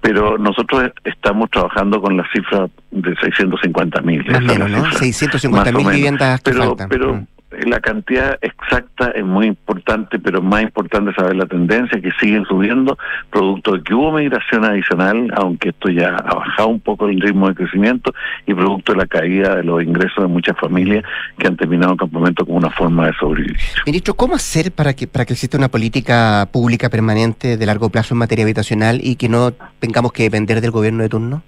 pero 0.00 0.38
nosotros 0.38 0.90
estamos 1.04 1.50
trabajando 1.50 2.00
con 2.00 2.16
la 2.16 2.24
cifra 2.32 2.68
de 2.90 3.14
650 3.16 4.00
mil 4.02 4.24
más 4.30 4.42
menos 4.42 4.70
¿no? 4.70 4.90
650 4.92 5.72
mil 5.72 5.88
viviendas 5.88 6.40
que 6.40 6.50
pero, 6.52 6.64
faltan. 6.64 6.88
pero 6.88 7.26
la 7.66 7.80
cantidad 7.80 8.38
exacta 8.40 9.10
es 9.10 9.24
muy 9.24 9.46
importante, 9.46 10.18
pero 10.18 10.42
más 10.42 10.62
importante 10.62 11.10
es 11.10 11.16
saber 11.16 11.36
la 11.36 11.46
tendencia 11.46 12.00
que 12.00 12.10
siguen 12.20 12.44
subiendo, 12.44 12.98
producto 13.30 13.72
de 13.72 13.82
que 13.82 13.94
hubo 13.94 14.12
migración 14.12 14.64
adicional, 14.64 15.32
aunque 15.36 15.70
esto 15.70 15.88
ya 15.88 16.16
ha 16.16 16.34
bajado 16.34 16.68
un 16.68 16.80
poco 16.80 17.08
el 17.08 17.20
ritmo 17.20 17.48
de 17.48 17.54
crecimiento, 17.54 18.12
y 18.46 18.54
producto 18.54 18.92
de 18.92 18.98
la 18.98 19.06
caída 19.06 19.56
de 19.56 19.64
los 19.64 19.82
ingresos 19.82 20.24
de 20.24 20.28
muchas 20.28 20.56
familias 20.58 21.04
que 21.38 21.46
han 21.46 21.56
terminado 21.56 21.92
el 21.92 21.98
campamento 21.98 22.44
como 22.44 22.58
una 22.58 22.70
forma 22.70 23.06
de 23.06 23.12
sobrevivir. 23.14 23.56
Ministro, 23.86 24.14
¿cómo 24.14 24.34
hacer 24.34 24.72
para 24.72 24.94
que 24.94 25.06
para 25.06 25.24
que 25.24 25.32
exista 25.32 25.56
una 25.56 25.68
política 25.68 26.48
pública 26.52 26.88
permanente 26.88 27.56
de 27.56 27.66
largo 27.66 27.88
plazo 27.88 28.14
en 28.14 28.18
materia 28.18 28.44
habitacional 28.44 29.00
y 29.02 29.16
que 29.16 29.28
no 29.28 29.52
tengamos 29.78 30.12
que 30.12 30.24
depender 30.24 30.60
del 30.60 30.70
gobierno 30.70 31.02
de 31.02 31.08
turno? 31.08 31.42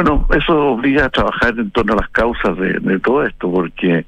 Bueno, 0.00 0.28
eso 0.30 0.74
obliga 0.74 1.06
a 1.06 1.10
trabajar 1.10 1.58
en 1.58 1.72
torno 1.72 1.94
a 1.94 1.96
las 1.96 2.08
causas 2.10 2.56
de, 2.56 2.74
de 2.74 3.00
todo 3.00 3.24
esto, 3.26 3.50
porque 3.50 4.06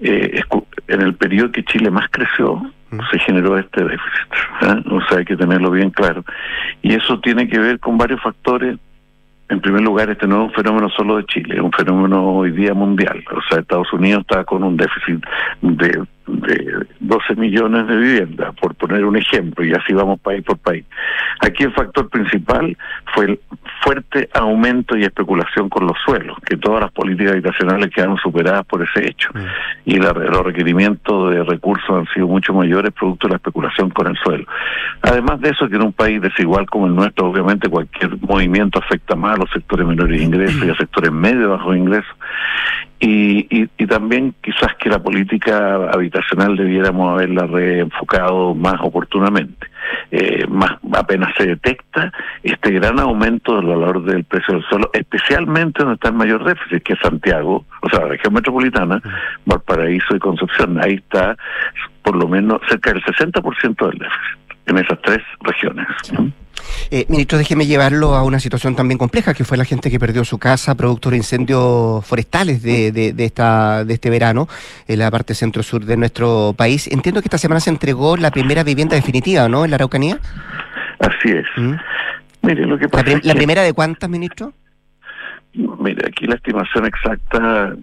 eh, 0.00 0.42
en 0.86 1.00
el 1.00 1.14
periodo 1.14 1.50
que 1.50 1.64
Chile 1.64 1.90
más 1.90 2.10
creció, 2.10 2.60
se 3.10 3.18
generó 3.20 3.56
este 3.56 3.82
déficit. 3.82 4.32
¿eh? 4.60 4.82
O 4.90 5.00
sea, 5.08 5.16
hay 5.16 5.24
que 5.24 5.38
tenerlo 5.38 5.70
bien 5.70 5.88
claro. 5.92 6.26
Y 6.82 6.92
eso 6.92 7.20
tiene 7.20 7.48
que 7.48 7.58
ver 7.58 7.80
con 7.80 7.96
varios 7.96 8.20
factores. 8.20 8.76
En 9.48 9.62
primer 9.62 9.80
lugar, 9.80 10.10
este 10.10 10.26
no 10.26 10.42
es 10.42 10.48
un 10.50 10.54
fenómeno 10.54 10.90
solo 10.90 11.16
de 11.16 11.24
Chile, 11.24 11.54
es 11.54 11.62
un 11.62 11.72
fenómeno 11.72 12.22
hoy 12.22 12.50
día 12.50 12.74
mundial. 12.74 13.24
O 13.34 13.40
sea, 13.48 13.60
Estados 13.60 13.90
Unidos 13.94 14.26
está 14.28 14.44
con 14.44 14.62
un 14.62 14.76
déficit 14.76 15.24
de 15.62 16.04
de 16.30 16.86
12 17.00 17.34
millones 17.36 17.86
de 17.86 17.96
viviendas, 17.96 18.54
por 18.60 18.74
poner 18.74 19.04
un 19.04 19.16
ejemplo, 19.16 19.64
y 19.64 19.72
así 19.72 19.92
vamos 19.92 20.20
país 20.20 20.42
por 20.42 20.58
país. 20.58 20.84
Aquí 21.40 21.64
el 21.64 21.72
factor 21.72 22.08
principal 22.08 22.76
fue 23.14 23.24
el 23.26 23.40
fuerte 23.82 24.28
aumento 24.34 24.96
y 24.96 25.04
especulación 25.04 25.68
con 25.68 25.86
los 25.86 25.96
suelos, 26.04 26.36
que 26.44 26.56
todas 26.56 26.80
las 26.80 26.92
políticas 26.92 27.32
habitacionales 27.32 27.90
quedaron 27.94 28.16
superadas 28.18 28.64
por 28.66 28.82
ese 28.82 29.08
hecho. 29.08 29.30
Mm. 29.34 29.44
Y 29.86 29.96
la, 29.96 30.12
los 30.12 30.44
requerimientos 30.44 31.32
de 31.32 31.42
recursos 31.44 31.90
han 31.90 32.06
sido 32.12 32.26
mucho 32.26 32.52
mayores 32.52 32.92
producto 32.92 33.26
de 33.26 33.32
la 33.32 33.36
especulación 33.36 33.90
con 33.90 34.06
el 34.08 34.16
suelo. 34.18 34.44
Además 35.02 35.40
de 35.40 35.50
eso, 35.50 35.68
que 35.68 35.76
en 35.76 35.82
un 35.82 35.92
país 35.92 36.20
desigual 36.20 36.66
como 36.66 36.86
el 36.86 36.94
nuestro, 36.94 37.26
obviamente 37.26 37.68
cualquier 37.68 38.18
movimiento 38.20 38.78
afecta 38.78 39.16
más 39.16 39.34
a 39.34 39.40
los 39.40 39.50
sectores 39.50 39.86
menores 39.86 40.18
de 40.18 40.24
ingresos 40.24 40.62
y 40.64 40.70
a 40.70 40.74
sectores 40.74 41.10
medio 41.10 41.50
bajos 41.50 41.76
ingresos 41.76 42.14
Y, 43.02 43.46
y, 43.48 43.68
y, 43.78 43.86
también 43.86 44.34
quizás 44.42 44.74
que 44.78 44.90
la 44.90 45.02
política 45.02 45.90
habitacional 45.90 46.54
debiéramos 46.54 47.14
haberla 47.14 47.46
reenfocado 47.46 48.54
más 48.54 48.76
oportunamente. 48.82 49.66
Eh, 50.10 50.46
más 50.46 50.72
apenas 50.92 51.32
se 51.38 51.46
detecta 51.46 52.12
este 52.42 52.72
gran 52.72 53.00
aumento 53.00 53.56
del 53.56 53.66
valor 53.66 54.04
del 54.04 54.24
precio 54.24 54.54
del 54.54 54.64
suelo, 54.64 54.90
especialmente 54.92 55.82
donde 55.82 55.94
está 55.94 56.08
el 56.08 56.14
mayor 56.14 56.44
déficit, 56.44 56.82
que 56.82 56.92
es 56.92 56.98
Santiago, 57.00 57.64
o 57.80 57.88
sea, 57.88 58.00
la 58.00 58.08
región 58.08 58.34
metropolitana, 58.34 59.00
Valparaíso 59.46 60.14
y 60.14 60.18
Concepción. 60.18 60.78
Ahí 60.84 60.94
está 60.94 61.36
por 62.02 62.16
lo 62.16 62.28
menos 62.28 62.60
cerca 62.68 62.92
del 62.92 63.02
60% 63.02 63.88
del 63.88 63.98
déficit 63.98 64.40
en 64.66 64.78
esas 64.78 65.00
tres 65.02 65.20
regiones. 65.42 65.86
Eh, 66.90 67.06
ministro, 67.08 67.38
déjeme 67.38 67.66
llevarlo 67.66 68.14
a 68.14 68.22
una 68.22 68.40
situación 68.40 68.74
también 68.74 68.98
compleja, 68.98 69.34
que 69.34 69.44
fue 69.44 69.56
la 69.56 69.64
gente 69.64 69.90
que 69.90 69.98
perdió 69.98 70.24
su 70.24 70.38
casa 70.38 70.74
producto 70.74 71.10
de 71.10 71.16
incendios 71.16 72.04
forestales 72.04 72.62
de, 72.62 72.92
de, 72.92 73.12
de, 73.12 73.24
esta, 73.24 73.84
de 73.84 73.94
este 73.94 74.10
verano 74.10 74.48
en 74.86 74.98
la 74.98 75.10
parte 75.10 75.34
centro-sur 75.34 75.84
de 75.84 75.96
nuestro 75.96 76.54
país. 76.56 76.86
Entiendo 76.88 77.20
que 77.20 77.26
esta 77.26 77.38
semana 77.38 77.60
se 77.60 77.70
entregó 77.70 78.16
la 78.16 78.30
primera 78.30 78.62
vivienda 78.62 78.96
definitiva, 78.96 79.48
¿no?, 79.48 79.64
en 79.64 79.70
la 79.70 79.76
Araucanía. 79.76 80.18
Así 80.98 81.30
es. 81.30 81.46
¿Mm? 81.56 81.74
Mire, 82.42 82.66
lo 82.66 82.78
que 82.78 82.88
pasa 82.88 83.04
¿La, 83.04 83.12
es 83.12 83.20
que, 83.20 83.28
¿La, 83.28 83.34
primera 83.34 83.62
de 83.62 83.72
cuántas, 83.72 84.08
ministro? 84.08 84.52
Mire, 85.52 86.06
aquí 86.06 86.26
la 86.26 86.36
estimación 86.36 86.86
exacta, 86.86 87.74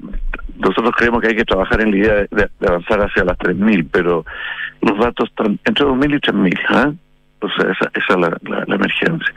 nosotros 0.58 0.92
creemos 0.98 1.22
que 1.22 1.28
hay 1.28 1.36
que 1.36 1.46
trabajar 1.46 1.82
en 1.82 1.92
la 1.92 1.98
idea 1.98 2.14
de, 2.14 2.28
de 2.32 2.68
avanzar 2.68 3.02
hacia 3.02 3.26
las 3.26 3.38
3.000, 3.38 3.90
pero 3.92 4.26
los 4.82 4.98
datos 4.98 5.30
están 5.30 5.60
entre 5.66 5.86
2.000 5.86 6.16
y 6.16 6.20
3.000, 6.20 6.94
¿eh? 6.94 6.98
O 7.40 7.50
sea, 7.50 7.72
esa, 7.72 7.92
esa 7.94 8.14
es 8.14 8.18
la, 8.18 8.38
la, 8.50 8.64
la 8.68 8.76
emergencia. 8.76 9.34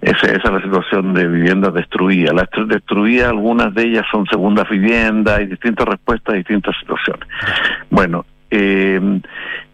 Esa, 0.00 0.26
esa, 0.26 0.48
es 0.48 0.52
la 0.52 0.62
situación 0.62 1.14
de 1.14 1.26
viviendas 1.26 1.74
destruidas. 1.74 2.34
Las 2.34 2.48
destruidas, 2.68 3.28
algunas 3.28 3.74
de 3.74 3.84
ellas 3.84 4.04
son 4.10 4.26
segundas 4.26 4.68
viviendas, 4.68 5.38
hay 5.38 5.46
distintas 5.46 5.86
respuestas 5.86 6.34
a 6.34 6.38
distintas 6.38 6.74
situaciones. 6.80 7.28
Bueno, 7.90 8.24
eh, 8.50 9.20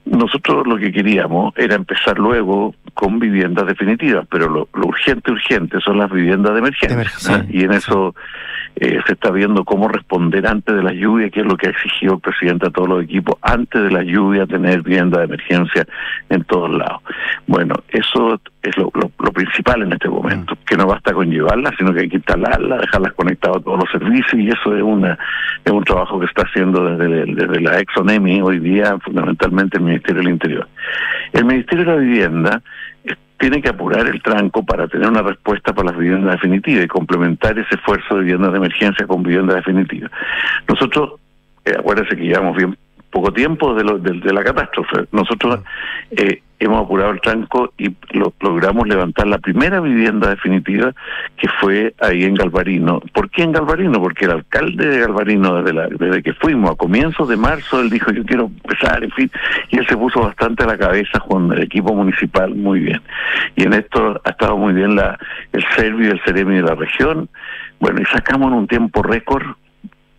nosotros 0.05 0.67
lo 0.67 0.77
que 0.77 0.93
queríamos 0.93 1.55
era 1.57 1.77
empezar 1.77 2.19
luego 2.19 2.75
con 2.95 3.19
viviendas 3.19 3.67
definitivas, 3.67 4.27
pero 4.31 4.49
lo, 4.49 4.69
lo 4.75 4.87
urgente, 4.87 5.31
urgente 5.31 5.79
son 5.81 5.99
las 5.99 6.11
viviendas 6.11 6.53
de 6.53 6.59
emergencia. 6.59 6.89
De 6.89 6.95
emergencia 6.95 7.37
¿eh? 7.37 7.47
Y 7.51 7.65
en 7.65 7.73
eso 7.73 8.15
eh, 8.77 8.99
se 9.07 9.13
está 9.13 9.31
viendo 9.31 9.65
cómo 9.65 9.89
responder 9.89 10.47
antes 10.47 10.75
de 10.75 10.83
la 10.83 10.93
lluvia, 10.93 11.31
que 11.31 11.41
es 11.41 11.47
lo 11.47 11.57
que 11.57 11.69
ha 11.69 11.71
exigido 11.71 12.15
el 12.15 12.21
presidente 12.21 12.67
a 12.67 12.71
todos 12.71 12.89
los 12.89 13.05
equipos, 13.05 13.37
antes 13.43 13.83
de 13.83 13.91
la 13.91 14.03
lluvia 14.03 14.47
tener 14.47 14.83
vivienda 14.83 15.19
de 15.19 15.25
emergencia 15.27 15.87
en 16.29 16.45
todos 16.45 16.71
lados. 16.71 17.03
Bueno, 17.47 17.75
eso 17.89 18.41
es 18.63 18.77
lo, 18.77 18.91
lo, 18.95 19.11
lo 19.19 19.33
principal 19.33 19.83
en 19.83 19.93
este 19.93 20.09
momento, 20.09 20.55
mm. 20.55 20.65
que 20.65 20.77
no 20.77 20.87
basta 20.87 21.13
con 21.13 21.29
llevarlas, 21.29 21.75
sino 21.77 21.93
que 21.93 22.01
hay 22.01 22.09
que 22.09 22.17
instalarlas, 22.17 22.81
dejarlas 22.81 23.13
conectadas 23.15 23.59
a 23.59 23.61
todos 23.61 23.81
los 23.81 23.91
servicios, 23.91 24.35
y 24.35 24.49
eso 24.49 24.77
es 24.77 24.83
una 24.83 25.19
es 25.65 25.73
un 25.73 25.85
trabajo 25.85 26.19
que 26.19 26.27
está 26.27 26.43
haciendo 26.43 26.97
desde, 26.97 27.27
desde 27.27 27.61
la 27.61 27.79
Exonemi 27.79 28.41
hoy 28.41 28.59
día, 28.59 28.97
fundamentalmente 29.05 29.79
el 29.79 29.85
Ministerio 29.85 30.23
del 30.23 30.33
Interior. 30.33 30.69
El 31.33 31.45
Ministerio 31.45 31.85
de 31.85 31.91
la 31.91 31.97
Vivienda 31.99 32.63
tiene 33.39 33.61
que 33.61 33.71
apurar 33.71 34.07
el 34.07 34.23
tranco 34.23 34.65
para 34.65 34.87
tener 34.87 35.09
una 35.09 35.23
respuesta 35.23 35.73
para 35.75 35.91
las 35.91 35.99
viviendas 35.99 36.35
definitivas 36.35 36.85
y 36.85 36.89
complementar 36.89 37.59
ese 37.59 37.75
esfuerzo 37.75 38.15
de 38.15 38.21
viviendas 38.21 38.53
de 38.53 38.59
emergencia 38.59 39.05
con 39.05 39.25
viviendas 39.25 39.57
definitivas. 39.57 40.13
Nosotros, 40.69 41.15
eh, 41.65 41.75
acuérdense 41.77 42.17
que 42.17 42.23
llevamos 42.23 42.57
bien 42.57 42.77
poco 43.11 43.33
tiempo 43.33 43.75
de, 43.75 43.83
lo, 43.83 43.99
de, 43.99 44.13
de 44.21 44.33
la 44.33 44.45
catástrofe. 44.45 45.07
Nosotros 45.11 45.59
eh, 46.13 46.41
hemos 46.65 46.85
apurado 46.85 47.11
el 47.11 47.21
tranco 47.21 47.73
y 47.79 47.95
lo, 48.11 48.33
logramos 48.41 48.87
levantar 48.87 49.27
la 49.27 49.39
primera 49.39 49.81
vivienda 49.81 50.31
definitiva 50.31 50.93
que 51.37 51.49
fue 51.61 51.95
ahí 52.01 52.25
en 52.25 52.35
Galvarino. 52.35 53.01
¿Por 53.13 53.31
qué 53.31 53.43
en 53.43 53.53
Galvarino? 53.53 54.01
Porque 54.01 54.27
el 54.27 54.33
alcalde 54.33 54.87
de 54.87 55.01
Galvarino, 55.01 55.57
desde, 55.57 55.73
la, 55.73 55.89
desde 55.89 56.23
que 56.23 56.33
fuimos 56.35 56.71
a 56.71 56.75
comienzos 56.77 57.29
de 57.29 57.37
marzo, 57.37 57.81
él 57.81 57.91
dijo 57.91 58.13
yo 58.13 58.25
quiero 58.25 58.45
empezar, 58.45 59.03
en 59.03 59.11
fin, 59.11 59.31
y 59.71 59.79
él 59.79 59.87
se 59.87 59.97
puso 59.97 60.21
bastante 60.21 60.65
a 60.65 60.67
la 60.67 60.79
cabeza 60.79 61.21
con 61.21 61.53
el 61.53 61.63
equipo 61.63 61.95
municipal 61.95 62.55
muy 62.55 62.81
bien. 62.81 63.01
Y 63.57 63.65
en 63.65 63.73
esto 63.75 64.21
ha 64.25 64.31
estado 64.31 64.57
muy 64.57 64.73
bien 64.73 64.95
la 64.97 65.19
el 65.53 65.65
Servio 65.77 66.09
y 66.09 66.11
el 66.11 66.21
Ceremi 66.25 66.57
de 66.57 66.63
la 66.63 66.75
región. 66.75 67.29
Bueno, 67.81 68.01
y 68.01 68.05
sacamos 68.07 68.49
en 68.49 68.59
un 68.59 68.67
tiempo 68.69 69.03
récord 69.03 69.45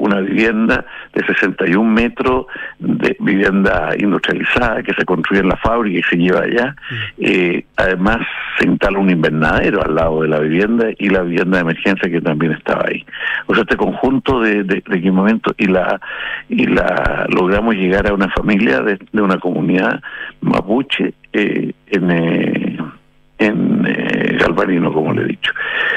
una 0.03 0.19
vivienda 0.19 0.85
de 1.13 1.25
61 1.25 1.89
metros 1.89 2.47
de 2.79 3.15
vivienda 3.19 3.91
industrializada 3.97 4.83
que 4.83 4.93
se 4.93 5.05
construye 5.05 5.41
en 5.41 5.47
la 5.47 5.57
fábrica 5.57 5.99
y 5.99 6.03
se 6.03 6.17
lleva 6.17 6.41
allá. 6.41 6.75
Eh, 7.17 7.63
además, 7.77 8.19
se 8.59 8.67
instala 8.67 8.99
un 8.99 9.09
invernadero 9.09 9.81
al 9.83 9.95
lado 9.95 10.21
de 10.21 10.27
la 10.27 10.39
vivienda 10.39 10.87
y 10.97 11.09
la 11.09 11.21
vivienda 11.21 11.57
de 11.57 11.61
emergencia 11.61 12.09
que 12.09 12.21
también 12.21 12.51
estaba 12.51 12.85
ahí. 12.87 13.05
O 13.47 13.53
sea, 13.53 13.63
este 13.63 13.77
conjunto 13.77 14.41
de, 14.41 14.63
de, 14.63 14.83
de 14.85 14.97
equipamientos 14.97 15.53
y 15.57 15.67
la 15.67 15.99
y 16.49 16.65
la 16.65 17.25
logramos 17.29 17.75
llegar 17.75 18.07
a 18.07 18.13
una 18.13 18.29
familia 18.29 18.81
de, 18.81 18.99
de 19.11 19.21
una 19.21 19.37
comunidad 19.37 20.01
mapuche 20.41 21.13
eh, 21.31 21.73
en 21.87 22.11
eh, 22.11 22.62
en 23.37 23.85
eh, 23.87 24.37
Galvarino, 24.39 24.93
como 24.93 25.13
le 25.13 25.23
he 25.23 25.27
dicho. 25.27 25.51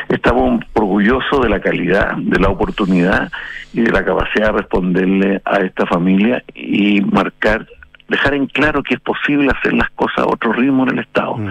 Estamos 0.08 0.64
orgullosos 0.72 1.42
de 1.42 1.48
la 1.48 1.60
calidad, 1.60 2.16
de 2.16 2.38
la 2.38 2.48
oportunidad 2.48 3.30
y 3.72 3.82
de 3.82 3.92
la 3.92 4.04
capacidad 4.04 4.46
de 4.46 4.58
responderle 4.58 5.42
a 5.44 5.58
esta 5.58 5.86
familia 5.86 6.42
y 6.54 7.00
marcar, 7.00 7.66
dejar 8.08 8.34
en 8.34 8.46
claro 8.46 8.82
que 8.82 8.94
es 8.94 9.00
posible 9.00 9.50
hacer 9.50 9.74
las 9.74 9.90
cosas 9.90 10.18
a 10.18 10.26
otro 10.26 10.52
ritmo 10.52 10.84
en 10.84 10.90
el 10.94 10.98
Estado. 11.00 11.36
Mm. 11.36 11.48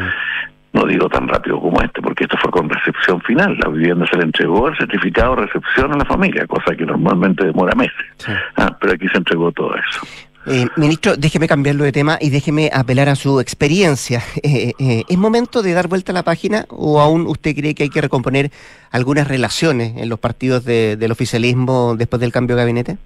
No 0.74 0.86
digo 0.86 1.08
tan 1.08 1.28
rápido 1.28 1.62
como 1.62 1.82
este, 1.82 2.02
porque 2.02 2.26
esto 2.26 2.36
fue 2.38 2.52
con 2.52 2.70
recepción 2.70 3.22
final. 3.22 3.58
La 3.64 3.70
vivienda 3.70 4.06
se 4.08 4.18
le 4.18 4.24
entregó 4.24 4.68
el 4.68 4.78
certificado 4.78 5.36
de 5.36 5.44
recepción 5.44 5.94
a 5.94 5.98
la 5.98 6.04
familia, 6.04 6.46
cosa 6.48 6.76
que 6.76 6.86
normalmente 6.86 7.46
demora 7.46 7.74
meses. 7.76 8.06
Sí. 8.18 8.34
Ah, 8.58 8.76
pero 8.80 8.94
aquí 8.94 9.08
se 9.08 9.18
entregó 9.18 9.54
todo 9.54 9.74
eso. 9.76 10.02
Eh, 10.48 10.68
ministro, 10.76 11.18
déjeme 11.18 11.48
cambiarlo 11.48 11.84
de 11.84 11.92
tema 11.92 12.20
y 12.22 12.30
déjeme 12.30 12.70
apelar 12.72 13.10
a 13.10 13.16
su 13.16 13.40
experiencia. 13.40 14.24
Eh, 14.44 14.74
eh, 14.78 15.04
¿Es 15.08 15.18
momento 15.18 15.64
de 15.64 15.74
dar 15.74 15.88
vuelta 15.88 16.12
a 16.12 16.14
la 16.14 16.24
página 16.24 16.66
o 16.70 17.02
aún 17.02 17.26
usted 17.26 17.56
cree 17.56 17.74
que 17.74 17.84
hay 17.84 17.90
que 17.90 18.00
recomponer 18.00 18.52
algunas 18.92 19.28
relaciones 19.28 19.98
en 19.98 20.08
los 20.08 20.20
partidos 20.20 20.64
de, 20.66 20.98
del 20.98 21.12
oficialismo 21.12 21.96
después 21.98 22.20
del 22.20 22.32
cambio 22.32 22.56
de 22.56 22.62
gabinete? 22.62 22.98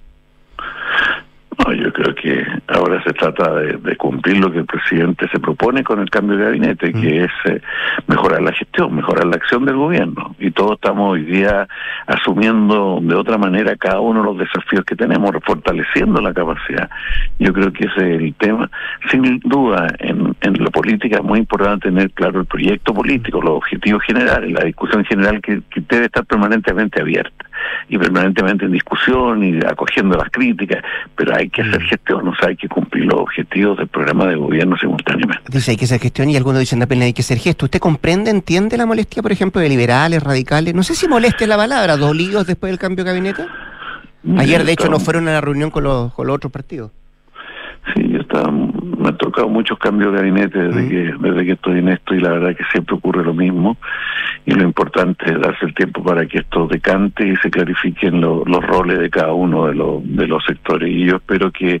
No, 1.58 1.72
yo 1.72 1.92
creo 1.92 2.14
que 2.14 2.46
ahora 2.68 3.02
se 3.02 3.12
trata 3.12 3.52
de, 3.54 3.72
de, 3.78 3.96
cumplir 3.96 4.38
lo 4.38 4.52
que 4.52 4.58
el 4.58 4.66
presidente 4.66 5.28
se 5.28 5.40
propone 5.40 5.82
con 5.82 5.98
el 6.00 6.08
cambio 6.08 6.36
de 6.36 6.44
gabinete, 6.44 6.90
mm. 6.90 7.00
que 7.00 7.24
es 7.24 7.30
eh, 7.46 7.60
mejorar 8.06 8.40
la 8.40 8.52
gestión, 8.52 8.94
mejorar 8.94 9.26
la 9.26 9.36
acción 9.36 9.64
del 9.64 9.76
gobierno. 9.76 10.34
Y 10.38 10.52
todos 10.52 10.72
estamos 10.72 11.12
hoy 11.12 11.24
día 11.24 11.66
asumiendo 12.06 13.00
de 13.02 13.14
otra 13.14 13.36
manera 13.36 13.76
cada 13.76 14.00
uno 14.00 14.20
de 14.20 14.26
los 14.26 14.38
desafíos 14.38 14.84
que 14.84 14.94
tenemos, 14.94 15.30
fortaleciendo 15.44 16.20
la 16.20 16.32
capacidad. 16.32 16.88
Yo 17.38 17.52
creo 17.52 17.72
que 17.72 17.86
ese 17.86 18.14
es 18.14 18.20
el 18.20 18.34
tema. 18.34 18.70
Sin 19.10 19.40
duda, 19.40 19.88
en, 19.98 20.36
en 20.40 20.64
la 20.64 20.70
política 20.70 21.16
es 21.16 21.24
muy 21.24 21.40
importante 21.40 21.88
tener 21.88 22.10
claro 22.12 22.40
el 22.40 22.46
proyecto 22.46 22.94
político, 22.94 23.40
los 23.42 23.56
objetivos 23.56 24.02
generales, 24.04 24.52
la 24.52 24.64
discusión 24.64 25.04
general 25.04 25.40
que, 25.40 25.60
que 25.70 25.82
debe 25.88 26.06
estar 26.06 26.24
permanentemente 26.24 27.00
abierta 27.00 27.49
y 27.88 27.98
permanentemente 27.98 28.64
en 28.64 28.72
discusión 28.72 29.42
y 29.42 29.58
acogiendo 29.64 30.16
las 30.16 30.30
críticas, 30.30 30.82
pero 31.16 31.34
hay 31.34 31.48
que 31.48 31.62
hacer 31.62 31.82
gestión, 31.82 32.28
o 32.28 32.34
sea, 32.36 32.48
hay 32.48 32.56
que 32.56 32.68
cumplir 32.68 33.06
los 33.06 33.20
objetivos 33.20 33.78
del 33.78 33.88
programa 33.88 34.26
de 34.26 34.36
gobierno 34.36 34.76
simultáneamente. 34.76 35.42
Dice, 35.48 35.72
hay 35.72 35.76
que 35.76 35.84
hacer 35.84 36.00
gestión 36.00 36.30
y 36.30 36.36
algunos 36.36 36.60
dicen 36.60 36.78
también 36.78 37.02
hay 37.02 37.12
que 37.12 37.22
hacer 37.22 37.38
gesto. 37.38 37.66
¿Usted 37.66 37.80
comprende, 37.80 38.30
entiende 38.30 38.76
la 38.76 38.86
molestia, 38.86 39.22
por 39.22 39.32
ejemplo, 39.32 39.60
de 39.60 39.68
liberales, 39.68 40.22
radicales? 40.22 40.74
No 40.74 40.82
sé 40.82 40.94
si 40.94 41.08
moleste 41.08 41.46
la 41.46 41.56
palabra, 41.56 41.96
dolidos 41.96 42.46
después 42.46 42.70
del 42.70 42.78
cambio 42.78 43.04
de 43.04 43.10
gabinete. 43.10 43.46
Ayer, 44.36 44.64
de 44.64 44.72
hecho, 44.72 44.88
no 44.88 45.00
fueron 45.00 45.28
a 45.28 45.32
la 45.32 45.40
reunión 45.40 45.70
con 45.70 45.84
los, 45.84 46.12
con 46.12 46.26
los 46.26 46.36
otros 46.36 46.52
partidos. 46.52 46.90
Sí, 47.94 48.06
yo 48.10 48.20
estaba, 48.20 48.50
me 49.00 49.08
ha 49.08 49.12
tocado 49.12 49.48
muchos 49.48 49.78
cambios 49.78 50.12
de 50.12 50.18
gabinete 50.18 50.58
desde, 50.58 50.82
mm. 50.82 50.88
que, 50.88 51.28
desde 51.28 51.44
que 51.46 51.52
estoy 51.52 51.78
en 51.78 51.88
esto 51.88 52.14
y 52.14 52.20
la 52.20 52.30
verdad 52.30 52.56
que 52.56 52.64
siempre 52.70 52.96
ocurre 52.96 53.24
lo 53.24 53.34
mismo 53.34 53.76
y 54.46 54.52
lo 54.52 54.62
importante 54.62 55.30
es 55.30 55.40
darse 55.40 55.66
el 55.66 55.74
tiempo 55.74 56.02
para 56.02 56.26
que 56.26 56.38
esto 56.38 56.66
decante 56.66 57.26
y 57.26 57.36
se 57.36 57.50
clarifiquen 57.50 58.20
lo, 58.20 58.44
los 58.44 58.64
roles 58.64 58.98
de 58.98 59.10
cada 59.10 59.32
uno 59.32 59.66
de, 59.66 59.74
lo, 59.74 60.00
de 60.04 60.26
los 60.26 60.44
sectores 60.44 60.88
y 60.90 61.06
yo 61.06 61.16
espero 61.16 61.50
que 61.50 61.80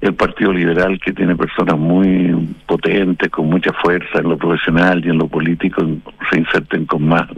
el 0.00 0.14
Partido 0.14 0.52
Liberal 0.52 1.00
que 1.00 1.12
tiene 1.12 1.34
personas 1.36 1.78
muy 1.78 2.54
potentes, 2.66 3.30
con 3.30 3.46
mucha 3.46 3.72
fuerza 3.72 4.18
en 4.18 4.28
lo 4.28 4.36
profesional 4.36 5.04
y 5.04 5.10
en 5.10 5.18
lo 5.18 5.28
político 5.28 5.82
se 6.30 6.38
inserten 6.38 6.86
con 6.86 7.06
más 7.06 7.28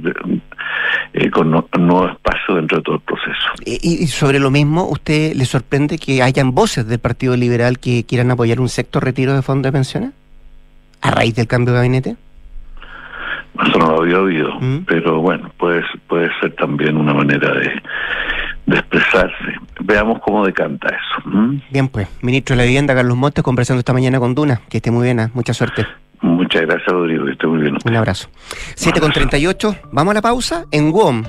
eh, 1.12 1.30
con 1.30 1.50
no, 1.50 1.66
nuevo 1.78 2.08
espacio 2.08 2.56
dentro 2.56 2.78
de 2.78 2.84
todo 2.84 2.96
el 2.96 3.02
proceso. 3.02 3.46
Y, 3.64 4.04
y 4.04 4.06
sobre 4.06 4.38
lo 4.38 4.50
mismo, 4.50 4.88
¿usted 4.88 5.34
le 5.34 5.44
sorprende 5.44 5.98
que 5.98 6.22
hayan 6.22 6.54
voces 6.54 6.86
del 6.86 6.98
Partido 6.98 7.36
Liberal 7.36 7.78
que 7.78 8.04
quieran 8.04 8.30
apoyar 8.30 8.60
un 8.60 8.68
sector 8.68 9.04
retiro 9.10 9.34
de 9.34 9.42
fondos 9.42 9.64
de 9.64 9.72
pensiones 9.72 10.10
a 11.02 11.10
raíz 11.10 11.34
del 11.34 11.46
cambio 11.46 11.72
de 11.72 11.78
gabinete? 11.78 12.16
Eso 13.66 13.78
no 13.78 13.90
lo 13.90 14.02
había 14.02 14.20
oído, 14.20 14.54
¿Mm? 14.60 14.84
pero 14.86 15.20
bueno, 15.20 15.50
puede, 15.58 15.82
puede 16.06 16.30
ser 16.40 16.54
también 16.54 16.96
una 16.96 17.12
manera 17.12 17.52
de, 17.52 17.70
de 18.66 18.78
expresarse. 18.78 19.58
Veamos 19.80 20.20
cómo 20.20 20.46
decanta 20.46 20.88
eso. 20.88 21.28
¿Mm? 21.28 21.60
Bien, 21.70 21.88
pues, 21.88 22.08
ministro 22.22 22.54
de 22.54 22.62
la 22.62 22.66
Vivienda, 22.66 22.94
Carlos 22.94 23.16
Montes, 23.16 23.42
conversando 23.42 23.80
esta 23.80 23.92
mañana 23.92 24.18
con 24.18 24.34
Duna. 24.34 24.60
Que 24.70 24.78
esté 24.78 24.90
muy 24.90 25.04
bien, 25.04 25.20
¿eh? 25.20 25.28
mucha 25.34 25.52
suerte. 25.52 25.86
Muchas 26.22 26.62
gracias, 26.62 26.86
Rodrigo, 26.86 27.24
que 27.26 27.32
esté 27.32 27.46
muy 27.46 27.60
bien. 27.60 27.76
Un 27.84 27.96
abrazo. 27.96 28.28
7 28.76 29.00
con 29.00 29.12
38, 29.12 29.76
vamos 29.92 30.12
a 30.12 30.14
la 30.14 30.22
pausa 30.22 30.64
en 30.70 30.92
WOM. 30.92 31.24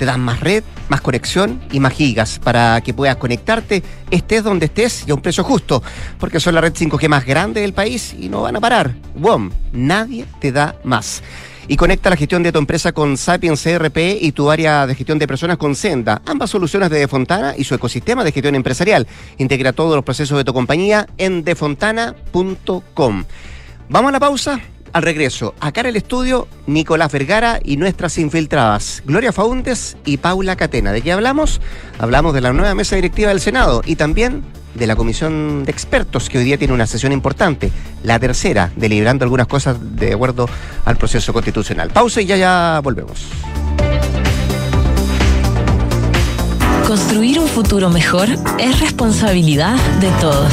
Te 0.00 0.06
dan 0.06 0.22
más 0.22 0.40
red, 0.40 0.64
más 0.88 1.02
conexión 1.02 1.60
y 1.70 1.78
más 1.78 1.92
gigas 1.92 2.38
para 2.38 2.80
que 2.80 2.94
puedas 2.94 3.16
conectarte, 3.16 3.82
estés 4.10 4.42
donde 4.42 4.64
estés 4.64 5.04
y 5.06 5.10
a 5.10 5.14
un 5.14 5.20
precio 5.20 5.44
justo, 5.44 5.82
porque 6.18 6.40
son 6.40 6.54
la 6.54 6.62
red 6.62 6.72
5G 6.72 7.06
más 7.06 7.26
grande 7.26 7.60
del 7.60 7.74
país 7.74 8.16
y 8.18 8.30
no 8.30 8.40
van 8.40 8.56
a 8.56 8.60
parar. 8.60 8.94
WOM, 9.14 9.50
nadie 9.72 10.24
te 10.40 10.52
da 10.52 10.74
más. 10.84 11.22
Y 11.68 11.76
conecta 11.76 12.08
la 12.08 12.16
gestión 12.16 12.42
de 12.42 12.50
tu 12.50 12.58
empresa 12.58 12.92
con 12.92 13.18
Sapiens 13.18 13.62
CRP 13.62 13.98
y 14.22 14.32
tu 14.32 14.50
área 14.50 14.86
de 14.86 14.94
gestión 14.94 15.18
de 15.18 15.28
personas 15.28 15.58
con 15.58 15.74
Senda, 15.74 16.22
ambas 16.24 16.48
soluciones 16.48 16.88
de 16.88 16.98
Defontana 16.98 17.52
y 17.54 17.64
su 17.64 17.74
ecosistema 17.74 18.24
de 18.24 18.32
gestión 18.32 18.54
empresarial. 18.54 19.06
Integra 19.36 19.74
todos 19.74 19.96
los 19.96 20.04
procesos 20.04 20.38
de 20.38 20.44
tu 20.44 20.54
compañía 20.54 21.06
en 21.18 21.44
defontana.com. 21.44 23.24
Vamos 23.90 24.08
a 24.08 24.12
la 24.12 24.20
pausa. 24.20 24.60
Al 24.92 25.02
regreso, 25.02 25.54
acá 25.60 25.82
en 25.82 25.86
el 25.86 25.96
estudio, 25.96 26.48
Nicolás 26.66 27.12
Vergara 27.12 27.60
y 27.62 27.76
nuestras 27.76 28.18
infiltradas, 28.18 29.02
Gloria 29.06 29.32
Faúndes 29.32 29.96
y 30.04 30.16
Paula 30.16 30.56
Catena. 30.56 30.90
¿De 30.90 31.00
qué 31.00 31.12
hablamos? 31.12 31.60
Hablamos 31.98 32.34
de 32.34 32.40
la 32.40 32.52
nueva 32.52 32.74
mesa 32.74 32.96
directiva 32.96 33.28
del 33.28 33.40
Senado 33.40 33.82
y 33.86 33.94
también 33.94 34.42
de 34.74 34.88
la 34.88 34.96
comisión 34.96 35.64
de 35.64 35.70
expertos 35.70 36.28
que 36.28 36.38
hoy 36.38 36.44
día 36.44 36.58
tiene 36.58 36.74
una 36.74 36.88
sesión 36.88 37.12
importante, 37.12 37.70
la 38.02 38.18
tercera, 38.18 38.72
deliberando 38.74 39.24
algunas 39.24 39.46
cosas 39.46 39.76
de 39.80 40.12
acuerdo 40.12 40.48
al 40.84 40.96
proceso 40.96 41.32
constitucional. 41.32 41.90
Pausa 41.90 42.20
y 42.20 42.26
ya 42.26 42.36
ya 42.36 42.80
volvemos. 42.82 43.26
Construir 46.84 47.38
un 47.38 47.46
futuro 47.46 47.90
mejor 47.90 48.28
es 48.58 48.80
responsabilidad 48.80 49.76
de 50.00 50.10
todos. 50.20 50.52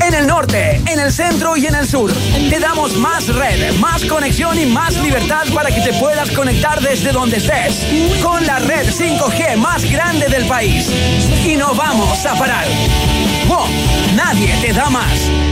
En 0.00 0.14
el 0.14 0.26
norte, 0.26 0.82
en 0.86 0.98
el 0.98 1.12
centro 1.12 1.56
y 1.56 1.66
en 1.66 1.74
el 1.74 1.86
sur. 1.86 2.12
Te 2.50 2.58
damos 2.58 2.96
más 2.96 3.28
red, 3.28 3.74
más 3.74 4.04
conexión 4.04 4.58
y 4.58 4.66
más 4.66 4.96
libertad 5.02 5.44
para 5.54 5.70
que 5.70 5.80
te 5.80 5.92
puedas 5.94 6.30
conectar 6.30 6.80
desde 6.80 7.12
donde 7.12 7.36
estés. 7.36 7.86
Con 8.22 8.46
la 8.46 8.58
red 8.60 8.86
5G 8.86 9.56
más 9.56 9.84
grande 9.90 10.28
del 10.28 10.46
país. 10.46 10.90
Y 11.46 11.56
no 11.56 11.74
vamos 11.74 12.24
a 12.24 12.34
parar. 12.34 12.66
Nadie 14.14 14.54
te 14.62 14.72
da 14.72 14.88
más. 14.88 15.51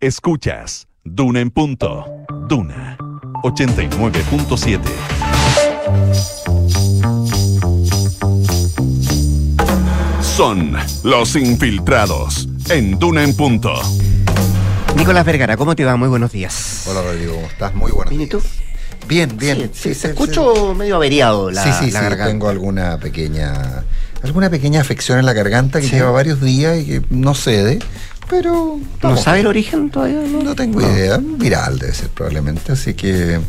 Escuchas 0.00 0.88
Duna 1.04 1.40
en 1.40 1.50
punto. 1.50 2.04
Duna 2.48 2.96
89.7. 3.42 4.80
Son 10.20 10.76
los 11.02 11.36
infiltrados 11.36 12.48
en 12.68 12.98
Duna 12.98 13.24
en 13.24 13.34
punto. 13.34 13.72
Nicolás 14.96 15.24
Vergara, 15.24 15.56
¿cómo 15.56 15.74
te 15.74 15.84
va? 15.84 15.96
Muy 15.96 16.08
buenos 16.08 16.32
días. 16.32 16.84
Hola 16.88 17.02
Rodrigo, 17.02 17.34
¿cómo 17.34 17.46
estás? 17.46 17.74
Muy 17.74 17.92
buenos 17.92 18.14
¿Y 18.14 18.26
tú? 18.26 18.42
Bien, 19.08 19.36
bien. 19.36 19.70
Sí, 19.72 19.90
sí, 19.90 19.94
se 19.94 20.08
escucho 20.08 20.74
medio 20.74 20.96
averiado 20.96 21.50
la, 21.50 21.62
sí, 21.62 21.70
sí, 21.72 21.90
la 21.90 22.00
sí, 22.00 22.04
garganta. 22.04 22.26
tengo 22.26 22.48
alguna 22.48 22.98
pequeña 22.98 23.84
alguna 24.22 24.50
pequeña 24.50 24.80
afección 24.80 25.18
en 25.18 25.26
la 25.26 25.32
garganta 25.32 25.80
que 25.80 25.88
lleva 25.88 26.10
varios 26.10 26.40
días 26.40 26.78
y 26.78 26.84
que 26.84 27.02
no 27.10 27.34
cede, 27.34 27.78
pero 28.28 28.78
¿No 29.02 29.16
sabe 29.16 29.40
el 29.40 29.46
origen 29.46 29.90
todavía? 29.90 30.20
No, 30.28 30.42
No 30.42 30.54
tengo 30.54 30.80
idea, 30.80 31.18
viral 31.20 31.78
debe 31.78 31.92
ser 31.94 32.08
probablemente, 32.10 32.72
así 32.72 32.94
que 32.94 33.40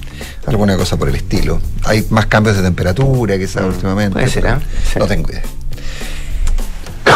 alguna 0.46 0.78
cosa 0.78 0.98
por 0.98 1.10
el 1.10 1.16
estilo. 1.16 1.62
Hay 1.84 2.06
más 2.10 2.28
cambios 2.28 2.56
de 2.58 2.64
temperatura 2.64 3.38
quizás 3.38 3.64
últimamente. 3.64 4.14
puede 4.14 4.30
ser. 4.30 4.44
Sí. 4.92 5.00
No 5.00 5.08
tengo 5.08 5.30
idea. 5.30 5.44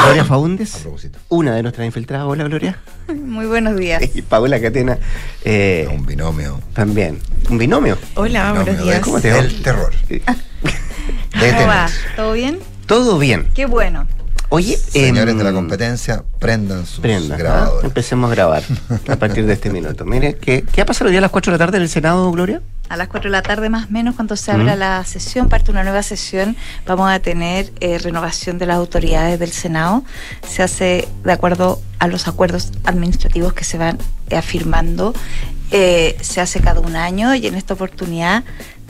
Gloria 0.04 0.26
Faúndes, 0.26 0.88
una 1.30 1.56
de 1.56 1.62
nuestras 1.62 1.86
infiltradas. 1.86 2.26
Hola, 2.28 2.46
Gloria. 2.46 2.80
Muy 3.16 3.46
buenos 3.46 3.78
días. 3.78 4.02
Y 4.16 4.22
Paula 4.24 4.60
Catena. 4.60 4.98
Eh, 5.44 5.88
un 5.94 6.06
binomio. 6.06 6.60
También. 6.74 7.20
¿Un 7.50 7.58
binomio? 7.58 7.98
Hola, 8.16 8.54
buenos 8.54 8.84
días. 8.84 9.00
¿Cómo 9.02 9.20
te 9.22 9.32
va? 9.32 9.40
El 9.40 9.62
terror. 9.62 9.94
¿Cómo 10.10 11.68
va? 11.68 11.88
¿Todo 12.16 12.34
bien? 12.34 12.60
Todo 12.88 13.20
bien. 13.20 13.52
Qué 13.54 13.66
bueno. 13.68 14.08
Oye, 14.54 14.76
Señores 14.78 15.32
em, 15.32 15.38
de 15.38 15.44
la 15.46 15.54
competencia, 15.54 16.26
prendan 16.38 16.86
sus 16.86 17.00
Prenda, 17.00 17.38
¿ah? 17.48 17.70
Empecemos 17.84 18.30
a 18.30 18.36
grabar 18.36 18.64
a 19.08 19.16
partir 19.16 19.46
de 19.46 19.54
este 19.54 19.70
minuto. 19.78 20.04
Mire, 20.04 20.36
¿qué, 20.36 20.66
¿qué 20.70 20.82
ha 20.82 20.86
pasado 20.86 21.06
hoy 21.06 21.12
día 21.12 21.20
a 21.20 21.22
las 21.22 21.32
4 21.32 21.54
de 21.54 21.58
la 21.58 21.66
tarde 21.66 21.78
en 21.78 21.84
el 21.84 21.90
Senado, 21.90 22.30
Gloria? 22.34 22.62
A 22.90 22.98
las 22.98 23.08
4 23.08 23.30
de 23.30 23.32
la 23.32 23.44
tarde 23.44 23.70
más 23.70 23.88
o 23.88 23.92
menos, 23.92 24.16
cuando 24.16 24.36
se 24.36 24.52
abra 24.52 24.76
Mm. 24.76 24.80
la 24.80 25.06
sesión, 25.06 25.48
parte 25.48 25.72
una 25.72 25.84
nueva 25.84 26.04
sesión, 26.04 26.58
vamos 26.86 27.10
a 27.10 27.20
tener 27.20 27.72
eh, 27.80 27.98
renovación 27.98 28.58
de 28.58 28.66
las 28.66 28.76
autoridades 28.76 29.40
del 29.40 29.54
Senado. 29.54 30.04
Se 30.46 30.62
hace 30.64 31.08
de 31.24 31.32
acuerdo 31.32 31.82
a 32.00 32.10
los 32.10 32.28
acuerdos 32.28 32.74
administrativos 32.84 33.54
que 33.54 33.64
se 33.64 33.78
van 33.78 34.00
eh, 34.30 34.36
afirmando. 34.36 35.14
Eh, 35.72 36.18
se 36.20 36.42
hace 36.42 36.60
cada 36.60 36.82
un 36.82 36.98
año 36.98 37.34
y 37.36 37.48
en 37.48 37.56
esta 37.56 37.74
oportunidad 37.76 38.44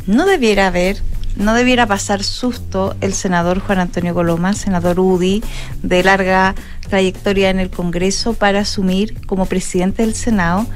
no 0.07 0.25
debiera 0.25 0.65
haber, 0.65 0.97
no 1.35 1.53
debiera 1.53 1.87
pasar 1.87 2.23
susto 2.23 2.95
el 3.01 3.13
senador 3.13 3.59
Juan 3.59 3.79
Antonio 3.79 4.13
Coloma, 4.13 4.53
senador 4.53 4.99
UDI, 4.99 5.43
de 5.81 6.03
larga 6.03 6.55
trayectoria 6.89 7.49
en 7.49 7.59
el 7.59 7.69
Congreso, 7.69 8.33
para 8.33 8.59
asumir 8.61 9.25
como 9.25 9.45
presidente 9.45 10.03
del 10.03 10.13
Senado 10.15 10.67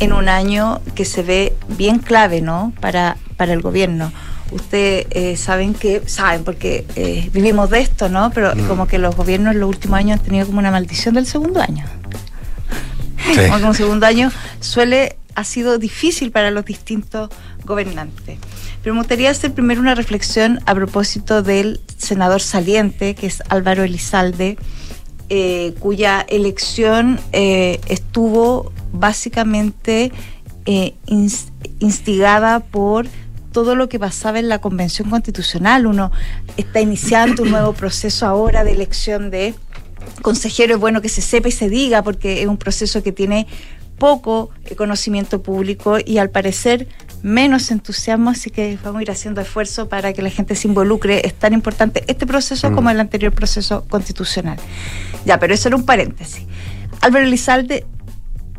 en 0.00 0.12
un 0.12 0.28
año 0.28 0.80
que 0.94 1.04
se 1.04 1.22
ve 1.22 1.54
bien 1.76 1.98
clave, 1.98 2.40
¿no? 2.40 2.72
Para, 2.80 3.16
para 3.36 3.52
el 3.52 3.60
gobierno. 3.62 4.12
Ustedes 4.50 5.06
eh, 5.10 5.36
saben 5.36 5.72
que, 5.72 6.02
saben, 6.06 6.44
porque 6.44 6.84
eh, 6.96 7.30
vivimos 7.32 7.70
de 7.70 7.80
esto, 7.80 8.08
¿no? 8.08 8.30
Pero 8.30 8.54
Mm. 8.54 8.66
como 8.68 8.86
que 8.86 8.98
los 8.98 9.16
gobiernos 9.16 9.54
en 9.54 9.60
los 9.60 9.68
últimos 9.68 9.98
años 9.98 10.18
han 10.18 10.24
tenido 10.26 10.46
como 10.46 10.58
una 10.58 10.70
maldición 10.70 11.14
del 11.14 11.26
segundo 11.26 11.60
año. 11.62 11.84
Como 13.48 13.58
que 13.58 13.64
un 13.64 13.74
segundo 13.74 14.04
año 14.04 14.30
suele, 14.60 15.16
ha 15.36 15.44
sido 15.44 15.78
difícil 15.78 16.32
para 16.32 16.50
los 16.50 16.64
distintos 16.64 17.30
gobernantes. 17.64 18.38
Pero 18.82 18.94
me 18.94 19.00
gustaría 19.00 19.30
hacer 19.30 19.52
primero 19.52 19.80
una 19.80 19.94
reflexión 19.94 20.60
a 20.66 20.74
propósito 20.74 21.42
del 21.42 21.80
senador 21.96 22.40
saliente, 22.40 23.14
que 23.14 23.26
es 23.28 23.42
Álvaro 23.48 23.84
Elizalde, 23.84 24.56
eh, 25.28 25.74
cuya 25.78 26.20
elección 26.28 27.20
eh, 27.32 27.80
estuvo 27.88 28.72
básicamente 28.92 30.12
eh, 30.66 30.94
ins- 31.06 31.50
instigada 31.78 32.60
por 32.60 33.06
todo 33.52 33.76
lo 33.76 33.88
que 33.88 33.98
pasaba 33.98 34.40
en 34.40 34.48
la 34.48 34.60
Convención 34.60 35.08
Constitucional. 35.10 35.86
Uno 35.86 36.10
está 36.56 36.80
iniciando 36.80 37.44
un 37.44 37.50
nuevo 37.50 37.72
proceso 37.74 38.26
ahora 38.26 38.64
de 38.64 38.72
elección 38.72 39.30
de 39.30 39.54
consejero. 40.22 40.74
Es 40.74 40.80
bueno 40.80 41.00
que 41.00 41.08
se 41.08 41.22
sepa 41.22 41.48
y 41.48 41.52
se 41.52 41.68
diga 41.68 42.02
porque 42.02 42.42
es 42.42 42.48
un 42.48 42.56
proceso 42.56 43.02
que 43.02 43.12
tiene 43.12 43.46
poco 43.98 44.50
conocimiento 44.76 45.42
público 45.42 45.98
y 46.04 46.18
al 46.18 46.30
parecer 46.30 46.88
menos 47.22 47.70
entusiasmo, 47.70 48.30
así 48.30 48.50
que 48.50 48.78
vamos 48.82 49.00
a 49.00 49.02
ir 49.02 49.10
haciendo 49.10 49.40
esfuerzo 49.40 49.88
para 49.88 50.12
que 50.12 50.22
la 50.22 50.30
gente 50.30 50.54
se 50.56 50.68
involucre. 50.68 51.26
Es 51.26 51.34
tan 51.34 51.52
importante 51.52 52.04
este 52.08 52.26
proceso 52.26 52.70
Mm. 52.70 52.74
como 52.74 52.90
el 52.90 52.98
anterior 53.00 53.32
proceso 53.32 53.84
constitucional. 53.88 54.58
Ya, 55.24 55.38
pero 55.38 55.54
eso 55.54 55.68
era 55.68 55.76
un 55.76 55.84
paréntesis. 55.86 56.44
Álvaro 57.00 57.24
Elizalde 57.24 57.86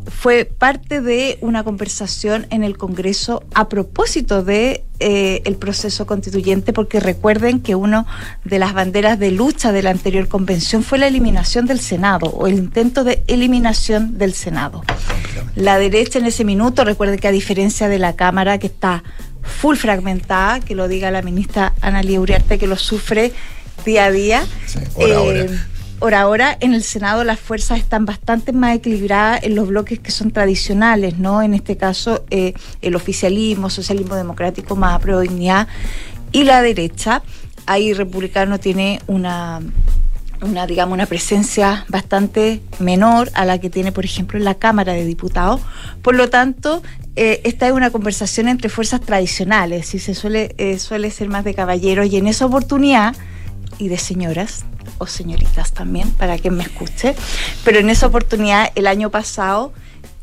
fue 0.07 0.45
parte 0.45 1.01
de 1.01 1.37
una 1.41 1.63
conversación 1.63 2.47
en 2.49 2.63
el 2.63 2.77
Congreso 2.77 3.43
a 3.53 3.69
propósito 3.69 4.43
de 4.43 4.83
eh, 4.99 5.41
el 5.45 5.55
proceso 5.55 6.05
constituyente, 6.05 6.73
porque 6.73 6.99
recuerden 6.99 7.59
que 7.59 7.75
una 7.75 8.05
de 8.43 8.59
las 8.59 8.73
banderas 8.73 9.19
de 9.19 9.31
lucha 9.31 9.71
de 9.71 9.83
la 9.83 9.89
anterior 9.89 10.27
convención 10.27 10.83
fue 10.83 10.97
la 10.97 11.07
eliminación 11.07 11.65
del 11.65 11.79
Senado 11.79 12.27
o 12.27 12.47
el 12.47 12.55
intento 12.55 13.03
de 13.03 13.23
eliminación 13.27 14.17
del 14.17 14.33
Senado. 14.33 14.83
La 15.55 15.77
derecha 15.77 16.19
en 16.19 16.25
ese 16.25 16.43
minuto, 16.45 16.83
recuerden 16.83 17.19
que 17.19 17.27
a 17.27 17.31
diferencia 17.31 17.87
de 17.87 17.99
la 17.99 18.15
Cámara 18.15 18.57
que 18.57 18.67
está 18.67 19.03
full 19.41 19.75
fragmentada, 19.75 20.59
que 20.59 20.75
lo 20.75 20.87
diga 20.87 21.11
la 21.11 21.21
ministra 21.21 21.73
Analia 21.81 22.19
Uriarte, 22.19 22.57
que 22.57 22.67
lo 22.67 22.77
sufre 22.77 23.33
día 23.85 24.05
a 24.05 24.11
día. 24.11 24.45
hora 24.95 25.15
a 25.15 25.21
hora. 25.21 25.45
Ahora, 26.03 26.19
ahora 26.19 26.57
en 26.59 26.73
el 26.73 26.83
Senado 26.83 27.23
las 27.23 27.39
fuerzas 27.39 27.79
están 27.79 28.05
bastante 28.05 28.51
más 28.51 28.75
equilibradas 28.75 29.41
en 29.43 29.55
los 29.55 29.69
bloques 29.69 29.99
que 29.99 30.11
son 30.11 30.31
tradicionales, 30.31 31.17
¿no? 31.17 31.41
En 31.41 31.53
este 31.53 31.77
caso, 31.77 32.25
eh, 32.29 32.53
el 32.81 32.97
oficialismo, 32.97 33.69
socialismo 33.69 34.15
democrático, 34.15 34.75
más 34.75 34.99
pro 34.99 35.21
dignidad 35.21 35.69
y 36.33 36.43
la 36.43 36.61
derecha. 36.61 37.23
Ahí 37.67 37.93
republicano 37.93 38.59
tiene 38.59 38.99
una 39.07 39.61
una 40.41 40.67
digamos 40.67 40.93
una 40.93 41.05
presencia 41.05 41.85
bastante 41.87 42.61
menor 42.79 43.31
a 43.33 43.45
la 43.45 43.59
que 43.59 43.69
tiene 43.69 43.93
por 43.93 44.03
ejemplo 44.03 44.37
en 44.37 44.43
la 44.43 44.55
Cámara 44.55 44.91
de 44.91 45.05
Diputados 45.05 45.61
por 46.01 46.15
lo 46.15 46.29
tanto 46.29 46.83
eh, 47.15 47.39
esta 47.45 47.67
es 47.67 47.71
una 47.71 47.91
conversación 47.91 48.49
entre 48.49 48.67
fuerzas 48.67 48.99
tradicionales 48.99 49.95
y 49.95 49.99
se 49.99 50.13
suele 50.13 50.53
eh, 50.57 50.79
suele 50.79 51.11
ser 51.11 51.29
más 51.29 51.45
de 51.45 51.53
caballeros 51.53 52.07
y 52.07 52.17
en 52.17 52.27
esa 52.27 52.45
oportunidad 52.45 53.15
y 53.77 53.87
de 53.87 53.97
señoras 53.97 54.65
o 54.97 55.07
señoritas 55.07 55.71
también, 55.71 56.11
para 56.11 56.37
quien 56.37 56.55
me 56.55 56.63
escuche. 56.63 57.15
Pero 57.63 57.79
en 57.79 57.89
esa 57.89 58.07
oportunidad, 58.07 58.71
el 58.75 58.87
año 58.87 59.09
pasado, 59.09 59.73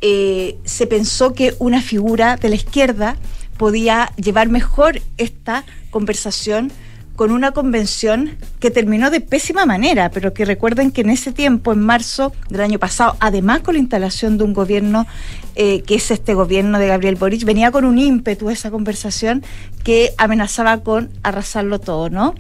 eh, 0.01 0.59
se 0.65 0.87
pensó 0.87 1.35
que 1.35 1.55
una 1.59 1.83
figura 1.83 2.37
de 2.37 2.49
la 2.49 2.55
izquierda 2.55 3.17
podía 3.59 4.13
llevar 4.17 4.49
mejor 4.49 5.03
esta 5.19 5.65
conversación 5.91 6.73
con 7.21 7.33
una 7.33 7.51
convención 7.51 8.39
que 8.61 8.71
terminó 8.71 9.11
de 9.11 9.21
pésima 9.21 9.67
manera, 9.67 10.11
pero 10.11 10.33
que 10.33 10.47
recuerden 10.47 10.91
que 10.91 11.03
en 11.03 11.11
ese 11.11 11.33
tiempo, 11.33 11.71
en 11.75 11.81
marzo 11.81 12.33
del 12.49 12.63
año 12.63 12.79
pasado, 12.79 13.15
además 13.21 13.61
con 13.61 13.75
la 13.75 13.81
instalación 13.81 14.39
de 14.39 14.45
un 14.45 14.55
gobierno 14.55 15.07
eh, 15.55 15.83
que 15.83 15.97
es 15.97 16.11
este 16.11 16.33
gobierno 16.33 16.79
de 16.79 16.87
Gabriel 16.87 17.17
Boric, 17.17 17.45
venía 17.45 17.71
con 17.71 17.85
un 17.85 17.99
ímpetu 17.99 18.49
esa 18.49 18.71
conversación 18.71 19.45
que 19.85 20.15
amenazaba 20.17 20.79
con 20.79 21.11
arrasarlo 21.23 21.79
todo, 21.79 22.09
¿no? 22.09 22.35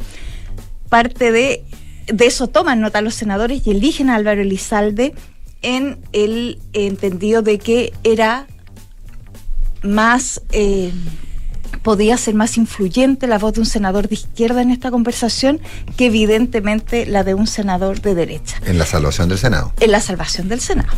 Parte 0.90 1.32
de, 1.32 1.64
de 2.06 2.26
eso 2.26 2.48
toman 2.48 2.80
nota 2.80 3.00
los 3.00 3.14
senadores 3.14 3.66
y 3.66 3.70
eligen 3.70 4.10
a 4.10 4.16
Álvaro 4.16 4.42
Elizalde 4.42 5.14
en 5.62 5.98
el 6.12 6.58
entendido 6.74 7.40
de 7.42 7.58
que 7.58 7.92
era 8.04 8.46
más 9.82 10.42
eh, 10.52 10.92
podía 11.82 12.16
ser 12.16 12.34
más 12.34 12.56
influyente 12.56 13.26
la 13.26 13.38
voz 13.38 13.54
de 13.54 13.60
un 13.60 13.66
senador 13.66 14.08
de 14.08 14.14
izquierda 14.14 14.62
en 14.62 14.70
esta 14.70 14.90
conversación 14.90 15.60
que 15.96 16.06
evidentemente 16.06 17.06
la 17.06 17.24
de 17.24 17.34
un 17.34 17.46
senador 17.46 18.00
de 18.02 18.14
derecha 18.14 18.60
En 18.66 18.78
la 18.78 18.86
salvación 18.86 19.28
del 19.28 19.38
Senado. 19.38 19.72
en 19.80 19.90
la 19.90 20.00
salvación 20.00 20.48
del 20.48 20.60
Senado. 20.60 20.90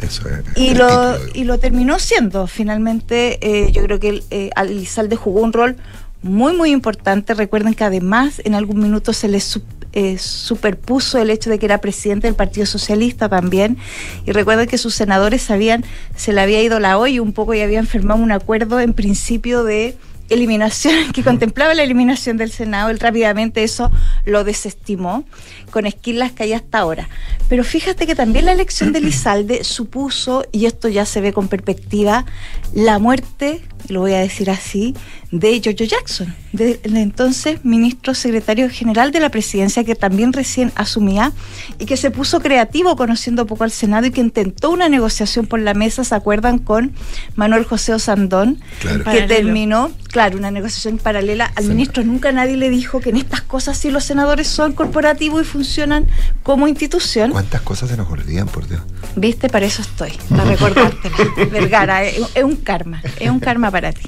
Eso 0.00 0.28
es. 0.28 0.42
Y 0.56 0.74
lo, 0.74 0.88
título, 0.88 1.30
y 1.34 1.44
lo 1.44 1.58
terminó 1.58 1.98
siendo. 2.00 2.48
Finalmente, 2.48 3.38
eh, 3.40 3.70
yo 3.70 3.84
creo 3.84 4.00
que 4.00 4.24
eh, 4.30 4.50
Elizalde 4.56 5.14
jugó 5.14 5.42
un 5.42 5.52
rol 5.52 5.76
muy, 6.22 6.54
muy 6.56 6.70
importante. 6.70 7.34
Recuerden 7.34 7.74
que 7.74 7.84
además 7.84 8.40
en 8.44 8.54
algún 8.54 8.80
minuto 8.80 9.12
se 9.12 9.28
le 9.28 9.40
su- 9.40 9.62
eh, 9.94 10.16
superpuso 10.18 11.18
el 11.18 11.28
hecho 11.28 11.50
de 11.50 11.58
que 11.58 11.66
era 11.66 11.78
presidente 11.78 12.26
del 12.26 12.34
Partido 12.34 12.64
Socialista 12.64 13.28
también. 13.28 13.76
Y 14.24 14.32
recuerden 14.32 14.66
que 14.66 14.78
sus 14.78 14.94
senadores 14.94 15.42
sabían, 15.42 15.84
se 16.16 16.32
le 16.32 16.40
había 16.40 16.62
ido 16.62 16.80
la 16.80 16.98
olla 16.98 17.20
un 17.20 17.32
poco 17.32 17.52
y 17.54 17.60
habían 17.60 17.86
firmado 17.86 18.22
un 18.22 18.32
acuerdo 18.32 18.80
en 18.80 18.94
principio 18.94 19.64
de 19.64 19.96
eliminación, 20.30 20.94
que 21.12 21.22
contemplaba 21.22 21.74
la 21.74 21.82
eliminación 21.82 22.38
del 22.38 22.50
Senado, 22.50 22.88
él 22.88 23.00
rápidamente 23.00 23.64
eso 23.64 23.90
lo 24.24 24.44
desestimó, 24.44 25.24
con 25.70 25.84
esquilas 25.84 26.32
que 26.32 26.44
hay 26.44 26.54
hasta 26.54 26.78
ahora. 26.78 27.08
Pero 27.50 27.64
fíjate 27.64 28.06
que 28.06 28.14
también 28.14 28.46
la 28.46 28.52
elección 28.52 28.92
de 28.94 29.00
Lizalde 29.02 29.62
supuso, 29.62 30.46
y 30.50 30.64
esto 30.64 30.88
ya 30.88 31.04
se 31.04 31.20
ve 31.20 31.34
con 31.34 31.48
perspectiva, 31.48 32.24
la 32.72 32.98
muerte, 32.98 33.60
lo 33.92 34.00
voy 34.00 34.14
a 34.14 34.18
decir 34.18 34.50
así, 34.50 34.94
de 35.30 35.60
Jojo 35.64 35.84
Jackson, 35.84 36.34
del 36.52 36.78
entonces 36.96 37.64
ministro 37.64 38.14
secretario 38.14 38.68
general 38.68 39.12
de 39.12 39.20
la 39.20 39.30
presidencia, 39.30 39.82
que 39.84 39.94
también 39.94 40.32
recién 40.32 40.72
asumía 40.74 41.32
y 41.78 41.86
que 41.86 41.96
se 41.96 42.10
puso 42.10 42.40
creativo 42.40 42.96
conociendo 42.96 43.46
poco 43.46 43.64
al 43.64 43.70
Senado 43.70 44.06
y 44.06 44.10
que 44.10 44.20
intentó 44.20 44.70
una 44.70 44.88
negociación 44.90 45.46
por 45.46 45.60
la 45.60 45.72
mesa, 45.74 46.04
¿se 46.04 46.14
acuerdan? 46.14 46.58
Con 46.58 46.92
Manuel 47.36 47.64
José 47.64 47.94
Osandón, 47.94 48.60
Claro. 48.80 48.98
que 48.98 49.04
Paralelo. 49.04 49.28
terminó, 49.34 49.90
claro, 50.08 50.36
una 50.36 50.50
negociación 50.50 50.98
paralela 50.98 51.50
al 51.56 51.64
ministro. 51.64 52.04
Nunca 52.04 52.30
nadie 52.32 52.56
le 52.58 52.68
dijo 52.68 53.00
que 53.00 53.10
en 53.10 53.16
estas 53.16 53.40
cosas 53.40 53.78
sí 53.78 53.90
los 53.90 54.04
senadores 54.04 54.48
son 54.48 54.72
corporativos 54.72 55.42
y 55.42 55.44
funcionan 55.46 56.06
como 56.42 56.68
institución. 56.68 57.30
¿Cuántas 57.30 57.62
cosas 57.62 57.88
se 57.88 57.96
nos 57.96 58.10
olvidan, 58.10 58.48
por 58.48 58.68
Dios? 58.68 58.82
¿Viste? 59.16 59.48
Para 59.48 59.64
eso 59.66 59.80
estoy, 59.82 60.12
para 60.28 60.44
recordártela. 60.44 61.16
Vergara, 61.50 62.04
es, 62.04 62.20
es 62.34 62.44
un 62.44 62.56
karma, 62.56 63.02
es 63.18 63.30
un 63.30 63.40
karma 63.40 63.70
para 63.70 63.81
ti. 63.90 64.02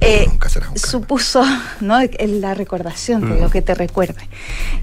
Eh, 0.00 0.26
supuso, 0.74 1.42
¿no? 1.80 1.98
La 2.18 2.54
recordación, 2.54 3.28
te 3.28 3.34
digo, 3.34 3.50
que 3.50 3.60
te 3.60 3.74
recuerde. 3.74 4.28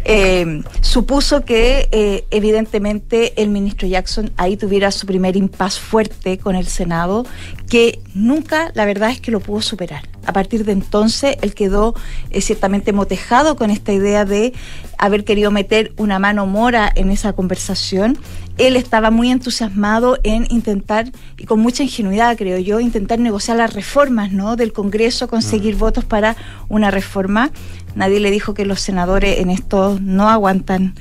Eh, 0.05 0.63
supuso 0.81 1.45
que 1.45 1.89
eh, 1.91 2.25
evidentemente 2.31 3.41
el 3.41 3.49
ministro 3.49 3.87
Jackson 3.87 4.31
ahí 4.37 4.57
tuviera 4.57 4.91
su 4.91 5.05
primer 5.07 5.35
impas 5.35 5.79
fuerte 5.79 6.37
con 6.37 6.55
el 6.55 6.67
Senado, 6.67 7.25
que 7.69 7.99
nunca, 8.13 8.71
la 8.75 8.85
verdad 8.85 9.09
es 9.09 9.21
que 9.21 9.31
lo 9.31 9.39
pudo 9.39 9.61
superar. 9.61 10.03
A 10.25 10.33
partir 10.33 10.65
de 10.65 10.71
entonces, 10.71 11.35
él 11.41 11.53
quedó 11.55 11.95
eh, 12.29 12.41
ciertamente 12.41 12.93
motejado 12.93 13.55
con 13.55 13.71
esta 13.71 13.91
idea 13.91 14.23
de 14.23 14.53
haber 14.97 15.23
querido 15.23 15.49
meter 15.49 15.93
una 15.97 16.19
mano 16.19 16.45
mora 16.45 16.91
en 16.95 17.09
esa 17.09 17.33
conversación. 17.33 18.17
Él 18.57 18.75
estaba 18.75 19.09
muy 19.09 19.31
entusiasmado 19.31 20.19
en 20.23 20.45
intentar, 20.49 21.11
y 21.37 21.45
con 21.45 21.59
mucha 21.59 21.83
ingenuidad, 21.83 22.37
creo 22.37 22.59
yo, 22.59 22.79
intentar 22.79 23.19
negociar 23.19 23.57
las 23.57 23.73
reformas 23.73 24.31
¿no? 24.31 24.55
del 24.55 24.73
Congreso, 24.73 25.27
conseguir 25.27 25.75
votos 25.75 26.05
para 26.05 26.35
una 26.69 26.91
reforma. 26.91 27.49
Nadie 27.95 28.19
le 28.19 28.29
dijo 28.29 28.53
que 28.53 28.65
los 28.65 28.79
senadores 28.79 29.39
en 29.39 29.49
esto 29.49 29.97
no 29.99 30.29
aguantan 30.29 30.93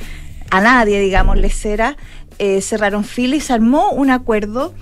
a 0.50 0.60
nadie, 0.60 1.00
digamos, 1.00 1.36
les 1.36 1.64
era. 1.64 1.96
Eh, 2.38 2.62
cerraron 2.62 3.04
fila 3.04 3.36
y 3.36 3.40
se 3.40 3.52
armó 3.52 3.90
un 3.90 4.10
acuerdo 4.10 4.72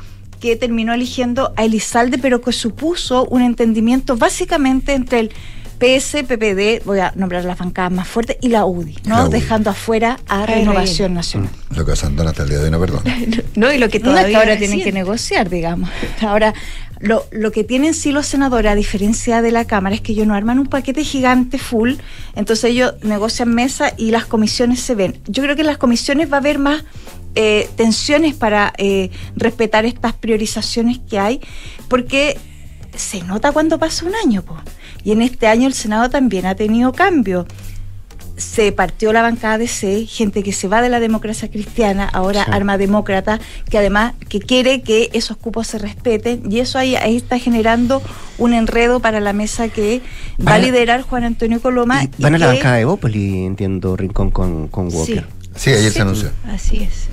que 0.40 0.56
terminó 0.56 0.94
eligiendo 0.94 1.52
a 1.56 1.64
Elizalde, 1.64 2.18
pero 2.18 2.40
que 2.40 2.52
supuso 2.52 3.24
un 3.26 3.42
entendimiento 3.42 4.16
básicamente 4.16 4.94
entre 4.94 5.20
el 5.20 5.30
PS, 5.78 6.24
PPD, 6.26 6.84
voy 6.84 6.98
a 6.98 7.12
nombrar 7.14 7.44
las 7.44 7.56
bancadas 7.56 7.92
más 7.92 8.08
fuertes, 8.08 8.36
y 8.40 8.48
la 8.48 8.64
UDI, 8.66 8.96
¿no? 9.04 9.16
La 9.16 9.24
UDI. 9.28 9.40
Dejando 9.40 9.70
afuera 9.70 10.18
a 10.26 10.42
Ay, 10.42 10.60
Renovación 10.64 11.14
Nacional. 11.14 11.50
Lo 11.74 11.86
que 11.86 11.94
Sandón 11.94 12.26
hasta 12.26 12.42
el 12.42 12.48
día 12.48 12.58
de 12.58 12.64
hoy 12.64 12.70
no 12.70 12.80
perdona. 12.80 13.16
No, 13.54 13.72
y 13.72 13.78
lo 13.78 13.88
que 13.88 14.00
todavía 14.00 14.38
ahora 14.38 14.56
tienen 14.56 14.82
que 14.82 14.92
negociar, 14.92 15.48
digamos. 15.48 15.90
Ahora, 16.20 16.54
lo, 17.00 17.24
lo 17.30 17.50
que 17.52 17.64
tienen 17.64 17.94
sí 17.94 18.12
los 18.12 18.26
senadores, 18.26 18.70
a 18.70 18.74
diferencia 18.74 19.42
de 19.42 19.52
la 19.52 19.64
Cámara, 19.66 19.94
es 19.94 20.00
que 20.00 20.12
ellos 20.12 20.26
no 20.26 20.34
arman 20.34 20.58
un 20.58 20.66
paquete 20.66 21.04
gigante 21.04 21.58
full, 21.58 21.94
entonces 22.34 22.72
ellos 22.72 22.94
negocian 23.02 23.54
mesa 23.54 23.92
y 23.96 24.10
las 24.10 24.26
comisiones 24.26 24.80
se 24.80 24.94
ven. 24.94 25.18
Yo 25.26 25.42
creo 25.42 25.54
que 25.54 25.62
en 25.62 25.68
las 25.68 25.78
comisiones 25.78 26.30
va 26.30 26.36
a 26.36 26.40
haber 26.40 26.58
más 26.58 26.84
eh, 27.34 27.68
tensiones 27.76 28.34
para 28.34 28.72
eh, 28.78 29.10
respetar 29.36 29.86
estas 29.86 30.12
priorizaciones 30.14 30.98
que 31.08 31.18
hay, 31.18 31.40
porque 31.88 32.36
se 32.96 33.22
nota 33.22 33.52
cuando 33.52 33.78
pasa 33.78 34.06
un 34.06 34.14
año, 34.14 34.42
po. 34.42 34.56
y 35.04 35.12
en 35.12 35.22
este 35.22 35.46
año 35.46 35.66
el 35.68 35.74
Senado 35.74 36.10
también 36.10 36.46
ha 36.46 36.54
tenido 36.54 36.92
cambio 36.92 37.46
se 38.36 38.70
partió 38.70 39.12
la 39.12 39.20
bancada 39.22 39.58
de 39.58 39.66
C, 39.66 40.06
gente 40.06 40.44
que 40.44 40.52
se 40.52 40.68
va 40.68 40.80
de 40.80 40.88
la 40.88 41.00
democracia 41.00 41.50
cristiana, 41.50 42.04
ahora 42.08 42.44
Sí. 42.44 42.50
arma 42.52 42.78
demócrata, 42.78 43.40
que 43.68 43.78
además 43.78 44.14
que 44.28 44.38
quiere 44.38 44.82
que 44.82 45.10
esos 45.12 45.36
cupos 45.36 45.66
se 45.66 45.78
respeten, 45.78 46.42
y 46.48 46.60
eso 46.60 46.78
ahí, 46.78 46.94
ahí 46.94 47.16
está 47.16 47.40
generando 47.40 48.00
un 48.38 48.54
enredo 48.54 49.00
para 49.00 49.18
la 49.18 49.32
mesa 49.32 49.68
que 49.68 50.02
va 50.46 50.54
a 50.54 50.58
liderar 50.58 51.02
Juan 51.02 51.24
Antonio 51.24 51.60
Coloma. 51.60 52.04
y 52.04 52.10
Van 52.22 52.36
a 52.36 52.38
la 52.38 52.46
que- 52.46 52.52
bancada 52.54 52.76
de 52.76 52.84
Bópoli, 52.84 53.44
entiendo, 53.44 53.96
Rincón 53.96 54.30
con, 54.30 54.68
con 54.68 54.86
Walker. 54.94 55.26
Sí. 55.28 55.50
Sí, 55.56 55.70
ayer 55.70 55.90
Sí. 55.90 55.96
se 55.96 56.02
anunció. 56.02 56.30
Así 56.46 56.76
es. 56.84 57.08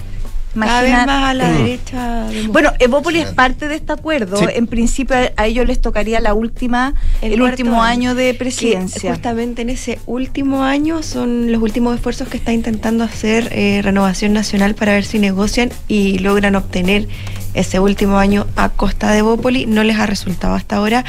Cada 0.60 0.82
vez 0.82 0.92
más 1.06 1.30
a 1.30 1.34
la 1.34 1.50
Mm. 1.50 1.58
derecha. 1.58 2.24
de 2.30 2.48
Bueno, 2.48 2.72
Evópolis 2.80 3.24
es 3.26 3.34
parte 3.34 3.68
de 3.68 3.76
este 3.76 3.92
acuerdo. 3.94 4.38
Sí. 4.38 4.46
En 4.56 4.68
principio 4.68 5.16
a- 5.36 5.46
ellos 5.46 5.68
les 5.68 5.82
tocaría 5.82 6.20
la 6.20 6.34
última, 6.34 6.94
el, 7.22 7.42
último 7.42 7.84
año 7.84 8.16
de 8.16 8.32
que 8.32 8.40
presidencia. 8.40 9.12
justamente 9.12 9.62
en 9.62 9.70
ese 9.70 10.00
último 10.06 10.64
año 10.64 11.04
son 11.04 11.52
los 11.52 11.62
últimos 11.62 11.96
esfuerzos 11.96 12.28
que 12.28 12.38
está 12.38 12.54
intentando 12.54 13.04
hacer 13.04 13.50
eh, 13.52 13.82
Renovación 13.84 14.34
Nacional 14.34 14.76
para 14.76 14.94
ver 14.94 15.06
si 15.06 15.20
negocian 15.20 15.72
y 15.88 16.20
logran 16.20 16.56
obtener 16.56 17.08
ese 17.56 17.80
último 17.80 18.18
año 18.18 18.46
a 18.56 18.70
costa 18.70 19.12
de 19.12 19.22
Bópoli. 19.22 19.66
No 19.66 19.84
les 19.84 19.98
ha 19.98 20.06
resultado 20.06 20.54
hasta 20.54 20.76
ahora 20.78 21.06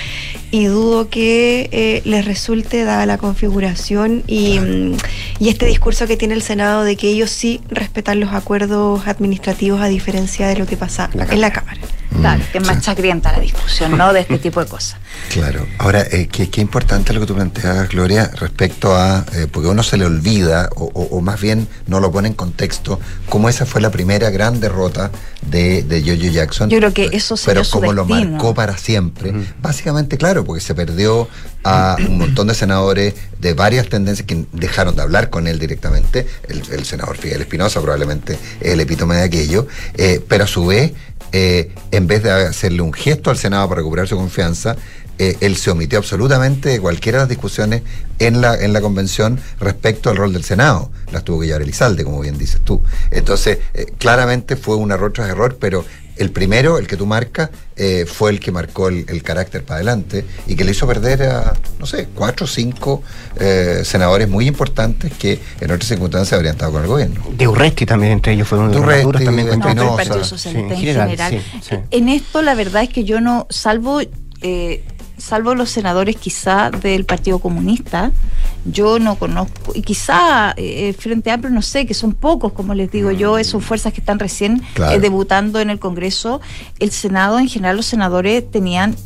y 0.51 0.67
dudo 0.67 1.11
que 1.11 1.69
eh, 1.73 2.03
les 2.05 2.25
resulte 2.25 2.85
dada 2.85 3.05
la 3.07 3.19
configuración 3.19 4.23
y, 4.27 4.59
mm, 4.59 4.97
y 5.41 5.49
este 5.49 5.67
discurso 5.67 6.07
que 6.07 6.17
tiene 6.17 6.35
el 6.35 6.43
Senado 6.43 6.85
de 6.85 6.97
que 6.97 7.09
ellos 7.09 7.31
sí 7.31 7.61
respetan 7.69 8.21
los 8.21 8.33
acuerdos 8.33 9.07
administrativos 9.07 9.81
a 9.81 9.87
diferencia 9.87 10.49
de 10.49 10.57
lo 10.57 10.67
que 10.67 10.77
pasa 10.77 11.11
en 11.13 11.41
la 11.41 11.53
Cámara. 11.53 11.81
Claro, 12.21 12.43
que 12.51 12.59
es 12.59 12.67
más 12.67 12.81
chagrienta 12.83 13.33
la 13.33 13.41
discusión, 13.41 13.97
¿no? 13.97 14.13
De 14.13 14.21
este 14.21 14.39
tipo 14.47 14.63
de 14.63 14.71
cosas. 14.71 14.99
Claro. 15.33 15.67
Ahora, 15.79 16.03
eh, 16.11 16.29
qué, 16.31 16.49
qué 16.49 16.61
importante 16.61 17.13
lo 17.13 17.21
que 17.21 17.27
tú 17.27 17.35
planteas, 17.35 17.89
Gloria, 17.89 18.31
respecto 18.37 18.95
a, 18.97 19.25
eh, 19.35 19.47
porque 19.51 19.69
a 19.69 19.73
uno 19.73 19.83
se 19.83 19.97
le 19.97 20.07
olvida, 20.07 20.71
o, 20.77 20.85
o- 20.93 21.17
o 21.17 21.21
más 21.21 21.41
bien 21.41 21.69
no 21.87 22.01
lo 22.01 22.11
pone 22.11 22.29
en 22.29 22.35
contexto, 22.35 22.99
cómo 23.29 23.49
esa 23.49 23.67
fue 23.67 23.81
la 23.81 23.91
primera 23.91 24.31
gran 24.31 24.61
derrota 24.61 25.11
de, 25.43 25.83
de 25.83 26.01
Jojo 26.03 26.33
Jackson. 26.33 26.71
Yo 26.71 26.79
creo 26.79 26.93
que 26.95 27.07
eso 27.13 27.35
pero 27.35 27.37
sería 27.37 27.65
su 27.65 27.81
como 27.81 27.93
lo 27.93 28.05
marcó 28.07 28.55
para 28.55 28.77
siempre. 28.79 29.33
Básicamente, 29.61 30.17
claro, 30.17 30.45
porque 30.45 30.61
se 30.63 30.75
perdió 30.75 31.29
a 31.65 31.97
un 31.99 32.19
montón 32.19 32.47
de 32.47 32.55
senadores 32.55 33.15
de 33.41 33.53
varias 33.55 33.89
tendencias 33.89 34.27
que 34.27 34.47
dejaron 34.53 34.95
de 34.97 35.03
hablar 35.03 35.31
con 35.31 35.47
él 35.49 35.59
directamente. 35.59 36.27
El, 36.49 36.63
el 36.73 36.85
senador 36.85 37.17
Fidel 37.17 37.41
Espinosa 37.43 37.81
probablemente 37.81 38.39
es 38.61 38.73
el 38.73 38.81
epítome 38.81 39.17
de 39.17 39.23
aquello, 39.23 39.67
eh, 39.95 40.21
pero 40.29 40.45
a 40.45 40.47
su 40.47 40.67
vez, 40.67 40.93
eh, 41.33 41.73
en 41.91 42.07
vez 42.07 42.23
de 42.23 42.31
hacerle 42.31 42.83
un 42.83 42.93
gesto 42.93 43.31
al 43.31 43.37
Senado 43.37 43.69
para 43.69 43.81
recuperar 43.81 44.07
su 44.09 44.17
confianza, 44.17 44.77
eh, 45.19 45.37
él 45.41 45.57
se 45.57 45.71
omitió 45.71 45.99
absolutamente 45.99 46.69
de 46.69 46.81
cualquiera 46.81 47.19
de 47.19 47.23
las 47.23 47.29
discusiones 47.29 47.83
en 48.19 48.41
la, 48.41 48.55
en 48.55 48.73
la 48.73 48.81
convención 48.81 49.39
respecto 49.61 50.11
al 50.11 50.17
rol 50.17 50.33
del 50.33 50.45
Senado. 50.45 50.91
Las 51.13 51.25
tuvo 51.25 51.41
que 51.41 51.47
llevar 51.47 51.63
Elizalde, 51.63 52.05
como 52.05 52.21
bien 52.21 52.39
dices 52.39 52.61
tú. 52.63 52.83
Entonces, 53.11 53.59
eh, 53.75 53.87
claramente 53.99 54.57
fue 54.57 54.77
un 54.77 54.93
error 54.93 55.13
tras 55.13 55.29
error, 55.29 55.57
pero 55.61 55.85
el 56.17 56.31
primero, 56.31 56.79
el 56.79 56.87
que 56.87 56.97
tú 56.97 57.05
marcas, 57.07 57.51
eh, 57.77 58.07
fue 58.07 58.31
el 58.31 58.41
que 58.41 58.51
marcó 58.51 58.89
el, 58.89 59.05
el 59.09 59.23
carácter 59.23 59.63
para 59.65 59.77
adelante 59.77 60.25
y 60.47 60.57
que 60.57 60.65
le 60.65 60.71
hizo 60.71 60.87
perder 60.87 61.23
a, 61.25 61.53
no 61.79 61.85
sé, 61.85 62.09
cuatro 62.15 62.45
o 62.45 62.49
cinco 62.49 63.03
eh, 63.39 63.83
senadores 63.85 64.29
muy 64.29 64.47
importantes 64.47 65.13
que 65.13 65.39
en 65.61 65.71
otras 65.71 65.89
circunstancias 65.89 66.33
habrían 66.33 66.55
estado 66.55 66.73
con 66.73 66.83
el 66.83 66.89
gobierno. 66.89 67.23
De 67.37 67.47
Urresti 67.47 67.85
también 67.85 68.13
entre 68.13 68.33
ellos 68.33 68.49
fueron 68.49 68.69
de 68.69 68.75
los 68.77 68.83
Durresti, 68.83 69.05
más 69.05 69.13
duros 69.13 69.25
también 69.25 69.77
No, 69.77 70.25
Sí, 70.25 70.49
en 70.49 70.71
general, 70.71 71.11
general. 71.11 71.33
sí, 71.33 71.61
sí. 71.69 71.77
En 71.91 72.09
esto 72.09 72.41
la 72.41 72.55
verdad 72.55 72.83
es 72.83 72.89
que 72.89 73.05
yo 73.05 73.21
no, 73.21 73.47
salvo, 73.51 74.01
eh, 74.41 74.85
salvo 75.19 75.55
los 75.55 75.71
senadores 75.71 76.17
quizá 76.17 76.71
del 76.71 77.05
Partido 77.05 77.39
Comunista, 77.39 78.13
yo 78.65 78.99
no 78.99 79.15
conozco, 79.17 79.73
y 79.75 79.83
quizá 79.83 80.53
eh, 80.57 80.93
Frente 80.99 81.31
Amplio, 81.31 81.53
no 81.55 81.63
sé, 81.63 81.87
que 81.87 81.95
son 81.95 82.13
pocos, 82.15 82.53
como 82.53 82.75
les 82.75 82.91
digo 82.91 83.11
yo, 83.13 83.43
son 83.45 83.61
fuerzas 83.61 83.93
que 83.93 84.01
están 84.01 84.19
recién 84.19 84.61
Claro. 84.75 84.93
eh, 84.97 85.01
debutando 85.01 85.61
en 85.61 85.71
el 85.71 85.79
Congreso. 85.79 86.41
El 86.81 86.91
Senado, 86.91 87.39
en 87.39 87.49
general, 87.49 87.77
los 87.77 87.87
senadores 87.87 88.51
tenían 88.51 88.97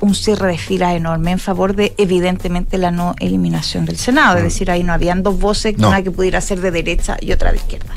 un 0.00 0.14
cierre 0.14 0.48
de 0.48 0.58
filas 0.58 0.94
enorme 0.94 1.32
en 1.32 1.38
favor 1.38 1.74
de, 1.76 1.94
evidentemente, 1.98 2.78
la 2.78 2.90
no 2.90 3.14
eliminación 3.20 3.84
del 3.84 3.96
Senado. 3.96 4.38
Es 4.38 4.42
decir, 4.44 4.70
ahí 4.70 4.82
no 4.82 4.92
habían 4.92 5.22
dos 5.22 5.38
voces, 5.38 5.76
No. 5.78 5.88
una 5.88 6.02
que 6.02 6.10
pudiera 6.10 6.40
ser 6.40 6.60
de 6.60 6.70
derecha 6.70 7.16
y 7.20 7.32
otra 7.32 7.50
de 7.52 7.58
izquierda. 7.58 7.94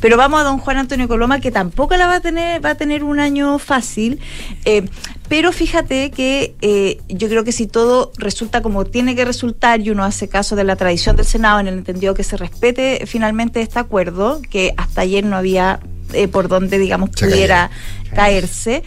Pero 0.00 0.16
vamos 0.16 0.40
a 0.40 0.44
don 0.44 0.58
Juan 0.58 0.76
Antonio 0.78 1.06
Coloma, 1.08 1.40
que 1.40 1.50
tampoco 1.50 1.96
la 1.96 2.06
va 2.06 2.16
a 2.16 2.20
tener, 2.20 2.64
va 2.64 2.70
a 2.70 2.74
tener 2.74 3.04
un 3.04 3.20
año 3.20 3.58
fácil. 3.58 4.18
eh, 4.64 4.84
pero 5.28 5.52
fíjate 5.52 6.10
que 6.10 6.54
eh, 6.60 6.98
yo 7.08 7.28
creo 7.28 7.44
que 7.44 7.52
si 7.52 7.66
todo 7.66 8.12
resulta 8.18 8.62
como 8.62 8.84
tiene 8.84 9.16
que 9.16 9.24
resultar 9.24 9.80
y 9.80 9.90
uno 9.90 10.04
hace 10.04 10.28
caso 10.28 10.54
de 10.54 10.64
la 10.64 10.76
tradición 10.76 11.16
del 11.16 11.24
Senado 11.24 11.60
en 11.60 11.66
el 11.66 11.74
entendido 11.74 12.14
que 12.14 12.24
se 12.24 12.36
respete 12.36 13.04
finalmente 13.06 13.60
este 13.60 13.78
acuerdo, 13.78 14.42
que 14.50 14.74
hasta 14.76 15.00
ayer 15.00 15.24
no 15.24 15.36
había 15.36 15.80
eh, 16.12 16.28
por 16.28 16.48
donde, 16.48 16.78
digamos, 16.78 17.10
Se 17.14 17.26
pudiera 17.26 17.70
caerse. 18.14 18.84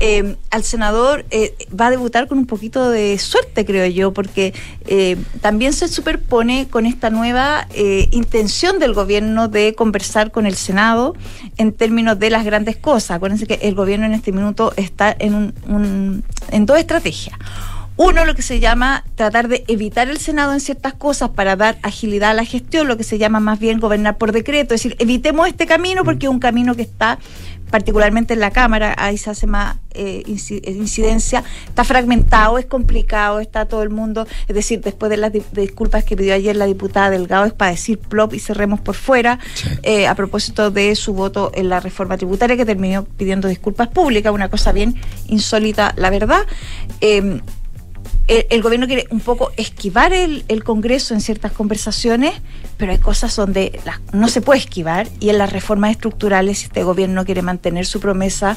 Eh, 0.00 0.36
al 0.50 0.64
senador 0.64 1.24
eh, 1.30 1.54
va 1.78 1.86
a 1.86 1.90
debutar 1.90 2.28
con 2.28 2.38
un 2.38 2.46
poquito 2.46 2.90
de 2.90 3.18
suerte, 3.18 3.64
creo 3.64 3.86
yo, 3.86 4.12
porque 4.12 4.54
eh, 4.86 5.16
también 5.40 5.72
se 5.72 5.88
superpone 5.88 6.68
con 6.68 6.86
esta 6.86 7.10
nueva 7.10 7.66
intención 8.10 8.78
del 8.78 8.94
gobierno 8.94 9.48
de 9.48 9.74
conversar 9.74 10.30
con 10.30 10.46
el 10.46 10.54
Senado 10.54 11.14
en 11.56 11.72
términos 11.72 12.18
de 12.18 12.30
las 12.30 12.44
grandes 12.44 12.76
cosas. 12.76 13.12
Acuérdense 13.12 13.46
que 13.46 13.58
el 13.62 13.74
gobierno 13.74 14.06
en 14.06 14.12
este 14.14 14.32
minuto 14.32 14.72
está 14.76 15.14
en, 15.18 15.34
un- 15.34 16.24
en 16.50 16.66
dos 16.66 16.78
estrategias. 16.78 17.38
Uno, 18.00 18.24
lo 18.24 18.36
que 18.36 18.42
se 18.42 18.60
llama 18.60 19.02
tratar 19.16 19.48
de 19.48 19.64
evitar 19.66 20.08
el 20.08 20.18
Senado 20.18 20.52
en 20.52 20.60
ciertas 20.60 20.94
cosas 20.94 21.30
para 21.30 21.56
dar 21.56 21.78
agilidad 21.82 22.30
a 22.30 22.34
la 22.34 22.44
gestión, 22.44 22.86
lo 22.86 22.96
que 22.96 23.02
se 23.02 23.18
llama 23.18 23.40
más 23.40 23.58
bien 23.58 23.80
gobernar 23.80 24.18
por 24.18 24.30
decreto, 24.30 24.72
es 24.72 24.82
decir, 24.84 24.96
evitemos 25.00 25.48
este 25.48 25.66
camino 25.66 26.04
porque 26.04 26.26
es 26.26 26.30
un 26.30 26.38
camino 26.38 26.76
que 26.76 26.82
está 26.82 27.18
particularmente 27.70 28.34
en 28.34 28.40
la 28.40 28.50
Cámara, 28.50 28.94
ahí 28.98 29.18
se 29.18 29.30
hace 29.30 29.46
más 29.46 29.76
eh, 29.94 30.22
eh, 30.26 30.70
incidencia, 30.72 31.44
está 31.66 31.84
fragmentado, 31.84 32.58
es 32.58 32.66
complicado, 32.66 33.40
está 33.40 33.66
todo 33.66 33.82
el 33.82 33.90
mundo, 33.90 34.26
es 34.46 34.54
decir, 34.54 34.80
después 34.80 35.10
de 35.10 35.16
las 35.16 35.32
di- 35.32 35.42
disculpas 35.52 36.04
que 36.04 36.16
pidió 36.16 36.34
ayer 36.34 36.56
la 36.56 36.66
diputada 36.66 37.10
Delgado 37.10 37.46
es 37.46 37.52
para 37.52 37.70
decir 37.72 37.98
plop 37.98 38.34
y 38.34 38.38
cerremos 38.38 38.80
por 38.80 38.94
fuera, 38.94 39.38
eh, 39.82 40.06
a 40.06 40.14
propósito 40.14 40.70
de 40.70 40.94
su 40.96 41.14
voto 41.14 41.50
en 41.54 41.68
la 41.68 41.80
reforma 41.80 42.16
tributaria 42.16 42.56
que 42.56 42.64
terminó 42.64 43.04
pidiendo 43.04 43.48
disculpas 43.48 43.88
públicas, 43.88 44.32
una 44.32 44.48
cosa 44.48 44.72
bien 44.72 44.94
insólita, 45.26 45.94
la 45.96 46.10
verdad. 46.10 46.42
Eh, 47.00 47.40
el, 48.28 48.46
el 48.50 48.62
gobierno 48.62 48.86
quiere 48.86 49.06
un 49.10 49.20
poco 49.20 49.52
esquivar 49.56 50.12
el, 50.12 50.44
el 50.48 50.62
Congreso 50.62 51.14
en 51.14 51.20
ciertas 51.20 51.52
conversaciones, 51.52 52.34
pero 52.78 52.92
hay 52.92 52.98
cosas 52.98 53.36
donde 53.36 53.78
las- 53.84 54.00
no 54.14 54.28
se 54.28 54.40
puede 54.40 54.60
esquivar 54.60 55.06
y 55.20 55.28
en 55.28 55.36
las 55.38 55.52
reformas 55.52 55.90
estructurales, 55.90 56.60
si 56.60 56.64
este 56.66 56.82
gobierno 56.84 57.24
quiere 57.26 57.42
mantener 57.42 57.84
su 57.84 58.00
promesa, 58.00 58.56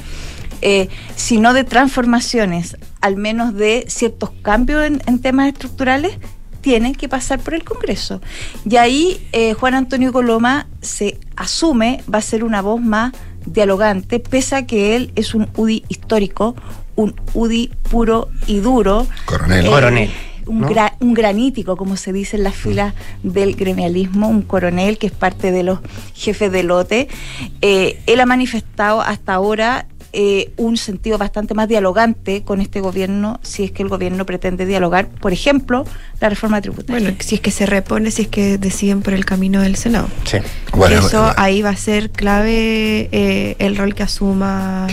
eh, 0.62 0.88
si 1.16 1.40
no 1.40 1.54
de 1.54 1.64
transformaciones, 1.66 2.78
al 3.02 3.16
menos 3.18 3.54
de 3.56 3.86
ciertos 3.90 4.30
cambios 4.42 4.86
en, 4.86 5.02
en 5.08 5.20
temas 5.20 5.48
estructurales, 5.48 6.14
tienen 6.62 6.94
que 6.94 7.10
pasar 7.10 7.40
por 7.40 7.56
el 7.56 7.64
Congreso. 7.64 8.22
Y 8.70 8.76
ahí 8.78 9.28
eh, 9.34 9.54
Juan 9.54 9.74
Antonio 9.74 10.14
Coloma 10.14 10.68
se 10.82 11.18
asume, 11.36 12.04
va 12.14 12.20
a 12.20 12.22
ser 12.22 12.44
una 12.44 12.62
voz 12.62 12.80
más 12.80 13.14
dialogante, 13.48 14.20
pese 14.20 14.56
a 14.56 14.68
que 14.68 14.96
él 14.96 15.12
es 15.16 15.34
un 15.34 15.50
UDI 15.56 15.84
histórico, 15.90 16.56
un 16.96 17.16
UDI 17.34 17.72
puro 17.90 18.30
y 18.46 18.58
duro. 18.60 19.08
Coronel. 19.26 19.66
Eh, 19.66 19.70
Coronel, 19.70 20.12
Un, 20.48 20.62
¿no? 20.62 20.70
gra- 20.70 20.94
un 21.00 21.14
granítico, 21.14 21.76
como 21.78 21.98
se 21.98 22.14
dice 22.14 22.38
en 22.38 22.44
las 22.44 22.56
filas 22.56 22.94
del 23.24 23.56
gremialismo, 23.56 24.28
un 24.30 24.42
coronel 24.42 24.98
que 24.98 25.08
es 25.08 25.14
parte 25.14 25.52
de 25.52 25.64
los 25.64 25.80
jefes 26.16 26.52
de 26.52 26.64
lote. 26.64 27.08
Eh, 27.62 28.00
él 28.08 28.20
ha 28.20 28.26
manifestado 28.26 29.02
hasta 29.02 29.34
ahora 29.34 29.88
eh, 30.14 30.52
un 30.58 30.76
sentido 30.76 31.18
bastante 31.18 31.54
más 31.54 31.70
dialogante 31.70 32.44
con 32.44 32.60
este 32.60 32.82
gobierno, 32.82 33.40
si 33.44 33.64
es 33.64 33.72
que 33.72 33.82
el 33.82 33.88
gobierno 33.88 34.26
pretende 34.26 34.66
dialogar, 34.66 35.08
por 35.08 35.32
ejemplo, 35.32 35.86
la 36.20 36.28
reforma 36.28 36.60
tributaria. 36.60 37.00
Bueno, 37.02 37.18
si 37.22 37.36
es 37.36 37.42
que 37.42 37.50
se 37.52 37.66
repone, 37.66 38.12
si 38.12 38.24
es 38.24 38.28
que 38.28 38.58
deciden 38.58 39.04
por 39.04 39.14
el 39.14 39.24
camino 39.24 39.62
del 39.62 39.78
Senado. 39.78 40.10
Sí. 40.26 40.38
Eso 40.92 41.32
ahí 41.38 41.62
va 41.62 41.70
a 41.70 41.76
ser 41.78 42.10
clave 42.12 43.08
eh, 43.14 43.56
el 43.60 43.78
rol 43.78 43.96
que 43.96 44.04
asuma 44.04 44.88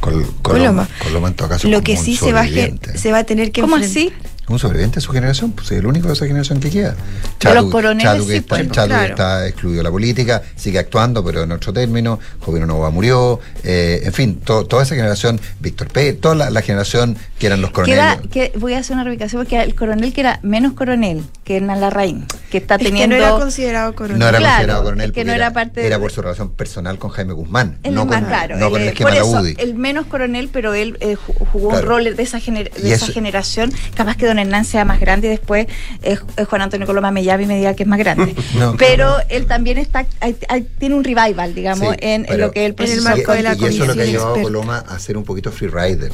Col- 0.00 0.26
Coloma. 0.42 0.42
Coloma. 0.42 0.88
Coloma 1.04 1.28
en 1.28 1.34
todo 1.34 1.48
caso 1.48 1.68
Lo 1.68 1.82
que 1.82 1.92
un 1.92 1.98
sí 1.98 2.16
se 2.16 2.32
va, 2.32 2.40
a, 2.40 2.44
ge- 2.44 2.48
sobreviviente. 2.50 2.98
se 2.98 3.12
va 3.12 3.18
a 3.18 3.24
tener 3.24 3.52
que 3.52 3.60
¿Cómo 3.62 3.76
así? 3.76 4.12
Un 4.50 4.58
sobreviviente 4.58 4.96
de 4.96 5.00
su 5.00 5.12
generación, 5.12 5.52
pues 5.52 5.70
es 5.70 5.78
el 5.78 5.86
único 5.86 6.08
de 6.08 6.14
esa 6.14 6.26
generación 6.26 6.58
que 6.58 6.70
queda. 6.70 6.96
De 7.38 7.54
los 7.54 7.70
coroneles, 7.70 8.02
Chadwick 8.02 8.28
sí, 8.28 8.34
está, 8.36 8.56
pues, 8.56 8.68
claro. 8.68 9.04
está 9.10 9.46
excluido 9.46 9.78
de 9.78 9.84
la 9.84 9.90
política, 9.92 10.42
sigue 10.56 10.78
actuando, 10.80 11.24
pero 11.24 11.44
en 11.44 11.52
otro 11.52 11.72
término. 11.72 12.18
Jovino 12.40 12.66
Nova 12.66 12.90
murió. 12.90 13.38
eh, 13.62 14.00
en 14.04 14.12
fin, 14.12 14.40
to- 14.40 14.64
toda 14.66 14.82
esa 14.82 14.94
generación, 14.96 15.40
Víctor 15.60 15.88
P., 15.88 16.14
toda 16.14 16.34
la, 16.34 16.50
la 16.50 16.62
generación 16.62 17.16
que 17.38 17.46
eran 17.46 17.60
los 17.60 17.70
coroneles. 17.70 18.16
Queda, 18.16 18.28
que 18.28 18.52
voy 18.58 18.74
a 18.74 18.78
hacer 18.78 18.94
una 18.94 19.04
reubicación 19.04 19.42
porque 19.42 19.60
el 19.62 19.74
coronel 19.74 20.12
que 20.12 20.20
era 20.22 20.40
menos 20.42 20.72
coronel 20.72 21.22
que 21.44 21.58
Hernán 21.58 21.80
Larraín, 21.80 22.26
que 22.50 22.58
está 22.58 22.74
Es 22.74 22.78
que 22.80 22.84
teniendo. 22.86 23.16
no 23.16 23.22
era 23.22 23.30
considerado 23.32 23.94
coronel. 23.94 24.18
No 24.18 24.28
era 24.28 24.38
Claro, 24.38 24.52
considerado 24.54 24.82
coronel 24.84 25.04
es 25.10 25.12
que 25.12 25.20
porque 25.20 25.24
no 25.26 25.32
era 25.34 25.52
parte 25.52 25.86
era 25.86 25.98
por 26.00 26.10
su 26.10 26.22
relación 26.22 26.50
personal 26.50 26.98
con 26.98 27.10
Jaime 27.10 27.34
Guzmán, 27.34 27.78
Él 27.84 27.94
no 27.94 28.00
es 28.02 28.06
con, 28.08 28.20
más 28.20 28.28
claro. 28.28 28.56
no 28.56 28.70
con 28.70 28.80
él, 28.80 28.88
el 28.88 28.92
esquema 28.94 29.10
por 29.10 29.18
de 29.18 29.24
la 29.24 29.28
eso, 29.30 29.40
UDI. 29.42 29.54
el 29.58 29.74
menos 29.74 30.06
coronel, 30.06 30.48
pero 30.52 30.74
él 30.74 30.96
eh, 31.00 31.16
ju- 31.16 31.46
jugó 31.52 31.68
Claro. 31.70 31.84
un 31.84 31.88
rol 31.88 32.16
de 32.16 32.22
esa, 32.22 32.38
gener- 32.40 32.72
de 32.72 32.92
esa 32.92 33.04
eso- 33.04 33.12
generación. 33.12 33.72
Capaz 33.94 34.16
que 34.16 34.26
don 34.26 34.39
Hernán 34.40 34.64
sea 34.64 34.84
más 34.84 34.98
grande 35.00 35.28
y 35.28 35.30
después 35.30 35.66
eh, 36.02 36.18
eh, 36.36 36.44
Juan 36.44 36.62
Antonio 36.62 36.86
Coloma 36.86 37.10
me 37.10 37.22
llame 37.24 37.44
y 37.44 37.46
me 37.46 37.56
diga 37.58 37.74
que 37.74 37.84
es 37.84 37.88
más 37.88 37.98
grande. 37.98 38.34
No, 38.58 38.76
pero 38.76 39.16
él 39.28 39.46
también 39.46 39.78
está 39.78 40.06
hay- 40.20 40.36
hay- 40.48 40.66
tiene 40.78 40.94
un 40.96 41.04
revival, 41.04 41.54
digamos, 41.54 41.88
Sí, 41.90 41.96
en, 42.00 42.26
lo 42.38 42.50
que 42.50 42.66
él 42.66 42.74
y- 42.78 43.20
y, 43.52 43.54
eso 43.66 43.82
es 43.82 43.88
lo 43.88 43.94
que 43.94 44.00
ha 44.02 44.04
llevado 44.06 44.34
a. 44.34 44.42
Coloma 44.42 44.78
a 44.78 44.98
ser 44.98 45.16
un 45.16 45.24
poquito 45.24 45.50
freerider. 45.52 46.12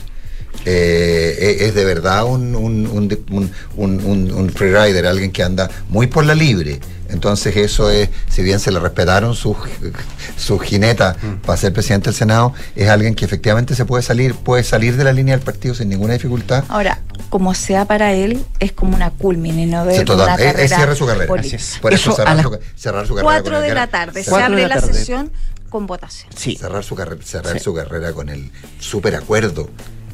eh, 0.65 1.57
es 1.61 1.75
de 1.75 1.85
verdad 1.85 2.25
un, 2.25 2.55
un, 2.57 2.87
un, 2.87 3.51
un, 3.77 4.01
un- 4.05 4.33
un 4.33 4.51
freerider, 4.51 5.07
alguien 5.07 5.31
que 5.31 5.43
anda 5.43 5.71
muy 5.89 6.07
por 6.07 6.25
la 6.25 6.35
libre. 6.35 6.79
Entonces 7.09 7.57
eso 7.57 7.91
es, 7.91 8.09
si 8.29 8.43
bien 8.43 8.59
se 8.61 8.71
le 8.73 8.81
respetaron 8.81 9.35
sus 9.35 9.57
su 10.37 10.59
jineta 10.59 11.17
para 11.45 11.57
ser 11.57 11.73
presidente 11.73 12.07
del 12.11 12.15
Senado, 12.15 12.53
es 12.75 12.89
alguien 12.89 13.15
que 13.15 13.25
efectivamente 13.25 13.75
se 13.75 13.85
puede 13.85 14.03
salir, 14.03 14.35
puede 14.35 14.63
salir 14.65 14.97
de 14.97 15.05
la 15.05 15.13
línea 15.13 15.37
del 15.37 15.45
partido 15.45 15.75
sin 15.75 15.89
ninguna 15.89 16.15
dificultad. 16.15 16.65
Ahora, 16.69 17.01
como 17.31 17.55
sea 17.55 17.85
para 17.85 18.13
él, 18.13 18.45
es 18.59 18.73
como 18.73 18.95
una 18.97 19.11
culmine, 19.11 19.67
¿no? 19.67 19.85
De 19.85 20.05
total- 20.05 20.39
una 20.41 20.51
es- 20.63 20.75
cierre 20.75 20.95
su 20.97 21.07
carrera. 21.07 21.27
política. 21.27 21.57
Es. 21.57 21.79
Por 21.81 21.93
eso, 21.95 22.11
Eso 22.13 22.23
a 22.23 22.27
cerrar, 22.27 22.43
su, 22.43 22.59
cerrar 22.77 23.07
su 23.07 23.15
carrera. 23.15 23.15
con 23.15 23.23
Cuatro 23.43 23.57
el 23.59 23.63
de 23.69 23.75
la 23.75 23.87
tarde, 23.87 24.23
se 24.25 24.35
abre 24.35 24.69
la 24.69 24.81
sesión 24.81 25.31
con 25.71 25.87
votación. 25.87 26.31
Sí. 26.37 26.57
cerrar 26.57 26.85
su 26.85 26.95
carrera, 26.95 27.21
cerrar 27.25 27.55
Sí. 27.55 27.61
su 27.65 27.75
carrera 27.75 28.13
con 28.13 28.29
el 28.29 28.51
superacuerdo 28.79 29.69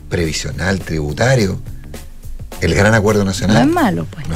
previsional 0.08 0.80
tributario, 0.80 1.60
el 2.66 2.74
gran 2.74 2.94
acuerdo 2.94 3.24
No 3.24 3.30
es 3.30 3.40
nacional. 3.40 3.68
malo, 3.68 4.06
pues. 4.10 4.26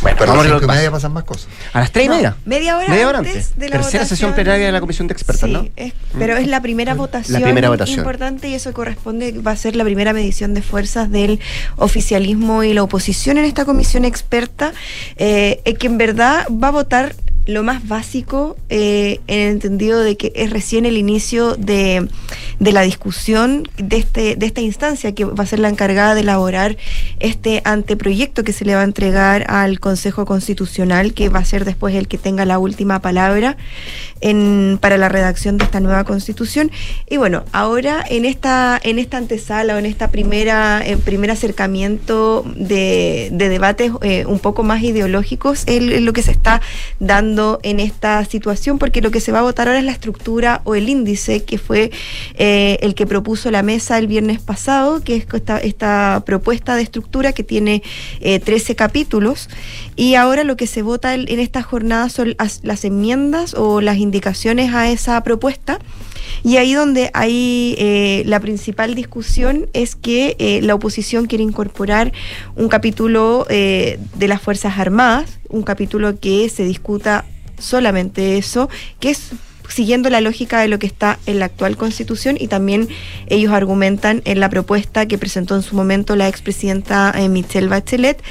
Bueno, 0.00 0.16
Pero 0.16 0.30
vamos 0.30 0.44
las 0.46 0.52
a 0.52 0.54
lo 0.54 0.54
cinco 0.54 0.56
y 0.56 0.60
que 0.60 0.66
media 0.76 0.90
pasa. 0.90 0.96
pasan 0.98 1.12
más 1.12 1.24
cosas. 1.24 1.48
A 1.72 1.80
las 1.80 1.90
tres 1.90 2.04
y 2.04 2.08
No, 2.08 2.14
media. 2.14 2.36
Media 2.44 2.76
hora 2.76 2.88
Media 2.88 3.08
hora 3.08 3.18
antes 3.18 3.34
antes. 3.34 3.58
de 3.58 3.68
la 3.68 3.76
Tercera 3.80 4.04
sesión 4.04 4.32
plenaria 4.32 4.66
de 4.66 4.72
la 4.72 4.78
comisión 4.80 5.08
de 5.08 5.12
expertos, 5.12 5.48
Sí, 5.48 5.52
¿no? 5.52 5.66
es- 5.74 5.92
pero 6.16 6.36
es 6.36 6.46
la 6.46 6.62
primera 6.62 6.94
votación, 6.94 7.42
primera 7.42 7.68
votación. 7.68 7.98
importante 7.98 8.48
y 8.48 8.54
eso 8.54 8.72
corresponde, 8.72 9.32
va 9.40 9.50
a 9.50 9.56
ser 9.56 9.74
la 9.74 9.82
primera 9.82 10.12
medición 10.12 10.54
de 10.54 10.62
fuerzas 10.62 11.10
del 11.10 11.40
oficialismo 11.76 12.62
y 12.62 12.74
la 12.74 12.82
oposición 12.84 13.38
en 13.38 13.44
esta 13.44 13.64
comisión 13.64 14.04
experta, 14.04 14.72
eh, 15.16 15.60
eh, 15.64 15.74
que 15.74 15.88
en 15.88 15.98
verdad 15.98 16.46
va 16.50 16.68
a 16.68 16.72
votar 16.72 17.16
lo 17.48 17.62
más 17.62 17.88
básico 17.88 18.58
eh, 18.68 19.20
en 19.26 19.38
el 19.38 19.52
entendido 19.52 20.00
de 20.00 20.18
que 20.18 20.32
es 20.36 20.50
recién 20.50 20.84
el 20.84 20.98
inicio 20.98 21.54
de, 21.54 22.06
de 22.60 22.72
la 22.72 22.82
discusión 22.82 23.66
de, 23.78 23.96
este, 23.96 24.36
de 24.36 24.44
esta 24.44 24.60
instancia 24.60 25.14
que 25.14 25.24
va 25.24 25.44
a 25.44 25.46
ser 25.46 25.58
la 25.58 25.70
encargada 25.70 26.14
de 26.14 26.20
elaborar 26.20 26.76
este 27.20 27.62
anteproyecto 27.64 28.44
que 28.44 28.52
se 28.52 28.66
le 28.66 28.74
va 28.74 28.82
a 28.82 28.84
entregar 28.84 29.50
al 29.50 29.80
Consejo 29.80 30.26
Constitucional, 30.26 31.14
que 31.14 31.30
va 31.30 31.38
a 31.38 31.44
ser 31.46 31.64
después 31.64 31.94
el 31.94 32.06
que 32.06 32.18
tenga 32.18 32.44
la 32.44 32.58
última 32.58 33.00
palabra 33.00 33.56
en, 34.20 34.78
para 34.78 34.98
la 34.98 35.08
redacción 35.08 35.56
de 35.56 35.64
esta 35.64 35.80
nueva 35.80 36.04
constitución. 36.04 36.70
Y 37.08 37.16
bueno, 37.16 37.44
ahora 37.52 38.04
en 38.10 38.26
esta, 38.26 38.78
en 38.82 38.98
esta 38.98 39.16
antesala 39.16 39.74
o 39.74 39.78
en 39.78 39.86
esta 39.86 40.08
primera, 40.08 40.82
eh, 40.84 40.98
primer 40.98 41.30
acercamiento 41.30 42.44
de, 42.56 43.30
de 43.32 43.48
debates 43.48 43.90
eh, 44.02 44.26
un 44.26 44.38
poco 44.38 44.64
más 44.64 44.82
ideológicos, 44.82 45.62
es 45.64 46.02
lo 46.02 46.12
que 46.12 46.22
se 46.22 46.32
está 46.32 46.60
dando 47.00 47.37
en 47.62 47.80
esta 47.80 48.24
situación, 48.24 48.78
porque 48.78 49.00
lo 49.00 49.10
que 49.10 49.20
se 49.20 49.32
va 49.32 49.40
a 49.40 49.42
votar 49.42 49.68
ahora 49.68 49.78
es 49.78 49.84
la 49.84 49.92
estructura 49.92 50.60
o 50.64 50.74
el 50.74 50.88
índice 50.88 51.44
que 51.44 51.58
fue 51.58 51.90
eh, 52.34 52.78
el 52.82 52.94
que 52.94 53.06
propuso 53.06 53.50
la 53.50 53.62
mesa 53.62 53.98
el 53.98 54.06
viernes 54.06 54.40
pasado, 54.40 55.00
que 55.02 55.16
es 55.16 55.26
esta, 55.32 55.58
esta 55.58 56.22
propuesta 56.26 56.74
de 56.76 56.82
estructura 56.82 57.32
que 57.32 57.44
tiene 57.44 57.82
eh, 58.20 58.40
13 58.40 58.74
capítulos. 58.76 59.48
Y 59.96 60.14
ahora 60.14 60.44
lo 60.44 60.56
que 60.56 60.66
se 60.66 60.82
vota 60.82 61.14
en 61.14 61.40
esta 61.40 61.62
jornada 61.62 62.08
son 62.08 62.34
las 62.62 62.84
enmiendas 62.84 63.54
o 63.54 63.80
las 63.80 63.98
indicaciones 63.98 64.74
a 64.74 64.90
esa 64.90 65.22
propuesta. 65.22 65.78
Y 66.44 66.56
ahí 66.56 66.74
donde 66.74 67.10
hay 67.14 67.74
eh, 67.78 68.22
la 68.26 68.40
principal 68.40 68.94
discusión 68.94 69.68
es 69.72 69.96
que 69.96 70.36
eh, 70.38 70.60
la 70.62 70.74
oposición 70.74 71.26
quiere 71.26 71.44
incorporar 71.44 72.12
un 72.56 72.68
capítulo 72.68 73.46
eh, 73.48 73.98
de 74.14 74.28
las 74.28 74.40
Fuerzas 74.40 74.78
Armadas, 74.78 75.40
un 75.48 75.62
capítulo 75.62 76.18
que 76.18 76.48
se 76.48 76.64
discuta 76.64 77.24
solamente 77.58 78.38
eso, 78.38 78.68
que 79.00 79.10
es 79.10 79.32
siguiendo 79.68 80.10
la 80.10 80.20
lógica 80.20 80.60
de 80.60 80.68
lo 80.68 80.78
que 80.78 80.86
está 80.86 81.18
en 81.26 81.38
la 81.38 81.46
actual 81.46 81.76
constitución 81.76 82.36
y 82.40 82.48
también 82.48 82.88
ellos 83.28 83.52
argumentan 83.52 84.22
en 84.24 84.40
la 84.40 84.48
propuesta 84.48 85.06
que 85.06 85.18
presentó 85.18 85.54
en 85.54 85.62
su 85.62 85.76
momento 85.76 86.16
la 86.16 86.28
expresidenta 86.28 87.12
eh, 87.16 87.28
Michelle 87.28 87.68
Bachelet. 87.68 88.22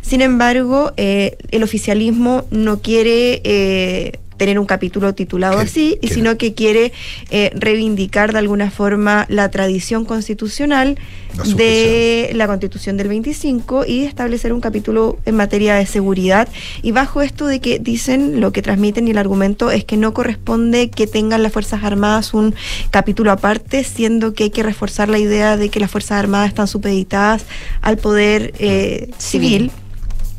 Sin 0.00 0.22
embargo, 0.22 0.92
eh, 0.96 1.36
el 1.50 1.62
oficialismo 1.62 2.46
no 2.50 2.80
quiere 2.80 4.20
tener 4.36 4.58
un 4.58 4.66
capítulo 4.66 5.14
titulado 5.14 5.58
así, 5.58 5.98
y 6.00 6.08
sino 6.08 6.36
que 6.36 6.54
quiere 6.54 6.92
eh, 7.30 7.50
reivindicar 7.54 8.32
de 8.32 8.38
alguna 8.38 8.70
forma 8.70 9.26
la 9.28 9.50
tradición 9.50 10.04
constitucional 10.04 10.98
La 11.36 11.44
de 11.54 12.30
la 12.34 12.46
constitución 12.46 12.96
del 12.96 13.08
25 13.08 13.84
y 13.86 14.04
establecer 14.04 14.52
un 14.52 14.60
capítulo 14.60 15.18
en 15.24 15.36
materia 15.36 15.74
de 15.74 15.86
seguridad. 15.86 16.48
Y 16.82 16.92
bajo 16.92 17.22
esto 17.22 17.46
de 17.46 17.60
que 17.60 17.78
dicen, 17.78 18.40
lo 18.40 18.52
que 18.52 18.62
transmiten 18.62 19.08
y 19.08 19.12
el 19.12 19.18
argumento 19.18 19.70
es 19.70 19.84
que 19.84 19.96
no 19.96 20.14
corresponde 20.14 20.90
que 20.90 21.06
tengan 21.06 21.42
las 21.42 21.52
Fuerzas 21.52 21.82
Armadas 21.84 22.34
un 22.34 22.54
capítulo 22.90 23.30
aparte, 23.30 23.84
siendo 23.84 24.34
que 24.34 24.44
hay 24.44 24.50
que 24.50 24.62
reforzar 24.62 25.08
la 25.08 25.18
idea 25.18 25.56
de 25.56 25.68
que 25.68 25.80
las 25.80 25.90
Fuerzas 25.90 26.18
Armadas 26.18 26.48
están 26.48 26.68
supeditadas 26.68 27.44
al 27.80 27.98
poder 27.98 28.54
eh, 28.58 29.10
civil. 29.18 29.70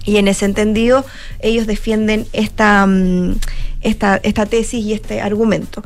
Y 0.06 0.18
en 0.18 0.28
ese 0.28 0.46
entendido, 0.46 1.04
ellos 1.40 1.66
defienden 1.66 2.28
esta, 2.32 2.86
mm, 2.86 3.36
esta, 3.86 4.20
esta 4.24 4.46
tesis 4.46 4.84
y 4.84 4.94
este 4.94 5.22
argumento. 5.22 5.84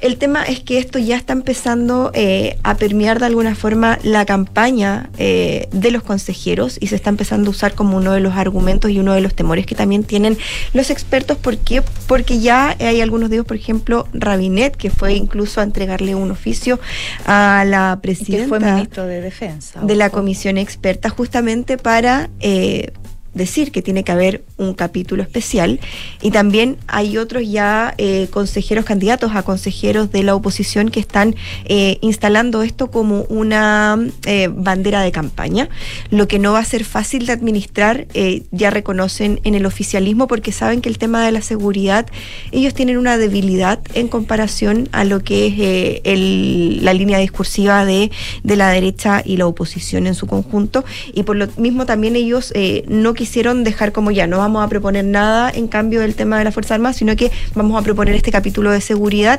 El 0.00 0.16
tema 0.16 0.42
es 0.42 0.58
que 0.58 0.78
esto 0.78 0.98
ya 0.98 1.16
está 1.16 1.32
empezando 1.32 2.10
eh, 2.12 2.56
a 2.64 2.76
permear 2.76 3.20
de 3.20 3.26
alguna 3.26 3.54
forma 3.54 4.00
la 4.02 4.24
campaña 4.24 5.10
eh, 5.16 5.68
de 5.70 5.92
los 5.92 6.02
consejeros 6.02 6.76
y 6.80 6.88
se 6.88 6.96
está 6.96 7.10
empezando 7.10 7.48
a 7.48 7.52
usar 7.52 7.74
como 7.74 7.98
uno 7.98 8.12
de 8.12 8.18
los 8.18 8.34
argumentos 8.34 8.90
y 8.90 8.98
uno 8.98 9.12
de 9.12 9.20
los 9.20 9.34
temores 9.34 9.64
que 9.64 9.76
también 9.76 10.02
tienen 10.02 10.36
los 10.72 10.90
expertos. 10.90 11.36
¿Por 11.36 11.56
qué? 11.58 11.82
Porque 12.08 12.40
ya 12.40 12.74
hay 12.80 13.00
algunos 13.00 13.30
de 13.30 13.36
ellos, 13.36 13.46
por 13.46 13.56
ejemplo, 13.56 14.08
Rabinet, 14.12 14.76
que 14.76 14.90
fue 14.90 15.14
incluso 15.14 15.60
a 15.60 15.62
entregarle 15.62 16.16
un 16.16 16.32
oficio 16.32 16.80
a 17.24 17.64
la 17.64 17.96
Que 18.00 18.08
presidenta 18.08 18.48
fue 18.48 18.58
ministro 18.58 19.06
de 19.06 19.20
Defensa. 19.20 19.80
de 19.82 19.94
la 19.94 20.10
comisión 20.10 20.58
experta 20.58 21.10
justamente 21.10 21.78
para 21.78 22.28
eh, 22.40 22.92
decir 23.34 23.72
que 23.72 23.82
tiene 23.82 24.04
que 24.04 24.12
haber 24.12 24.44
un 24.56 24.74
capítulo 24.74 25.22
especial. 25.22 25.80
Y 26.20 26.30
también 26.30 26.76
hay 26.86 27.18
otros 27.18 27.48
ya 27.48 27.94
eh, 27.98 28.28
consejeros 28.30 28.84
candidatos 28.84 29.32
a 29.34 29.42
consejeros 29.42 30.12
de 30.12 30.22
la 30.22 30.34
oposición 30.34 30.90
que 30.90 31.00
están 31.00 31.34
eh, 31.64 31.98
instalando 32.00 32.62
esto 32.62 32.90
como 32.90 33.22
una 33.22 33.98
eh, 34.26 34.48
bandera 34.52 35.02
de 35.02 35.12
campaña, 35.12 35.68
lo 36.10 36.28
que 36.28 36.38
no 36.38 36.52
va 36.52 36.60
a 36.60 36.64
ser 36.64 36.84
fácil 36.84 37.26
de 37.26 37.32
administrar, 37.32 38.06
ya 38.50 38.70
reconocen 38.70 39.40
en 39.44 39.54
el 39.54 39.66
oficialismo 39.66 40.26
porque 40.26 40.52
saben 40.52 40.80
que 40.80 40.88
el 40.88 40.98
tema 40.98 41.24
de 41.24 41.32
la 41.32 41.42
seguridad, 41.42 42.06
ellos 42.50 42.74
tienen 42.74 42.96
una 42.96 43.16
debilidad 43.16 43.80
en 43.94 44.08
comparación 44.08 44.88
a 44.92 45.04
lo 45.04 45.22
que 45.22 46.00
es 46.04 46.82
la 46.82 46.92
línea 46.92 47.18
discursiva 47.18 47.84
de, 47.84 48.10
de 48.42 48.56
la 48.56 48.70
derecha 48.70 49.22
y 49.24 49.36
la 49.36 49.46
oposición 49.46 50.06
en 50.06 50.14
su 50.14 50.26
conjunto. 50.26 50.84
Y 51.12 51.22
por 51.22 51.36
lo 51.36 51.46
mismo 51.56 51.86
también 51.86 52.16
ellos 52.16 52.52
eh, 52.54 52.84
no 52.88 53.14
quisieron 53.22 53.62
dejar 53.62 53.92
como 53.92 54.10
ya, 54.10 54.26
no 54.26 54.38
vamos 54.38 54.64
a 54.64 54.68
proponer 54.68 55.04
nada 55.04 55.48
en 55.48 55.68
cambio 55.68 56.00
del 56.00 56.16
tema 56.16 56.38
de 56.38 56.44
la 56.44 56.50
Fuerza 56.50 56.74
Armada, 56.74 56.92
sino 56.92 57.14
que 57.14 57.30
vamos 57.54 57.80
a 57.80 57.84
proponer 57.84 58.16
este 58.16 58.32
capítulo 58.32 58.72
de 58.72 58.80
seguridad 58.80 59.38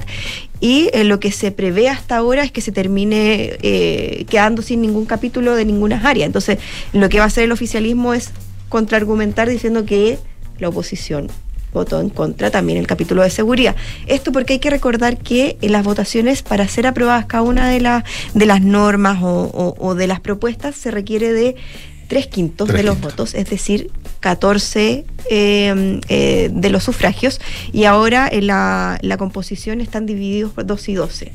y 0.62 0.90
eh, 0.94 1.04
lo 1.04 1.20
que 1.20 1.34
se 1.34 1.52
prevé 1.52 1.90
hasta 1.90 2.16
ahora 2.16 2.46
es 2.46 2.52
que 2.54 2.62
se 2.62 2.72
termine 2.72 3.58
eh, 3.62 4.26
quedando 4.30 4.62
sin 4.62 4.82
ningún 4.82 5.06
capítulo 5.06 5.54
de 5.56 5.66
ninguna 5.66 6.00
área. 6.08 6.26
Entonces, 6.26 6.60
lo 6.94 7.10
que 7.10 7.18
va 7.18 7.26
a 7.26 7.28
hacer 7.28 7.44
el 7.44 7.52
oficialismo 7.52 8.14
es 8.14 8.30
contraargumentar 8.70 9.50
diciendo 9.50 9.84
que 9.84 10.18
la 10.60 10.70
oposición 10.70 11.28
votó 11.74 12.00
en 12.00 12.08
contra 12.08 12.52
también 12.52 12.78
el 12.78 12.88
capítulo 12.88 13.22
de 13.22 13.32
seguridad. 13.32 13.76
Esto 14.08 14.32
porque 14.32 14.54
hay 14.54 14.60
que 14.60 14.70
recordar 14.70 15.18
que 15.18 15.58
en 15.60 15.74
las 15.74 15.84
votaciones, 15.84 16.42
para 16.42 16.70
ser 16.70 16.88
aprobadas 16.88 17.26
cada 17.26 17.44
una 17.44 17.68
de, 17.68 17.82
las 17.82 18.06
de 18.34 18.46
las 18.46 18.62
normas 18.62 19.18
o 19.22 19.94
de 19.94 20.08
las 20.08 20.22
propuestas, 20.22 20.74
se 20.74 20.90
requiere 20.90 21.34
de 21.34 21.58
tres 22.08 22.28
quintos 22.28 22.68
Tres 22.68 22.78
de 22.78 22.84
los 22.84 22.96
quintos. 22.96 23.12
votos, 23.12 23.34
es 23.34 23.50
decir, 23.50 23.92
14 24.20 25.06
eh, 25.30 26.00
eh, 26.10 26.50
de 26.52 26.70
los 26.70 26.84
sufragios, 26.84 27.40
y 27.72 27.86
ahora 27.86 28.28
en 28.32 28.48
la, 28.48 28.98
la 29.02 29.18
composición 29.18 29.82
están 29.82 30.06
divididos 30.06 30.52
por 30.54 30.66
2 30.66 30.90
y 30.90 30.94
12. 30.94 31.32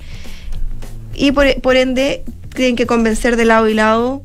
Y 1.14 1.32
por, 1.32 1.60
por 1.60 1.76
ende, 1.76 2.24
tienen 2.54 2.76
que 2.76 2.86
convencer 2.86 3.36
de 3.36 3.44
lado 3.44 3.68
y 3.68 3.74
lado 3.74 4.22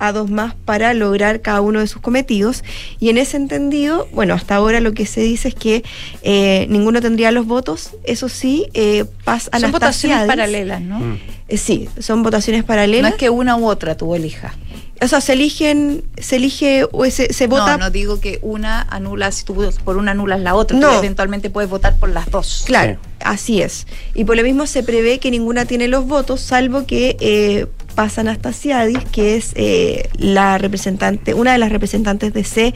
a 0.00 0.12
dos 0.12 0.28
más 0.30 0.54
para 0.64 0.92
lograr 0.94 1.40
cada 1.42 1.60
uno 1.60 1.78
de 1.78 1.86
sus 1.86 2.02
cometidos. 2.02 2.64
Y 2.98 3.10
en 3.10 3.18
ese 3.18 3.36
entendido, 3.36 4.08
bueno, 4.12 4.34
hasta 4.34 4.56
ahora 4.56 4.80
lo 4.80 4.92
que 4.92 5.06
se 5.06 5.20
dice 5.20 5.48
es 5.48 5.54
que 5.54 5.84
eh, 6.22 6.66
ninguno 6.68 7.00
tendría 7.00 7.30
los 7.30 7.46
votos. 7.46 7.90
Eso 8.04 8.28
sí, 8.28 8.66
eh, 8.74 9.04
Paz 9.24 9.48
Son 9.60 9.70
votaciones 9.70 10.18
Anastasiadis- 10.18 10.26
paralelas, 10.26 10.80
¿no? 10.80 11.18
Eh, 11.48 11.56
sí, 11.56 11.88
son 12.00 12.22
votaciones 12.22 12.62
No 12.62 12.66
paralelas. 12.66 13.12
es 13.12 13.18
que 13.18 13.30
una 13.30 13.56
u 13.56 13.66
otra 13.68 13.96
tú 13.96 14.14
elijas. 14.14 14.54
O 15.02 15.08
sea, 15.08 15.22
se 15.22 15.32
eligen, 15.32 16.04
se 16.18 16.36
elige, 16.36 16.86
o 16.92 17.06
se, 17.06 17.32
se 17.32 17.46
vota. 17.46 17.78
No, 17.78 17.84
no 17.84 17.90
digo 17.90 18.20
que 18.20 18.38
una 18.42 18.82
anula, 18.82 19.32
si 19.32 19.44
tú 19.44 19.54
por 19.82 19.96
una 19.96 20.10
anulas 20.10 20.40
la 20.40 20.54
otra, 20.54 20.76
No. 20.78 20.90
tú 20.90 20.98
eventualmente 20.98 21.48
puedes 21.48 21.70
votar 21.70 21.96
por 21.98 22.10
las 22.10 22.30
dos. 22.30 22.64
Claro, 22.66 22.98
así 23.20 23.62
es. 23.62 23.86
Y 24.14 24.24
por 24.24 24.36
lo 24.36 24.42
mismo 24.42 24.66
se 24.66 24.82
prevé 24.82 25.18
que 25.18 25.30
ninguna 25.30 25.64
tiene 25.64 25.88
los 25.88 26.04
votos, 26.06 26.42
salvo 26.42 26.84
que 26.86 27.16
eh, 27.20 27.66
Anastasiadis, 28.00 29.04
que 29.12 29.36
es 29.36 29.52
eh, 29.56 30.08
la 30.16 30.58
representante, 30.58 31.34
una 31.34 31.52
de 31.52 31.58
las 31.58 31.70
representantes 31.70 32.32
de 32.32 32.44
C 32.44 32.74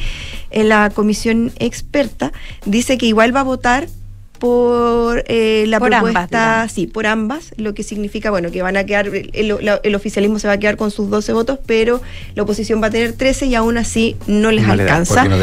en 0.50 0.68
la 0.68 0.90
comisión 0.90 1.52
experta, 1.58 2.32
dice 2.66 2.98
que 2.98 3.06
igual 3.06 3.34
va 3.34 3.40
a 3.40 3.44
votar 3.44 3.88
por 4.38 5.24
eh, 5.28 5.64
la 5.68 5.78
Por 5.78 5.90
propuesta, 5.90 6.68
sí, 6.68 6.86
por 6.86 7.06
ambas, 7.06 7.52
lo 7.56 7.72
que 7.74 7.82
significa, 7.82 8.30
bueno, 8.30 8.50
que 8.50 8.62
van 8.62 8.76
a 8.76 8.84
quedar, 8.84 9.08
el, 9.14 9.56
la- 9.60 9.80
el 9.82 9.94
oficialismo 9.94 10.38
se 10.38 10.48
va 10.48 10.54
a 10.54 10.58
quedar 10.58 10.76
con 10.76 10.90
sus 10.90 11.08
12 11.08 11.32
votos, 11.32 11.58
pero 11.64 12.02
la 12.34 12.42
oposición 12.42 12.82
va 12.82 12.88
a 12.88 12.90
tener 12.90 13.12
13 13.12 13.46
y 13.46 13.54
aún 13.54 13.78
así 13.78 14.16
no 14.26 14.50
les 14.50 14.66
No 14.66 14.74
le 14.76 14.84
da, 14.84 14.92
alcanza. 14.94 15.24
No. 15.24 15.36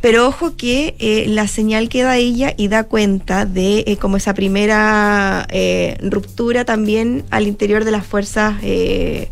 Pero 0.00 0.26
ojo 0.28 0.56
que 0.56 0.94
eh, 0.98 1.24
la 1.28 1.46
señal 1.48 1.88
que 1.88 2.02
da 2.02 2.16
ella 2.16 2.52
y 2.56 2.68
da 2.68 2.84
cuenta 2.84 3.46
de 3.46 3.84
eh, 3.86 3.96
como 3.96 4.16
esa 4.16 4.34
primera 4.34 5.46
eh, 5.50 5.96
ruptura 6.02 6.64
también 6.64 7.24
al 7.30 7.46
interior 7.46 7.84
de 7.84 7.90
las 7.90 8.06
fuerzas 8.06 8.56
eh, 8.62 9.28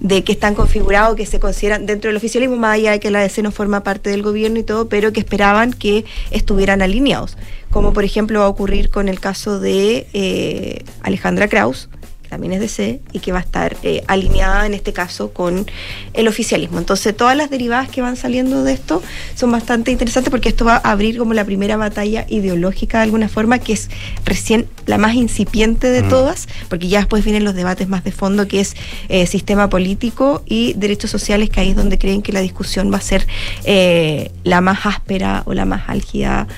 de 0.00 0.24
que 0.24 0.32
están 0.32 0.54
configurados, 0.54 1.16
que 1.16 1.26
se 1.26 1.40
consideran 1.40 1.86
dentro 1.86 2.08
del 2.08 2.16
oficialismo, 2.16 2.56
más 2.56 2.74
allá 2.74 2.92
de 2.92 3.00
que 3.00 3.10
la 3.10 3.20
DC 3.20 3.42
no 3.42 3.50
forma 3.50 3.82
parte 3.82 4.10
del 4.10 4.22
gobierno 4.22 4.58
y 4.58 4.62
todo, 4.62 4.88
pero 4.88 5.12
que 5.12 5.20
esperaban 5.20 5.72
que 5.72 6.04
estuvieran 6.30 6.82
alineados. 6.82 7.36
Como 7.70 7.92
por 7.92 8.04
ejemplo 8.04 8.40
va 8.40 8.46
a 8.46 8.48
ocurrir 8.48 8.90
con 8.90 9.08
el 9.08 9.20
caso 9.20 9.58
de 9.60 10.06
eh, 10.12 10.84
Alejandra 11.02 11.48
Kraus, 11.48 11.88
que 12.26 12.30
también 12.30 12.52
es 12.52 12.60
DC 12.60 13.00
y 13.12 13.20
que 13.20 13.30
va 13.30 13.38
a 13.38 13.42
estar 13.42 13.76
eh, 13.84 14.02
alineada 14.08 14.66
en 14.66 14.74
este 14.74 14.92
caso 14.92 15.32
con 15.32 15.64
el 16.12 16.26
oficialismo. 16.26 16.78
Entonces 16.78 17.16
todas 17.16 17.36
las 17.36 17.50
derivadas 17.50 17.88
que 17.88 18.02
van 18.02 18.16
saliendo 18.16 18.64
de 18.64 18.72
esto 18.72 19.00
son 19.36 19.52
bastante 19.52 19.92
interesantes 19.92 20.30
porque 20.30 20.48
esto 20.48 20.64
va 20.64 20.80
a 20.82 20.90
abrir 20.90 21.18
como 21.18 21.34
la 21.34 21.44
primera 21.44 21.76
batalla 21.76 22.26
ideológica 22.28 22.98
de 22.98 23.04
alguna 23.04 23.28
forma, 23.28 23.60
que 23.60 23.74
es 23.74 23.90
recién 24.24 24.66
la 24.86 24.98
más 24.98 25.14
incipiente 25.14 25.88
de 25.88 26.02
Mm. 26.02 26.08
todas, 26.08 26.48
porque 26.68 26.88
ya 26.88 26.98
después 26.98 27.24
vienen 27.24 27.44
los 27.44 27.54
debates 27.54 27.88
más 27.88 28.02
de 28.02 28.10
fondo, 28.10 28.48
que 28.48 28.60
es 28.60 28.74
eh, 29.08 29.26
sistema 29.26 29.68
político 29.68 30.42
y 30.46 30.72
derechos 30.74 31.10
sociales, 31.10 31.48
que 31.48 31.60
ahí 31.60 31.70
es 31.70 31.76
donde 31.76 31.96
creen 31.96 32.22
que 32.22 32.32
la 32.32 32.40
discusión 32.40 32.92
va 32.92 32.98
a 32.98 33.00
ser 33.02 33.26
eh, 33.64 34.32
la 34.42 34.60
más 34.60 34.84
áspera 34.84 35.44
o 35.46 35.54
la 35.54 35.64
más 35.64 35.88
álgida 35.88 36.48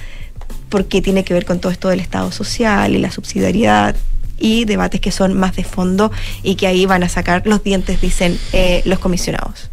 porque 0.68 1.00
tiene 1.02 1.24
que 1.24 1.34
ver 1.34 1.44
con 1.44 1.60
todo 1.60 1.72
esto 1.72 1.88
del 1.88 2.00
Estado 2.00 2.30
social 2.32 2.94
y 2.94 2.98
la 2.98 3.10
subsidiariedad 3.10 3.96
y 4.38 4.64
debates 4.64 5.00
que 5.00 5.10
son 5.10 5.34
más 5.34 5.56
de 5.56 5.64
fondo 5.64 6.10
y 6.42 6.54
que 6.54 6.66
ahí 6.66 6.86
van 6.86 7.02
a 7.02 7.08
sacar 7.08 7.46
los 7.46 7.62
dientes, 7.62 8.00
dicen 8.00 8.38
eh, 8.52 8.82
los 8.84 8.98
comisionados. 8.98 9.70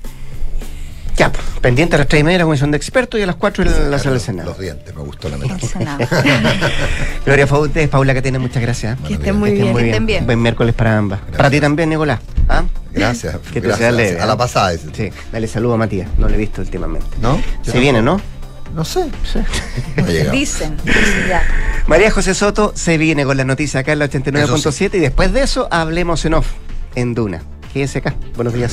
Ya, 1.18 1.32
pues, 1.32 1.46
pendiente 1.62 1.96
a 1.96 2.00
las 2.00 2.08
tres 2.08 2.22
y 2.22 2.24
media 2.26 2.40
la 2.40 2.44
comisión 2.44 2.72
de 2.72 2.78
expertos 2.78 3.20
y 3.20 3.24
a 3.24 3.26
las 3.26 3.38
cuatro 3.38 3.64
en 3.64 3.90
la 3.90 4.00
sala 4.00 4.12
del 4.12 4.22
Senado. 4.22 4.50
Los 4.50 4.60
dientes, 4.60 4.94
me 4.94 5.02
gustó 5.02 5.30
la 5.30 5.38
metáfora. 5.38 5.98
Gloria 7.26 7.48
Fautes, 7.48 7.88
Paula 7.88 8.14
Catena, 8.14 8.38
muchas 8.38 8.62
gracias. 8.62 9.00
Que 9.08 9.14
estén 9.14 9.38
muy 9.38 9.52
bien, 9.52 9.76
que 9.76 9.86
estén 9.86 10.06
bien. 10.06 10.26
Buen 10.26 10.42
miércoles 10.42 10.76
para 10.76 10.98
ambas. 10.98 11.22
Para 11.36 11.50
ti 11.50 11.62
también, 11.62 11.90
Nicolás. 11.90 12.20
¿Ah? 12.50 12.64
Gracias. 12.92 13.38
Que 13.54 13.62
te 13.62 13.68
gracias. 13.68 13.78
sea 13.78 13.92
leve. 13.92 14.20
A 14.20 14.26
la 14.26 14.34
¿ah? 14.34 14.38
pasada. 14.38 14.74
ese. 14.74 14.88
Sí, 14.94 15.10
dale 15.32 15.48
saludo 15.48 15.76
a 15.76 15.78
Matías. 15.78 16.10
No 16.18 16.28
lo 16.28 16.36
he 16.36 16.38
visto 16.38 16.62
últimamente. 16.62 17.08
¿No? 17.22 17.42
Se 17.62 17.80
viene, 17.80 18.02
¿no? 18.02 18.20
No 18.76 18.84
sé. 18.84 19.10
Sí. 19.24 19.40
No. 19.96 20.04
Dicen, 20.32 20.78
dicen 20.84 21.26
ya. 21.30 21.42
María 21.88 22.12
José 22.12 22.36
Soto 22.36 22.74
se 22.76 22.98
viene 22.98 23.24
con 23.24 23.38
las 23.38 23.46
noticias 23.46 23.82
acá 23.82 23.94
en 23.94 24.00
la 24.00 24.10
89.7 24.10 24.96
y 24.96 25.00
después 25.00 25.32
de 25.32 25.44
eso 25.44 25.70
hablemos 25.72 26.26
en 26.26 26.34
off, 26.34 26.48
en 26.96 27.16
Duna. 27.16 27.42
Quédese 27.74 28.00
acá. 28.00 28.16
Buenos 28.36 28.54
días. 28.54 28.64